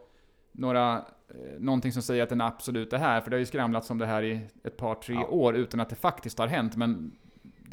några, 0.53 0.97
eh, 0.97 1.59
någonting 1.59 1.93
som 1.93 2.03
säger 2.03 2.23
att 2.23 2.29
den 2.29 2.41
absolut 2.41 2.93
är 2.93 2.99
här, 2.99 3.21
för 3.21 3.31
det 3.31 3.37
har 3.37 3.39
ju 3.39 3.47
skramlats 3.47 3.91
om 3.91 3.99
det 3.99 4.07
här 4.07 4.23
i 4.23 4.41
ett 4.65 4.77
par, 4.77 4.95
tre 4.95 5.15
ja. 5.15 5.27
år 5.27 5.57
utan 5.57 5.81
att 5.81 5.89
det 5.89 5.97
faktiskt 5.97 6.39
har 6.39 6.47
hänt, 6.47 6.77
men 6.77 7.13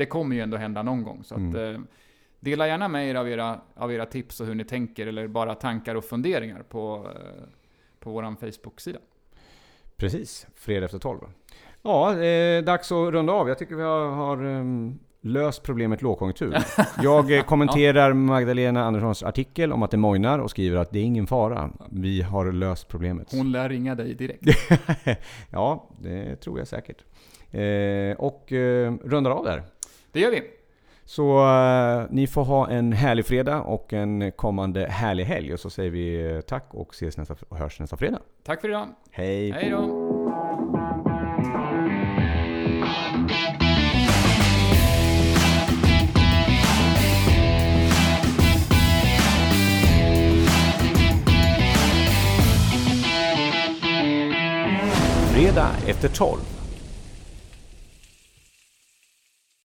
det 0.02 0.06
kommer 0.06 0.36
ju 0.36 0.41
ändå 0.41 0.58
hända 0.58 0.84
någon 0.84 1.04
gång. 1.04 1.24
Så 1.24 1.36
mm. 1.36 1.49
att, 1.49 1.76
eh, 1.76 1.82
dela 2.39 2.68
gärna 2.68 2.88
med 2.88 3.10
er 3.10 3.16
av 3.16 3.30
era, 3.30 3.62
av 3.76 3.93
era 3.93 4.06
tips 4.06 4.39
och 4.39 4.47
hur 4.47 4.56
ni 4.56 4.64
tänker, 4.64 5.08
eller 5.08 5.28
bara 5.28 5.56
tankar 5.56 5.95
och 5.95 6.06
funderingar 6.06 6.64
på, 6.64 7.12
eh, 7.16 7.43
på 7.99 8.12
vår 8.12 8.36
Facebook-sida. 8.36 8.99
Precis, 9.97 10.47
fredag 10.56 10.86
efter 10.86 10.99
tolv. 10.99 11.20
Ja, 11.82 12.24
eh, 12.24 12.64
dags 12.64 12.91
att 12.91 13.14
runda 13.14 13.34
av. 13.34 13.47
Jag 13.47 13.58
tycker 13.58 13.76
vi 13.76 13.84
har, 13.84 14.10
har 14.10 14.45
um, 14.45 14.99
Lös 15.24 15.60
problemet 15.60 16.02
lågkonjunktur. 16.02 16.58
Jag 17.04 17.38
eh, 17.38 17.43
kommenterar 17.43 18.14
Magdalena 18.14 18.84
Anderssons 18.84 19.24
artikel 19.24 19.74
om 19.74 19.84
att 19.84 19.91
det 19.91 19.97
mojnar 19.97 20.39
och 20.39 20.49
skriver 20.49 20.78
att 20.78 20.91
det 20.91 20.99
är 20.99 21.04
ingen 21.04 21.28
fara. 21.28 21.70
Vi 21.89 22.22
har 22.22 22.52
löst 22.52 22.88
problemet. 22.88 23.32
Hon 23.32 23.52
lär 23.52 23.70
ringa 23.70 23.95
dig 23.95 24.14
direkt. 24.14 24.43
ja, 25.49 25.89
det 25.99 26.36
tror 26.36 26.60
jag 26.60 26.68
säkert. 26.68 27.04
Eh, 27.52 28.18
och 28.18 28.52
eh, 28.52 28.93
rundar 29.04 29.32
av 29.32 29.43
där. 29.43 29.64
Det 30.12 30.20
gör 30.20 30.32
vi. 30.32 30.43
Så 31.05 31.47
eh, 31.47 32.05
ni 32.09 32.28
får 32.28 32.43
ha 32.43 32.70
en 32.70 32.93
härlig 32.93 33.26
fredag 33.26 33.62
och 33.62 33.93
en 33.93 34.32
kommande 34.32 34.88
härlig 34.88 35.26
helg. 35.26 35.53
Och 35.53 35.59
så 35.59 35.70
säger 35.70 35.89
vi 35.89 36.32
eh, 36.32 36.41
tack 36.41 36.66
och 36.70 36.93
ses 36.93 37.18
nästa, 37.18 37.36
och 37.49 37.57
hörs 37.57 37.80
nästa 37.80 37.97
fredag. 37.97 38.20
Tack 38.43 38.62
för 38.62 38.70
idag. 38.70 38.88
Hej. 39.12 39.51
Hej 39.51 39.70
då. 39.70 40.07
Fredag 55.34 55.70
efter 55.88 56.09
12 56.09 56.61